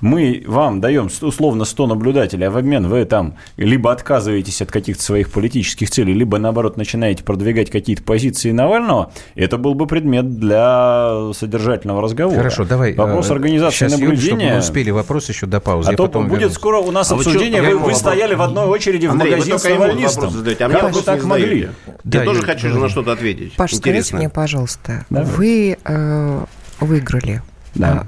мы 0.00 0.42
вам 0.46 0.80
даем 0.80 1.08
условно 1.20 1.64
100 1.64 1.86
наблюдателей, 1.86 2.48
а 2.48 2.50
в 2.50 2.56
обмен 2.56 2.88
вы 2.88 3.04
там 3.04 3.34
либо 3.56 3.92
отказываетесь 3.92 4.62
от 4.62 4.72
каких-то 4.72 5.02
своих 5.02 5.30
политических 5.30 5.90
целей, 5.90 6.12
либо 6.12 6.38
наоборот 6.38 6.76
начинаете 6.76 7.22
продвигать 7.22 7.70
какие-то 7.70 8.02
позиции 8.02 8.50
Навального, 8.50 9.12
это 9.36 9.58
был 9.58 9.74
бы 9.74 9.86
предмет 9.86 10.40
для 10.40 11.30
содержательного 11.34 12.02
разговора. 12.02 12.38
Хорошо, 12.38 12.64
давай. 12.64 12.94
Вопрос 12.94 13.30
э, 13.30 13.32
организации 13.32 13.86
Сейчас, 13.86 13.92
наблюдения. 13.92 14.54
Мы 14.54 14.58
успели 14.58 14.90
вопрос 14.90 15.28
еще 15.28 15.46
до 15.46 15.60
паузы. 15.60 15.92
А 15.92 15.96
то 15.96 16.08
будет 16.08 16.32
вернусь. 16.32 16.54
скоро 16.54 16.78
у 16.78 16.90
нас 16.90 17.12
а 17.12 17.14
обсуждение, 17.14 17.62
вы, 17.62 17.76
вы, 17.76 17.90
вы 17.90 17.94
стояли 17.94 18.34
в 18.34 18.42
одной 18.42 18.66
очереди 18.66 19.06
Андрей, 19.06 19.34
в 19.34 19.36
магазине 19.36 19.58
с 19.58 19.64
навальнистом. 19.64 20.32
Как 20.56 20.92
вы 20.92 21.02
так 21.02 21.22
могли? 21.22 21.68
Да, 22.02 22.20
я 22.20 22.24
тоже 22.24 22.42
хочу 22.56 22.74
же 22.74 22.78
на 22.80 22.88
что-то 22.88 23.12
ответить. 23.12 23.54
Паша, 23.54 23.76
скажите 23.76 24.16
мне, 24.16 24.28
пожалуйста, 24.28 25.06
Давай. 25.10 25.32
вы 25.32 25.78
э, 25.84 26.44
выиграли. 26.80 27.42
Да. 27.74 28.06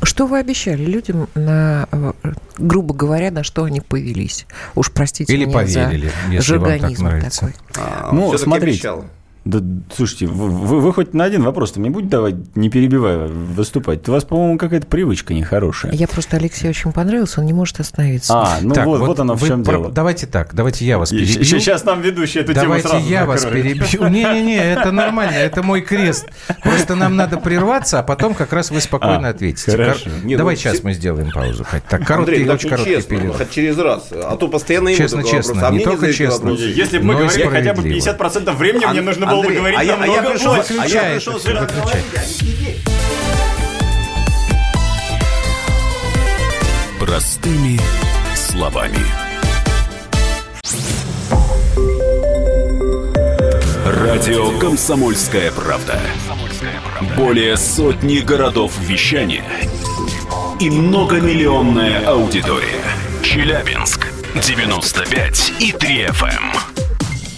А 0.00 0.06
что 0.06 0.26
вы 0.26 0.38
обещали 0.38 0.84
людям, 0.84 1.28
на, 1.34 1.88
э, 1.90 2.12
грубо 2.58 2.94
говоря, 2.94 3.30
на 3.30 3.42
что 3.42 3.64
они 3.64 3.80
повелись? 3.80 4.46
Уж 4.74 4.92
простите 4.92 5.32
Или 5.32 5.44
меня 5.44 5.54
поверили, 5.54 6.12
за 6.26 6.32
если 6.32 6.56
вам 6.58 6.78
так 6.78 6.98
нравится. 6.98 7.40
Такой. 7.40 7.54
А, 7.76 8.10
ну, 8.12 8.36
смотрите, 8.36 8.88
обещал. 8.88 9.04
Да, 9.46 9.60
слушайте, 9.94 10.26
вы, 10.26 10.48
вы, 10.48 10.80
вы 10.80 10.92
хоть 10.92 11.14
на 11.14 11.22
один 11.22 11.44
вопрос-то 11.44 11.78
мне 11.78 11.88
будете 11.88 12.10
давать, 12.10 12.34
не 12.56 12.68
перебивая, 12.68 13.28
выступать? 13.28 14.08
У 14.08 14.12
вас, 14.12 14.24
по-моему, 14.24 14.58
какая-то 14.58 14.88
привычка 14.88 15.34
нехорошая. 15.34 15.92
Я 15.92 16.08
просто 16.08 16.36
Алексею 16.36 16.70
очень 16.70 16.90
понравился, 16.90 17.38
он 17.38 17.46
не 17.46 17.52
может 17.52 17.78
остановиться. 17.78 18.34
А, 18.34 18.58
ну 18.60 18.74
так, 18.74 18.86
вот, 18.86 18.98
вот, 18.98 19.06
вот 19.06 19.20
оно 19.20 19.36
в 19.36 19.46
чем 19.46 19.62
про... 19.62 19.70
дело. 19.70 19.92
Давайте 19.92 20.26
так, 20.26 20.52
давайте 20.52 20.84
я 20.84 20.98
вас 20.98 21.10
перебью. 21.10 21.44
Сейчас 21.44 21.84
нам 21.84 22.02
ведущий 22.02 22.40
эту 22.40 22.54
давайте 22.54 22.88
тему 22.88 22.94
Давайте 22.94 23.08
я 23.08 23.24
вас 23.24 23.44
перебью. 23.44 24.08
Не-не-не, 24.08 24.56
это 24.56 24.90
нормально, 24.90 25.36
это 25.36 25.62
мой 25.62 25.80
крест. 25.80 26.26
Просто 26.64 26.96
нам 26.96 27.14
надо 27.14 27.36
прерваться, 27.36 28.00
а 28.00 28.02
потом 28.02 28.34
как 28.34 28.52
раз 28.52 28.72
вы 28.72 28.80
спокойно 28.80 29.28
а, 29.28 29.30
ответите. 29.30 29.70
Хорошо. 29.70 30.10
Нет, 30.24 30.38
Давай 30.38 30.56
ну, 30.56 30.60
сейчас 30.60 30.82
мы 30.82 30.92
сделаем 30.92 31.30
паузу. 31.30 31.64
Так, 31.88 32.04
короткий, 32.04 32.32
Андрей, 32.32 32.50
очень 32.50 32.68
короткий 32.68 32.94
честно, 32.94 33.16
период. 33.16 33.36
Хоть 33.36 33.50
через 33.52 33.78
раз, 33.78 34.08
а 34.10 34.34
то 34.34 34.48
постоянно 34.48 34.92
Честно, 34.92 35.22
честно, 35.22 35.70
не 35.70 35.84
только 35.84 36.12
честно. 36.12 36.48
Если 36.48 36.98
бы 36.98 37.04
мы 37.04 37.14
говорили 37.14 37.46
хотя 37.46 37.74
бы 37.74 37.82
50% 37.82 38.52
времени, 38.56 38.84
мне 38.86 39.02
нужно 39.02 39.26
было 39.26 39.35
бы 39.42 39.52
говорить 39.52 39.78
намного 39.78 40.12
я 40.12 40.22
пришел, 40.22 40.52
а 40.52 40.86
я 40.86 41.02
пришел 41.14 41.40
сюда 41.40 41.66
а 41.68 42.18
не 42.18 42.26
сидеть. 42.26 42.82
Простыми 47.00 47.80
словами. 48.34 48.98
Радио 53.84 54.58
«Комсомольская 54.58 55.52
правда». 55.52 56.00
Более 57.16 57.56
сотни 57.56 58.18
городов 58.20 58.72
вещания 58.80 59.44
и 60.58 60.70
многомиллионная 60.70 62.06
аудитория. 62.06 62.82
Челябинск 63.22 64.06
95 64.34 65.52
и 65.60 65.72
3 65.72 66.06
FM. 66.06 66.56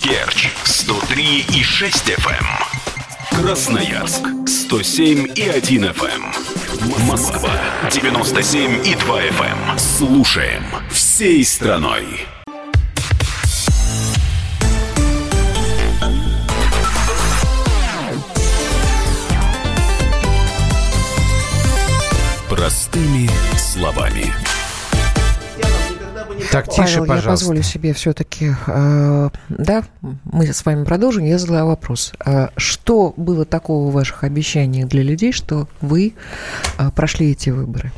Керчь 0.01 0.51
103 0.89 1.45
и 1.55 1.63
6 1.63 1.97
FM. 2.17 3.43
Красноярск 3.43 4.23
107 4.47 5.33
и 5.35 5.43
1 5.43 5.85
FM. 5.85 7.07
Москва 7.07 7.51
97 7.93 8.87
и 8.87 8.95
2 8.95 9.21
FM. 9.25 9.79
Слушаем 9.79 10.65
всей 10.91 11.45
страной. 11.45 12.27
Простыми 22.49 23.29
словами. 23.59 24.38
Так, 26.67 26.75
тише, 26.75 26.99
Павел, 26.99 27.07
пожалуйста. 27.07 27.29
я 27.29 27.31
позволю 27.31 27.63
себе 27.63 27.93
все-таки, 27.93 28.55
э, 28.67 29.31
да, 29.49 29.83
мы 30.25 30.53
с 30.53 30.65
вами 30.65 30.85
продолжим. 30.85 31.25
Я 31.25 31.39
задала 31.39 31.65
вопрос. 31.65 32.13
Э, 32.25 32.49
что 32.57 33.15
было 33.17 33.45
такого 33.45 33.91
в 33.91 33.93
ваших 33.93 34.25
обещаниях 34.25 34.89
для 34.89 35.03
людей, 35.03 35.33
что 35.33 35.69
вы 35.81 36.15
э, 36.79 36.91
прошли 36.95 37.31
эти 37.33 37.51
выборы? 37.51 37.93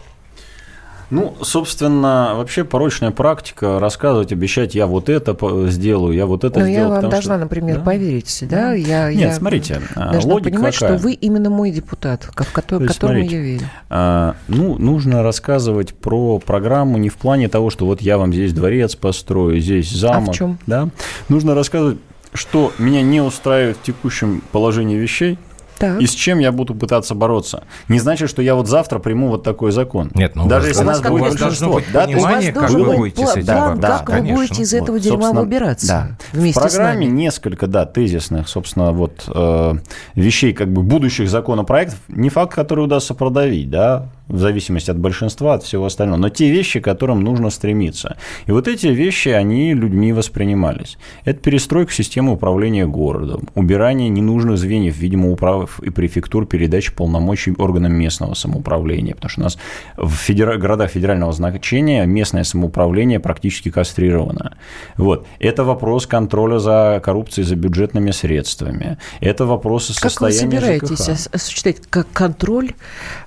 Ну, 1.10 1.34
собственно, 1.42 2.32
вообще 2.36 2.64
порочная 2.64 3.10
практика 3.10 3.80
рассказывать, 3.80 4.32
обещать, 4.32 4.74
я 4.74 4.86
вот 4.86 5.08
это 5.08 5.36
сделаю, 5.68 6.14
я 6.14 6.26
вот 6.26 6.44
это 6.44 6.60
Но 6.60 6.66
сделаю. 6.66 6.88
Но 6.88 6.94
я 6.94 7.00
вам 7.00 7.10
должна, 7.10 7.34
что... 7.34 7.44
например, 7.44 7.78
да? 7.78 7.84
поверить, 7.84 8.44
да? 8.48 8.74
Я, 8.74 9.12
Нет, 9.12 9.20
я 9.20 9.34
смотрите, 9.34 9.82
а, 9.96 10.12
должна 10.12 10.34
логика 10.34 10.50
понимать, 10.50 10.74
какая? 10.74 10.96
что 10.96 11.02
вы 11.02 11.14
именно 11.14 11.50
мой 11.50 11.72
депутат, 11.72 12.24
в 12.24 12.52
который, 12.52 12.84
есть, 12.84 12.94
которому 12.94 13.20
смотрите, 13.20 13.36
я 13.36 13.42
верю. 13.42 13.70
А, 13.88 14.36
ну, 14.46 14.78
нужно 14.78 15.22
рассказывать 15.22 15.94
про 15.94 16.38
программу 16.38 16.96
не 16.96 17.08
в 17.08 17.16
плане 17.16 17.48
того, 17.48 17.70
что 17.70 17.86
вот 17.86 18.00
я 18.00 18.16
вам 18.16 18.32
здесь 18.32 18.52
дворец 18.52 18.94
построю, 18.94 19.60
здесь 19.60 19.90
замок. 19.90 20.28
А 20.28 20.32
в 20.32 20.34
чем? 20.36 20.58
Да? 20.66 20.88
Нужно 21.28 21.54
рассказывать, 21.54 21.98
что 22.32 22.72
меня 22.78 23.02
не 23.02 23.20
устраивает 23.20 23.78
в 23.78 23.82
текущем 23.82 24.42
положении 24.52 24.96
вещей, 24.96 25.38
так. 25.80 25.98
И 25.98 26.06
с 26.06 26.12
чем 26.12 26.38
я 26.38 26.52
буду 26.52 26.74
пытаться 26.74 27.14
бороться? 27.14 27.64
Не 27.88 27.98
значит, 27.98 28.28
что 28.28 28.42
я 28.42 28.54
вот 28.54 28.68
завтра 28.68 28.98
приму 28.98 29.28
вот 29.28 29.42
такой 29.42 29.72
закон. 29.72 30.10
Нет, 30.14 30.36
ну 30.36 30.46
даже 30.46 30.68
если 30.68 30.84
нас 30.84 31.00
будет 31.00 31.40
большинство. 31.40 31.80
Да, 31.90 32.04
понимание, 32.04 32.52
как 32.52 32.70
вы 32.70 32.96
будете 32.96 33.26
с 33.26 33.36
этим 33.36 33.46
да, 33.46 33.74
да, 33.74 33.98
как 33.98 34.06
конечно. 34.06 34.36
вы 34.36 34.42
будете 34.42 34.62
из 34.62 34.74
этого 34.74 34.96
вот, 34.96 35.02
дерьма 35.02 35.32
выбираться 35.32 35.86
да. 35.86 36.38
вместе 36.38 36.60
В 36.60 36.62
программе 36.62 37.06
несколько, 37.06 37.66
да, 37.66 37.86
тезисных, 37.86 38.48
собственно, 38.48 38.92
вот 38.92 39.24
э, 39.26 39.74
вещей, 40.14 40.52
как 40.52 40.70
бы 40.70 40.82
будущих 40.82 41.30
законопроектов, 41.30 41.98
не 42.08 42.28
факт, 42.28 42.54
который 42.54 42.84
удастся 42.84 43.14
продавить, 43.14 43.70
да, 43.70 44.10
в 44.30 44.38
зависимости 44.38 44.90
от 44.90 44.98
большинства, 44.98 45.54
от 45.54 45.64
всего 45.64 45.86
остального, 45.86 46.18
но 46.18 46.28
те 46.28 46.50
вещи, 46.50 46.80
к 46.80 46.84
которым 46.84 47.22
нужно 47.22 47.50
стремиться. 47.50 48.16
И 48.46 48.52
вот 48.52 48.68
эти 48.68 48.86
вещи, 48.86 49.28
они 49.28 49.74
людьми 49.74 50.12
воспринимались. 50.12 50.98
Это 51.24 51.40
перестройка 51.40 51.92
системы 51.92 52.32
управления 52.32 52.86
городом, 52.86 53.48
убирание 53.54 54.08
ненужных 54.08 54.58
звеньев, 54.58 54.96
видимо, 54.96 55.30
управ 55.30 55.80
и 55.80 55.90
префектур, 55.90 56.46
передачи 56.46 56.92
полномочий 56.92 57.54
органам 57.58 57.92
местного 57.92 58.34
самоуправления, 58.34 59.14
потому 59.14 59.30
что 59.30 59.40
у 59.40 59.44
нас 59.44 59.58
в 59.96 60.14
федера... 60.14 60.56
городах 60.56 60.90
федерального 60.90 61.32
значения 61.32 62.06
местное 62.06 62.44
самоуправление 62.44 63.18
практически 63.18 63.70
кастрировано. 63.70 64.56
Вот. 64.96 65.26
Это 65.40 65.64
вопрос 65.64 66.06
контроля 66.06 66.58
за 66.58 67.00
коррупцией, 67.04 67.46
за 67.46 67.56
бюджетными 67.56 68.12
средствами. 68.12 68.98
Это 69.20 69.46
вопросы 69.46 69.92
состояния 69.92 70.40
Как 70.40 70.50
вы 70.50 70.58
собираетесь 70.58 71.04
ЖКХ. 71.04 71.34
осуществлять 71.34 71.76
как 71.90 72.06
контроль 72.12 72.70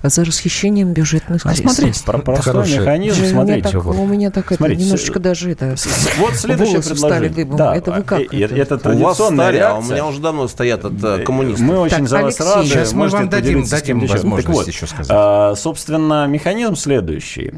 за 0.02 0.24
расхищением 0.24 0.93
бюджетных 0.94 1.44
а. 1.44 1.54
Смотрите, 1.54 2.02
про 2.04 2.18
простой 2.18 2.52
Хороший. 2.52 2.78
механизм, 2.78 3.24
смотрите. 3.26 3.68
Так, 3.68 3.86
у 3.86 4.06
меня 4.06 4.30
так 4.30 4.46
это, 4.46 4.56
смотрите, 4.56 4.82
немножечко 4.84 5.20
даже 5.20 5.50
это, 5.50 5.76
вот 6.18 6.34
следующее 6.34 6.80
предложение. 6.80 7.44
Да, 7.44 7.76
это 7.76 7.92
вы 7.92 8.02
как? 8.02 8.20
Это, 8.20 8.36
это, 8.36 8.54
это 8.54 8.78
традиционная 8.78 9.50
реакция. 9.50 9.76
А 9.76 9.78
у 9.78 9.82
меня 9.82 10.06
уже 10.06 10.20
давно 10.20 10.48
стоят 10.48 10.84
от 10.84 11.02
э, 11.02 11.18
коммунистов. 11.24 11.66
Мы 11.66 11.78
очень 11.78 11.96
так, 11.96 12.08
за 12.08 12.22
вас 12.22 12.40
рады. 12.40 12.68
Сейчас 12.68 12.92
мы 12.92 13.08
вам 13.08 13.28
дадим, 13.28 13.64
дадим 13.64 14.00
возможность 14.06 14.48
вот, 14.48 14.68
еще 14.68 14.86
сказать. 14.86 15.08
А, 15.10 15.54
собственно, 15.56 16.26
механизм 16.26 16.76
следующий. 16.76 17.54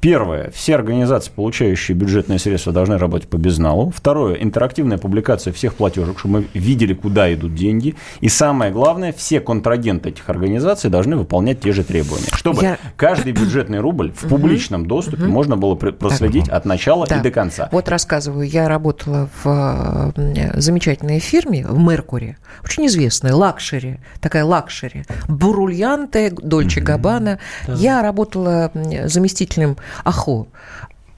Первое. 0.00 0.50
Все 0.52 0.76
организации, 0.76 1.30
получающие 1.34 1.96
бюджетные 1.96 2.38
средства, 2.38 2.72
должны 2.72 2.96
работать 2.96 3.28
по 3.28 3.36
безналу. 3.36 3.92
Второе. 3.94 4.36
Интерактивная 4.36 4.96
публикация 4.96 5.52
всех 5.52 5.74
платежек, 5.74 6.18
чтобы 6.18 6.40
мы 6.40 6.46
видели, 6.54 6.94
куда 6.94 7.32
идут 7.34 7.54
деньги. 7.54 7.96
И 8.20 8.28
самое 8.28 8.72
главное, 8.72 9.12
все 9.12 9.40
контрагенты 9.40 10.08
этих 10.08 10.30
организаций 10.30 10.88
должны 10.88 11.16
выполнять 11.16 11.60
те 11.60 11.72
же 11.72 11.84
требования. 11.84 12.28
Чтобы 12.32 12.69
Я... 12.70 12.78
каждый 12.96 13.32
бюджетный 13.32 13.80
рубль 13.80 14.12
в 14.12 14.28
публичном 14.28 14.86
доступе 14.86 15.24
можно 15.24 15.56
было 15.56 15.74
проследить 15.74 16.48
от 16.48 16.64
начала 16.64 17.04
и 17.04 17.20
до 17.20 17.30
конца. 17.30 17.68
Вот 17.72 17.88
рассказываю. 17.88 18.48
Я 18.48 18.68
работала 18.68 19.28
в 19.42 20.12
замечательной 20.54 21.18
фирме 21.18 21.66
в 21.66 21.78
Меркури, 21.78 22.36
очень 22.64 22.86
известной, 22.86 23.32
luxury, 23.32 23.98
такая 24.20 24.44
luxury, 24.44 25.04
Бурульянте, 25.28 26.30
Dolce 26.30 26.80
Gabbana. 26.80 27.38
Я 27.68 28.02
работала 28.02 28.70
заместителем 29.04 29.76
АХО. 30.04 30.46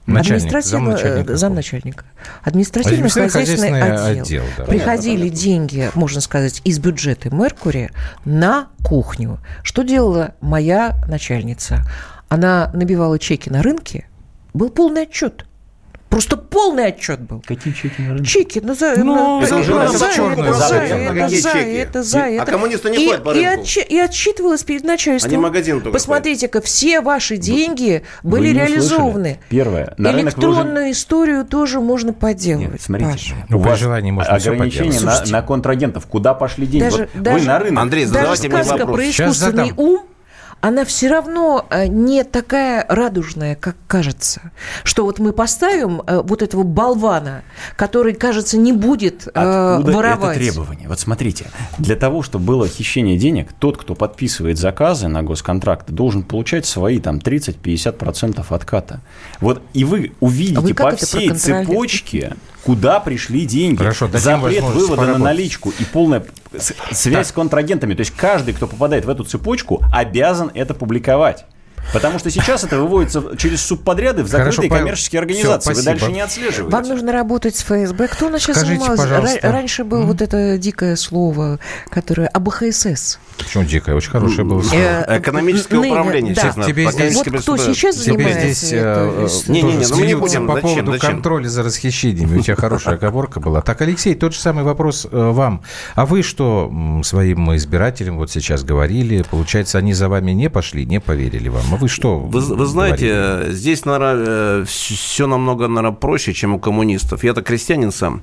Начальник, 0.05 0.43
административно, 0.43 1.37
замначальника. 1.37 2.05
Административно-хозяйственный 2.43 3.81
отдел. 3.81 4.21
отдел 4.23 4.43
да. 4.57 4.65
Приходили 4.65 5.29
да, 5.29 5.35
деньги, 5.35 5.91
можно 5.93 6.19
сказать, 6.19 6.61
из 6.65 6.79
бюджета 6.79 7.33
Меркури 7.33 7.91
на 8.25 8.67
кухню. 8.83 9.39
Что 9.63 9.83
делала 9.83 10.35
моя 10.41 10.95
начальница? 11.07 11.85
Она 12.27 12.69
набивала 12.73 13.17
чеки 13.17 13.49
на 13.49 13.63
рынке, 13.63 14.07
был 14.53 14.69
полный 14.69 15.03
отчет– 15.03 15.45
Просто 16.13 16.37
полный 16.37 16.89
отчет 16.89 17.21
был. 17.21 17.41
Какие 17.43 17.73
чеки 17.73 18.03
на 18.03 18.13
рынке? 18.13 18.29
Чеки. 18.29 18.61
Ну, 18.63 18.75
за, 18.75 18.93
ну, 18.97 19.41
это, 19.41 19.55
это, 19.55 19.71
это, 19.71 19.97
за, 19.97 20.13
черную, 20.13 20.53
за, 20.53 20.75
это, 20.75 20.95
это, 20.95 21.29
за, 21.29 21.49
это, 21.49 22.03
за, 22.03 22.19
это. 22.19 22.43
А 22.43 22.45
коммунисты 22.45 22.91
не 22.91 23.03
и, 23.03 23.07
ходят 23.07 23.23
по 23.23 23.33
рынку. 23.33 23.63
И, 23.65 23.95
и 23.95 23.97
отчитывалась 23.97 24.63
перед 24.63 24.83
начальством. 24.83 25.31
Они 25.31 25.41
магазин 25.41 25.81
только 25.81 25.91
Посмотрите-ка, 25.93 26.61
все 26.61 27.01
ваши 27.01 27.37
деньги 27.37 28.03
вы, 28.21 28.29
были 28.29 28.49
вы 28.49 28.59
реализованы. 28.59 29.39
Первое. 29.49 29.95
На 29.97 30.11
Электронную 30.11 30.83
уже... 30.83 30.91
историю 30.91 31.45
тоже 31.45 31.79
можно 31.79 32.13
подделывать. 32.13 32.73
Нет, 32.73 32.81
смотрите, 32.83 33.11
Паша. 33.11 33.55
у 33.55 33.57
вас 33.57 33.79
желание 33.79 34.13
можно 34.13 34.35
ограничения 34.35 34.99
на, 34.99 35.23
на 35.25 35.41
контрагентов. 35.41 36.05
Куда 36.05 36.35
пошли 36.35 36.67
деньги? 36.67 36.83
Даже, 36.83 37.09
вот 37.11 37.23
даже, 37.23 37.39
вы 37.39 37.45
на 37.45 37.57
рынок. 37.57 37.81
Андрей, 37.81 38.05
задавайте 38.05 38.49
мне 38.49 38.61
вопрос. 38.61 38.95
про 38.95 39.09
искусственный 39.09 39.73
ум 39.75 40.03
она 40.63 40.85
все 40.85 41.09
равно 41.09 41.67
э, 41.69 41.87
не 41.87 42.23
такая 42.23 42.85
радужная, 42.87 43.55
как 43.55 43.75
кажется. 43.85 44.53
Что 44.85 45.03
вот 45.03 45.19
мы 45.19 45.33
поставим 45.33 46.01
э, 46.07 46.21
вот 46.23 46.41
этого 46.41 46.63
болвана, 46.63 47.43
который, 47.75 48.13
кажется, 48.13 48.57
не 48.57 48.71
будет 48.71 49.27
э, 49.27 49.31
Откуда 49.33 49.91
воровать. 49.91 50.37
это 50.37 50.45
требование? 50.45 50.87
Вот 50.87 51.01
смотрите, 51.01 51.47
для 51.79 51.97
того, 51.97 52.23
чтобы 52.23 52.45
было 52.45 52.65
хищение 52.69 53.17
денег, 53.17 53.49
тот, 53.59 53.75
кто 53.75 53.93
подписывает 53.93 54.57
заказы 54.57 55.09
на 55.09 55.21
госконтракты, 55.21 55.91
должен 55.91 56.23
получать 56.23 56.65
свои 56.65 56.99
там 57.01 57.17
30-50% 57.17 58.45
отката. 58.47 59.01
Вот 59.41 59.61
и 59.73 59.83
вы 59.83 60.13
увидите 60.21 60.59
а 60.59 60.61
вы 60.61 60.73
по 60.73 60.95
всей 60.95 61.31
цепочке 61.31 62.37
куда 62.63 63.01
пришли 63.01 63.45
деньги. 63.45 63.77
Хорошо, 63.77 64.09
Запрет 64.13 64.63
вывода 64.63 65.05
на 65.05 65.17
наличку 65.17 65.73
и 65.77 65.83
полная 65.83 66.23
связь 66.59 67.27
с 67.27 67.31
контрагентами. 67.31 67.93
То 67.93 68.01
есть 68.01 68.11
каждый, 68.15 68.53
кто 68.53 68.67
попадает 68.67 69.05
в 69.05 69.09
эту 69.09 69.23
цепочку, 69.23 69.83
обязан 69.91 70.51
это 70.53 70.73
публиковать. 70.73 71.45
Потому 71.91 72.19
что 72.19 72.29
сейчас 72.31 72.63
это 72.63 72.79
выводится 72.79 73.35
через 73.37 73.61
субподряды 73.61 74.23
в 74.23 74.27
закрытые 74.27 74.69
Хорошо, 74.69 74.83
коммерческие 74.83 75.19
организации. 75.19 75.73
Все, 75.73 75.79
Вы 75.79 75.85
дальше 75.85 76.11
не 76.11 76.21
отслеживаете. 76.21 76.75
Вам 76.75 76.87
нужно 76.87 77.11
работать 77.11 77.55
с 77.55 77.63
ФСБ. 77.63 78.07
Кто 78.07 78.27
у 78.27 78.29
нас 78.29 78.41
сейчас 78.41 78.57
Скажите, 78.57 78.95
занимался? 78.95 79.39
Раньше 79.41 79.83
было 79.83 80.01
mm-hmm. 80.01 80.05
вот 80.05 80.21
это 80.21 80.57
дикое 80.57 80.95
слово, 80.95 81.59
которое 81.89 82.27
АБХСС. 82.27 83.19
Почему 83.37 83.63
дикое? 83.63 83.95
Очень 83.95 84.11
хорошее 84.11 84.45
было 84.45 84.61
слово. 84.61 84.81
Э, 84.81 85.19
Экономическое 85.19 85.77
управление, 85.77 86.33
да. 86.33 86.51
Тебе 86.65 86.91
здесь, 86.91 87.15
вот 87.15 87.41
кто 87.41 87.57
сейчас 87.57 87.95
занимается? 87.97 88.53
здесь 88.53 88.69
э, 88.73 89.27
не, 89.47 89.61
не, 89.61 89.73
не, 89.73 89.85
ну 89.87 89.97
мы 89.97 90.05
не 90.05 90.15
будем. 90.15 90.47
По 90.47 90.57
поводу 90.57 90.97
контроля 90.99 91.47
за 91.47 91.63
расхищениями. 91.63 92.37
У 92.37 92.41
тебя 92.41 92.55
хорошая 92.55 92.95
оговорка 92.95 93.39
была. 93.39 93.61
Так, 93.61 93.81
Алексей, 93.81 94.15
тот 94.15 94.33
же 94.33 94.39
самый 94.39 94.63
вопрос 94.63 95.07
э, 95.09 95.09
вам. 95.11 95.63
А 95.95 96.05
вы 96.05 96.23
что 96.23 96.71
своим 97.03 97.55
избирателям 97.55 98.17
вот 98.17 98.31
сейчас 98.31 98.63
говорили? 98.63 99.23
Получается, 99.29 99.77
они 99.77 99.93
за 99.93 100.09
вами 100.09 100.31
не 100.31 100.49
пошли, 100.49 100.85
не 100.85 100.99
поверили 100.99 101.49
вам. 101.49 101.63
А 101.73 101.75
вы 101.75 101.87
что? 101.87 102.19
Вы, 102.19 102.39
вы 102.39 102.65
знаете, 102.67 103.07
говорили? 103.07 103.53
здесь, 103.53 103.85
наверное, 103.85 104.63
все 104.65 105.25
намного, 105.25 105.67
наверное, 105.67 105.95
проще, 105.95 106.33
чем 106.33 106.53
у 106.53 106.59
коммунистов. 106.59 107.23
Я-то 107.23 107.41
крестьянин 107.41 107.91
сам. 107.91 108.21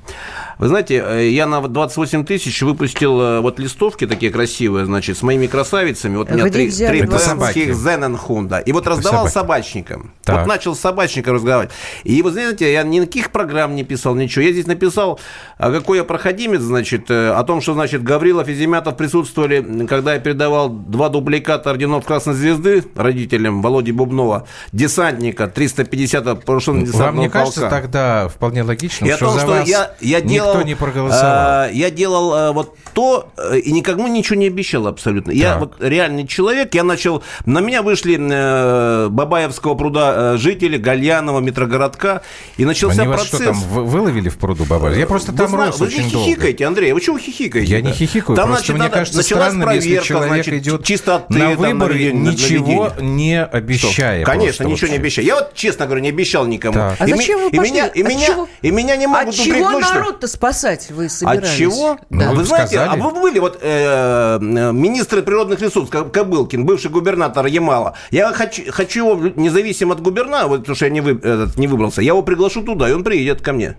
Вы 0.59 0.69
знаете, 0.69 1.31
я 1.33 1.47
на 1.47 1.61
28 1.61 2.25
тысяч 2.25 2.63
выпустил 2.63 3.41
вот 3.43 3.59
листовки 3.59 4.07
такие 4.07 4.31
красивые, 4.31 4.87
значит, 4.87 5.19
с 5.19 5.23
моими 5.23 5.49
красавицами. 5.49 6.17
Вот 6.17 6.31
у 6.31 6.35
меня 6.35 6.45
три, 6.49 6.71
три 6.71 7.03
бенских 7.03 7.75
Зененхунда. 7.75 8.59
И 8.59 8.71
вот 8.71 8.87
раздавал 8.87 9.27
Собаки. 9.27 9.33
собачникам. 9.33 10.13
Так. 10.23 10.39
Вот 10.39 10.47
начал 10.47 10.77
с 10.77 10.81
собачником 10.81 11.35
разговаривать. 11.35 11.75
И 12.05 12.23
вы 12.23 12.31
знаете, 12.31 12.73
я 12.73 12.85
никаких 12.85 13.33
программ 13.33 13.75
не 13.75 13.83
писал, 13.83 14.15
ничего. 14.15 14.45
Я 14.45 14.53
здесь 14.53 14.67
написал, 14.67 15.19
а 15.59 15.73
какой 15.73 15.99
я 15.99 16.05
проходимец, 16.05 16.61
значит, 16.61 17.11
э, 17.11 17.31
о 17.31 17.43
том, 17.43 17.61
что, 17.61 17.75
значит, 17.75 18.05
Гаврилов 18.05 18.49
и 18.49 18.55
Земятов 18.55 18.97
присутствовали, 18.97 19.87
когда 19.89 20.15
я 20.15 20.21
передавал 20.21 20.69
два 20.69 21.09
дубликата 21.09 21.71
орденов 21.71 22.07
Красной 22.07 22.35
Звезды 22.35 22.85
родителям 22.95 23.40
Володи 23.49 23.93
Бубнова, 23.93 24.47
десантника 24.73 25.45
350-го 25.45 26.37
повышенного 26.37 26.87
десантного 26.87 27.13
Вам 27.13 27.21
не 27.21 27.29
полка. 27.29 27.39
кажется 27.39 27.69
тогда 27.69 28.29
вполне 28.29 28.63
логично, 28.63 29.07
и 29.07 29.11
что 29.13 29.27
том, 29.27 29.35
за 29.35 29.41
что 29.41 29.49
вас 29.49 29.69
я, 29.69 29.93
я 30.01 30.21
делал, 30.21 30.55
никто 30.55 30.67
не 30.67 30.75
проголосовал? 30.75 31.65
Э, 31.65 31.71
я 31.73 31.91
делал 31.91 32.35
э, 32.35 32.53
вот 32.53 32.77
то, 32.93 33.31
э, 33.37 33.59
и 33.59 33.73
никому 33.73 34.09
ничего 34.09 34.37
не 34.37 34.47
обещал 34.47 34.87
абсолютно. 34.87 35.33
Так. 35.33 35.41
Я 35.41 35.59
вот 35.59 35.75
реальный 35.81 36.27
человек, 36.27 36.75
я 36.75 36.85
начал... 36.85 37.23
На 37.47 37.61
меня 37.61 37.83
вышли 37.83 38.19
э, 38.21 39.09
Бабаевского 39.09 39.75
пруда 39.75 40.35
э, 40.35 40.37
жители, 40.39 40.77
Гальянова, 40.77 41.41
Метрогородка, 41.41 42.23
и 42.57 42.65
начался 42.65 43.03
Они 43.03 43.13
процесс... 43.13 43.33
Вас 43.33 43.57
что, 43.57 43.67
там 43.75 43.85
выловили 43.87 44.29
в 44.29 44.39
пруду 44.39 44.65
Бабаев? 44.65 44.97
Я 44.97 45.07
просто 45.07 45.33
там 45.33 45.51
вы, 45.51 45.59
рос 45.59 45.79
Вы 45.79 45.87
не 45.87 46.03
хихикаете, 46.03 46.67
Андрей, 46.67 46.93
вы 46.93 47.01
чего 47.01 47.19
хихикаете? 47.19 47.71
Я 47.71 47.81
не 47.81 47.93
хихикаю, 47.93 48.37
там, 48.37 48.49
просто 48.49 48.57
значит, 48.57 48.71
мне 48.71 48.83
надо, 48.85 48.95
кажется 48.95 49.23
странным, 49.23 49.63
проверка, 49.63 49.89
если 49.89 50.07
человек 50.07 50.45
значит, 50.45 50.55
идет 50.55 50.85
чистоты, 50.85 51.39
на 51.39 51.51
выборы, 51.51 52.11
там, 52.11 52.23
ничего 52.23 52.93
на 52.99 53.03
не 53.03 53.30
обещая. 53.37 54.23
Что? 54.23 54.31
Конечно, 54.31 54.65
ничего 54.65 54.71
вообще. 54.71 54.89
не 54.91 54.97
обещаю. 54.97 55.27
Я 55.27 55.35
вот, 55.37 55.55
честно 55.55 55.87
говоря, 55.87 56.03
не 56.03 56.09
обещал 56.09 56.47
никому. 56.47 56.75
Так. 56.75 56.97
А 56.99 57.07
и 57.07 57.13
зачем 57.13 57.41
вы 57.41 57.51
пошли? 57.51 57.69
И 57.69 57.73
меня, 57.73 57.87
и, 57.87 58.03
меня, 58.03 58.47
и 58.63 58.71
меня 58.71 58.97
не 58.97 59.07
могут 59.07 59.29
От 59.29 59.35
чего 59.35 59.71
народ-то 59.79 60.27
спасать 60.27 60.91
вы 60.91 61.09
собирались? 61.09 61.51
От 61.51 61.57
чего? 61.57 61.99
Да. 62.11 62.33
Вы, 62.33 62.45
знаете, 62.45 62.81
а 62.81 62.97
вы 62.97 63.11
были 63.11 63.39
вот 63.39 63.59
э, 63.61 64.39
министры 64.41 65.23
природных 65.23 65.61
ресурсов, 65.61 66.11
Кобылкин, 66.11 66.65
бывший 66.65 66.91
губернатор 66.91 67.47
Ямала. 67.47 67.95
Я 68.11 68.33
хочу, 68.33 68.71
хочу 68.71 69.11
его, 69.11 69.33
независимо 69.37 69.95
от 69.95 70.01
губернатора, 70.01 70.49
вот, 70.49 70.61
потому 70.61 70.77
что 70.77 70.87
я 70.87 70.91
не, 70.91 71.01
вы, 71.01 71.13
этот, 71.13 71.57
не 71.57 71.67
выбрался, 71.67 72.03
я 72.03 72.09
его 72.09 72.23
приглашу 72.23 72.63
туда, 72.63 72.89
и 72.89 72.93
он 72.93 73.05
приедет 73.05 73.41
ко 73.41 73.53
мне 73.53 73.77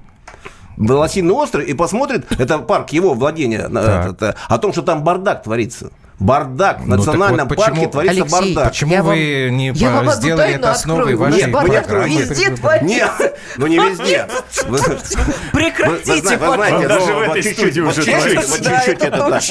в 0.78 0.92
Лосиный 0.92 1.34
остров 1.34 1.64
и 1.66 1.74
посмотрит, 1.74 2.26
это 2.32 2.58
парк 2.60 2.92
его 2.92 3.14
владения, 3.14 3.70
это, 3.70 4.36
о 4.48 4.58
том, 4.58 4.72
что 4.72 4.82
там 4.82 5.04
бардак 5.04 5.44
творится. 5.44 5.92
Бардак. 6.22 6.82
В 6.82 6.88
ну, 6.88 6.98
национальном 6.98 7.48
вот 7.48 7.58
парке 7.58 7.72
почему, 7.72 7.90
творится 7.90 8.22
Алексей, 8.22 8.32
бардак. 8.32 8.70
Почему 8.70 8.94
я 8.94 9.02
вы 9.02 9.10
вам, 9.10 9.18
не 9.58 9.72
я 9.74 10.02
по- 10.02 10.12
сделали 10.12 10.54
это 10.54 10.72
основой 10.72 11.16
вашей 11.16 11.38
Нет, 11.38 11.52
программы? 11.52 12.16
Везде 12.16 12.50
творится. 12.52 12.86
Нет, 12.86 13.40
ну 13.58 13.66
не 13.68 13.78
везде. 13.78 14.28
Прекратите. 15.52 16.38
Вы 16.38 16.54
знаете, 16.54 16.88
даже 16.88 17.14
в 17.14 17.22
этой 17.22 17.44
студии 17.44 17.82
уже 17.82 18.04
чуть-чуть 18.04 19.00
это 19.02 19.18
так. 19.18 19.44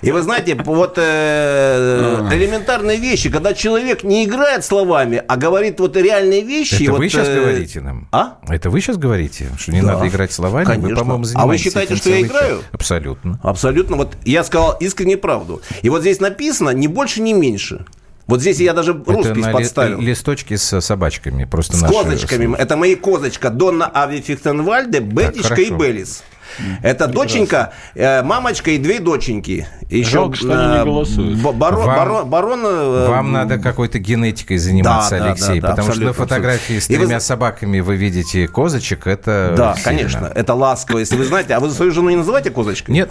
И 0.00 0.10
вы 0.10 0.22
знаете, 0.22 0.54
вот 0.54 0.94
э, 0.96 2.28
элементарные 2.32 2.96
вещи, 2.96 3.28
когда 3.28 3.52
человек 3.52 4.02
не 4.02 4.24
играет 4.24 4.64
словами, 4.64 5.22
а 5.28 5.36
говорит 5.36 5.78
вот 5.80 5.98
реальные 5.98 6.42
вещи. 6.42 6.82
Это 6.84 6.92
вы 6.94 7.10
сейчас 7.10 7.28
э, 7.28 7.40
говорите 7.40 7.80
нам? 7.82 8.08
А? 8.10 8.38
Это 8.48 8.70
вы 8.70 8.80
сейчас 8.80 8.96
говорите, 8.96 9.48
что 9.58 9.70
не 9.70 9.82
надо 9.82 10.08
играть 10.08 10.32
словами? 10.32 10.76
Вы, 10.76 10.94
по-моему, 10.94 11.26
А 11.34 11.46
вы 11.46 11.58
считаете, 11.58 11.96
что 11.96 12.08
я 12.08 12.22
играю? 12.22 12.62
Абсолютно. 12.72 13.38
Абсолютно. 13.42 13.96
Вот 13.96 14.16
я 14.24 14.44
сказал 14.44 14.76
искренне 14.80 15.18
правду. 15.18 15.60
И 15.82 15.90
вот 15.90 16.05
здесь 16.06 16.20
написано 16.20 16.70
ни 16.70 16.86
больше, 16.86 17.20
ни 17.20 17.32
меньше. 17.32 17.84
Вот 18.28 18.40
здесь 18.40 18.58
я 18.60 18.72
даже 18.72 18.92
русский 18.92 19.40
Это 19.40 19.50
подставил. 19.50 20.00
Ли, 20.00 20.06
листочки 20.06 20.54
с 20.56 20.80
собачками, 20.80 21.44
просто 21.44 21.76
С 21.76 21.82
наши... 21.82 21.94
козочками. 21.94 22.56
Это 22.56 22.76
мои 22.76 22.94
козочка 22.94 23.50
Донна 23.50 23.90
Ави 23.92 24.20
Фихтенвальде, 24.20 25.00
Бетичка 25.00 25.60
и 25.60 25.70
Белис. 25.70 26.22
Это 26.82 27.06
доченька, 27.08 27.72
э, 27.94 28.22
мамочка 28.22 28.70
и 28.70 28.78
две 28.78 29.00
доченьки. 29.00 29.66
Еще, 29.90 30.10
Жалко, 30.10 30.36
что 30.36 30.52
они 30.52 30.78
не 30.78 30.84
голосуют. 30.84 31.38
Барон, 31.40 31.86
вам, 31.86 31.96
барон, 31.96 32.30
барон, 32.30 32.60
э, 32.64 33.08
вам 33.08 33.32
надо 33.32 33.58
какой-то 33.58 33.98
генетикой 33.98 34.58
заниматься, 34.58 35.18
да, 35.18 35.24
Алексей, 35.26 35.60
да, 35.60 35.68
да, 35.68 35.74
потому 35.74 35.92
что 35.92 36.04
на 36.04 36.12
фотографии 36.12 36.78
с 36.78 36.86
тремя 36.86 37.16
вы... 37.16 37.20
собаками 37.20 37.80
вы 37.80 37.96
видите 37.96 38.48
козочек, 38.48 39.06
это 39.06 39.54
Да, 39.56 39.74
сильно. 39.74 39.84
конечно, 39.84 40.32
это 40.34 40.54
ласково, 40.54 41.00
если 41.00 41.16
вы 41.16 41.24
знаете. 41.24 41.54
А 41.54 41.60
вы 41.60 41.68
свою 41.70 41.90
жену 41.90 42.10
не 42.10 42.16
называете 42.16 42.50
козочкой? 42.50 42.94
Нет. 42.94 43.10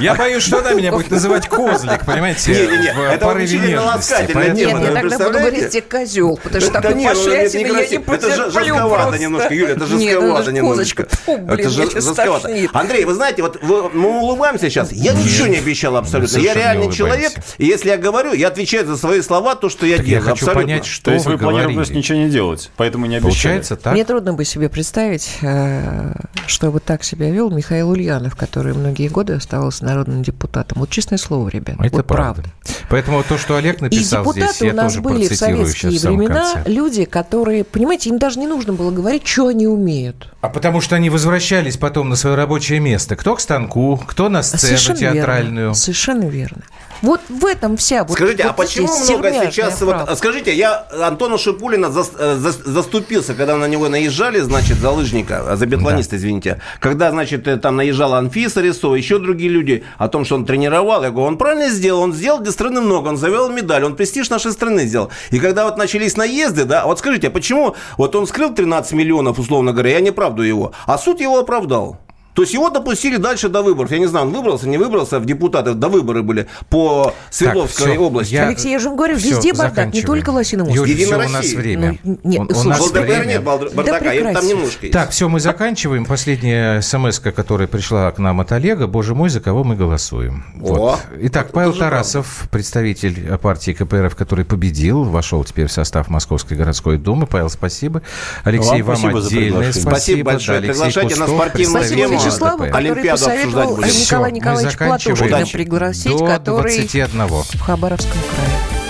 Я 0.00 0.14
боюсь, 0.14 0.42
что 0.42 0.58
она 0.58 0.72
меня 0.72 0.92
будет 0.92 1.10
называть 1.10 1.48
козлик, 1.48 2.04
понимаете? 2.04 2.52
Не, 2.52 2.76
не, 2.76 2.82
не. 2.82 3.12
Это 3.14 3.24
порыве 3.26 3.58
нежности. 3.58 4.50
Нет, 4.50 4.68
я 4.68 4.92
тогда 4.92 5.18
буду 5.18 5.30
говорить 5.38 5.70
тебе 5.70 5.82
козел, 5.82 6.38
потому 6.42 6.60
что 6.60 6.72
такой 6.72 7.04
пошлятины 7.04 7.60
я 7.60 7.88
не 7.88 7.96
Это 7.96 8.50
жестковато 8.50 9.18
немножко, 9.18 9.54
Юля, 9.54 9.72
это 9.72 9.86
жестковато 9.86 10.52
немножечко. 10.52 11.06
Это 11.26 11.68
жестковато. 11.68 12.50
Андрей, 12.72 13.04
вы 13.04 13.14
знаете, 13.14 13.42
вот 13.42 13.62
мы 13.62 14.20
улыбаемся 14.20 14.70
сейчас. 14.70 14.92
Я 14.92 15.12
ничего 15.12 15.46
не 15.46 15.58
обещал 15.58 15.96
абсолютно. 15.96 16.38
Я 16.38 16.54
реальный 16.54 16.92
человек, 16.92 17.32
и 17.58 17.66
если 17.66 17.90
я 17.90 17.96
говорю, 17.96 18.32
я 18.32 18.48
отвечаю 18.48 18.86
за 18.86 18.96
свои 18.96 19.20
слова, 19.22 19.54
то, 19.54 19.68
что 19.68 19.86
я 19.86 19.98
делаю. 19.98 20.10
Я 20.10 20.20
хочу 20.20 20.46
понять, 20.46 20.86
что 20.86 21.06
То 21.06 21.12
есть 21.12 21.26
вы 21.26 21.38
планируете 21.38 21.74
просто 21.74 21.94
ничего 21.94 22.18
не 22.18 22.30
делать, 22.30 22.70
поэтому 22.76 23.06
не 23.06 23.16
обещали. 23.16 23.30
Получается 23.30 23.76
так? 23.76 23.92
Мне 23.92 24.04
трудно 24.04 24.32
бы 24.32 24.44
себе 24.44 24.68
представить, 24.68 25.38
э, 25.42 26.12
что 26.46 26.70
вот 26.70 26.84
так 26.84 27.04
себя 27.04 27.30
вел 27.30 27.50
Михаил 27.50 27.90
Ульянов, 27.90 28.36
который 28.36 28.74
многие 28.74 29.08
годы 29.08 29.34
оставался 29.34 29.84
народным 29.90 30.22
депутатом. 30.22 30.78
Вот 30.80 30.90
честное 30.90 31.18
слово, 31.18 31.48
ребят. 31.48 31.76
Это 31.80 31.98
вот 31.98 32.06
правда. 32.06 32.42
правда. 32.42 32.50
Поэтому 32.88 33.22
то, 33.22 33.38
что 33.38 33.56
Олег 33.56 33.80
написал 33.80 34.28
И 34.30 34.32
здесь, 34.32 34.62
у 34.62 34.74
нас 34.74 34.96
были 34.96 35.28
в 35.28 35.36
советские 35.36 35.98
в 35.98 36.02
времена 36.02 36.54
конце. 36.54 36.70
люди, 36.70 37.04
которые, 37.04 37.64
понимаете, 37.64 38.10
им 38.10 38.18
даже 38.18 38.38
не 38.38 38.46
нужно 38.46 38.72
было 38.72 38.90
говорить, 38.90 39.26
что 39.26 39.48
они 39.48 39.66
умеют. 39.66 40.32
А 40.40 40.48
потому 40.48 40.80
что 40.80 40.96
они 40.96 41.10
возвращались 41.10 41.76
потом 41.76 42.08
на 42.08 42.16
свое 42.16 42.36
рабочее 42.36 42.80
место. 42.80 43.16
Кто 43.16 43.36
к 43.36 43.40
станку, 43.40 44.00
кто 44.06 44.28
на 44.28 44.42
сцену 44.42 44.60
Совершенно 44.60 44.98
театральную. 44.98 45.56
Верно. 45.66 45.74
Совершенно 45.74 46.24
верно. 46.24 46.62
Вот 47.02 47.20
в 47.28 47.46
этом 47.46 47.76
вся 47.76 48.04
вот 48.04 48.14
Скажите, 48.14 48.42
вот 48.42 48.50
а 48.50 48.52
почему 48.52 48.88
много 48.88 49.32
сейчас... 49.32 49.80
Вот, 49.80 50.18
скажите, 50.18 50.54
я 50.54 50.86
Антона 51.02 51.38
Шипулина 51.38 51.90
за, 51.90 52.04
э, 52.18 52.36
за, 52.36 52.52
заступился, 52.52 53.34
когда 53.34 53.56
на 53.56 53.66
него 53.66 53.88
наезжали, 53.88 54.40
значит, 54.40 54.78
за 54.78 54.90
лыжника, 54.90 55.52
а, 55.52 55.56
за 55.56 55.66
биатлониста, 55.66 56.12
да. 56.12 56.16
извините. 56.18 56.60
Когда, 56.78 57.10
значит, 57.10 57.46
э, 57.48 57.56
там 57.56 57.76
наезжала 57.76 58.18
Анфиса 58.18 58.60
Рисова, 58.60 58.94
еще 58.94 59.18
другие 59.18 59.50
люди, 59.50 59.84
о 59.98 60.08
том, 60.08 60.24
что 60.24 60.34
он 60.34 60.44
тренировал. 60.44 61.02
Я 61.02 61.10
говорю, 61.10 61.28
он 61.28 61.38
правильно 61.38 61.70
сделал, 61.70 62.02
он 62.02 62.12
сделал 62.12 62.40
для 62.40 62.52
страны 62.52 62.80
много, 62.80 63.08
он 63.08 63.16
завел 63.16 63.50
медаль, 63.50 63.84
он 63.84 63.96
престиж 63.96 64.28
нашей 64.28 64.52
страны 64.52 64.86
сделал. 64.86 65.10
И 65.30 65.38
когда 65.38 65.64
вот 65.64 65.78
начались 65.78 66.16
наезды, 66.16 66.64
да, 66.64 66.84
вот 66.84 66.98
скажите, 66.98 67.28
а 67.28 67.30
почему 67.30 67.76
вот 67.96 68.14
он 68.14 68.26
скрыл 68.26 68.54
13 68.54 68.92
миллионов, 68.92 69.38
условно 69.38 69.72
говоря, 69.72 69.92
я 69.92 70.00
не 70.00 70.10
правду 70.10 70.42
его, 70.42 70.72
а 70.86 70.98
суд 70.98 71.20
его 71.20 71.38
оправдал? 71.38 71.98
То 72.40 72.44
есть 72.44 72.54
его 72.54 72.70
допустили 72.70 73.18
дальше 73.18 73.50
до 73.50 73.60
выборов. 73.60 73.90
Я 73.90 73.98
не 73.98 74.06
знаю, 74.06 74.26
он 74.28 74.32
выбрался, 74.32 74.66
не 74.66 74.78
выбрался, 74.78 75.20
в 75.20 75.26
депутаты 75.26 75.74
до 75.74 75.88
выборы 75.90 76.22
были 76.22 76.46
по 76.70 77.12
Свердловской 77.28 77.84
так, 77.84 77.94
все, 77.96 78.02
области. 78.02 78.32
Я... 78.32 78.46
Алексей, 78.46 78.72
я 78.72 78.78
же 78.78 78.88
вам 78.88 78.96
говорю, 78.96 79.18
все, 79.18 79.28
везде 79.28 79.52
бардак, 79.52 79.92
не 79.92 80.00
только 80.00 80.30
Лосином 80.30 80.68
острове. 80.68 80.90
Единая 80.90 81.26
у 81.26 81.30
нас 81.30 81.52
время. 81.52 81.98
Ну, 82.02 82.18
нет, 82.24 82.40
он, 82.40 82.56
у 82.56 82.64
нас 82.70 82.90
время. 82.90 83.24
нет 83.26 83.44
бардака, 83.44 83.74
да 83.82 84.32
там 84.32 84.46
немножко 84.46 84.86
есть. 84.86 84.92
Так, 84.94 85.10
все, 85.10 85.28
мы 85.28 85.38
заканчиваем. 85.38 86.06
Последняя 86.06 86.80
смс 86.80 87.18
которая 87.18 87.68
пришла 87.68 88.10
к 88.10 88.16
нам 88.18 88.40
от 88.40 88.52
Олега. 88.52 88.86
Боже 88.86 89.14
мой, 89.14 89.28
за 89.28 89.40
кого 89.40 89.62
мы 89.62 89.76
голосуем. 89.76 90.46
Вот. 90.54 90.98
Итак, 91.20 91.50
Павел 91.52 91.74
Тарасов, 91.74 92.24
правда. 92.24 92.52
представитель 92.52 93.36
партии 93.36 93.72
КПРФ, 93.72 94.16
который 94.16 94.46
победил, 94.46 95.04
вошел 95.04 95.44
теперь 95.44 95.66
в 95.66 95.72
состав 95.72 96.08
Московской 96.08 96.56
городской 96.56 96.96
думы. 96.96 97.26
Павел, 97.26 97.50
спасибо. 97.50 98.00
Алексей, 98.44 98.80
вам, 98.80 98.96
вам 98.96 99.16
отдельное 99.16 99.72
спасибо. 99.72 99.90
Спасибо 99.90 100.24
большое. 100.24 100.60
Да, 100.60 100.68
Приглашайте 100.68 101.16
на 101.16 101.26
спортивную 101.26 101.86
тему. 101.86 102.29
Вячеславу, 102.30 102.64
ДТП. 102.64 102.70
который 102.70 102.90
Олимпиаду 102.90 103.24
посоветовал 103.24 103.76
будем. 103.76 103.88
Николай 103.88 104.32
Николаевич 104.32 104.76
Платошкина 104.76 105.46
пригласить, 105.46 106.18
до 106.18 106.26
который 106.26 106.76
21. 106.76 107.26
в 107.26 107.60
Хабаровском 107.60 108.12
крае. 108.12 108.80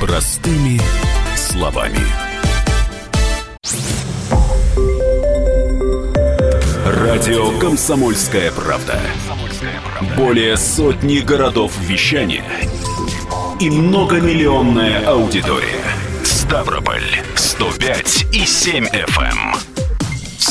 Простыми 0.00 0.80
словами. 1.36 1.98
Радио 6.86 7.58
«Комсомольская 7.58 8.50
правда». 8.52 9.00
Более 10.16 10.56
сотни 10.56 11.18
городов 11.18 11.72
вещания 11.80 12.44
и 13.60 13.70
многомиллионная 13.70 15.06
аудитория. 15.06 15.82
Ставрополь 16.24 17.02
105 17.34 18.26
и 18.32 18.46
7 18.46 18.86
FM. 18.86 19.67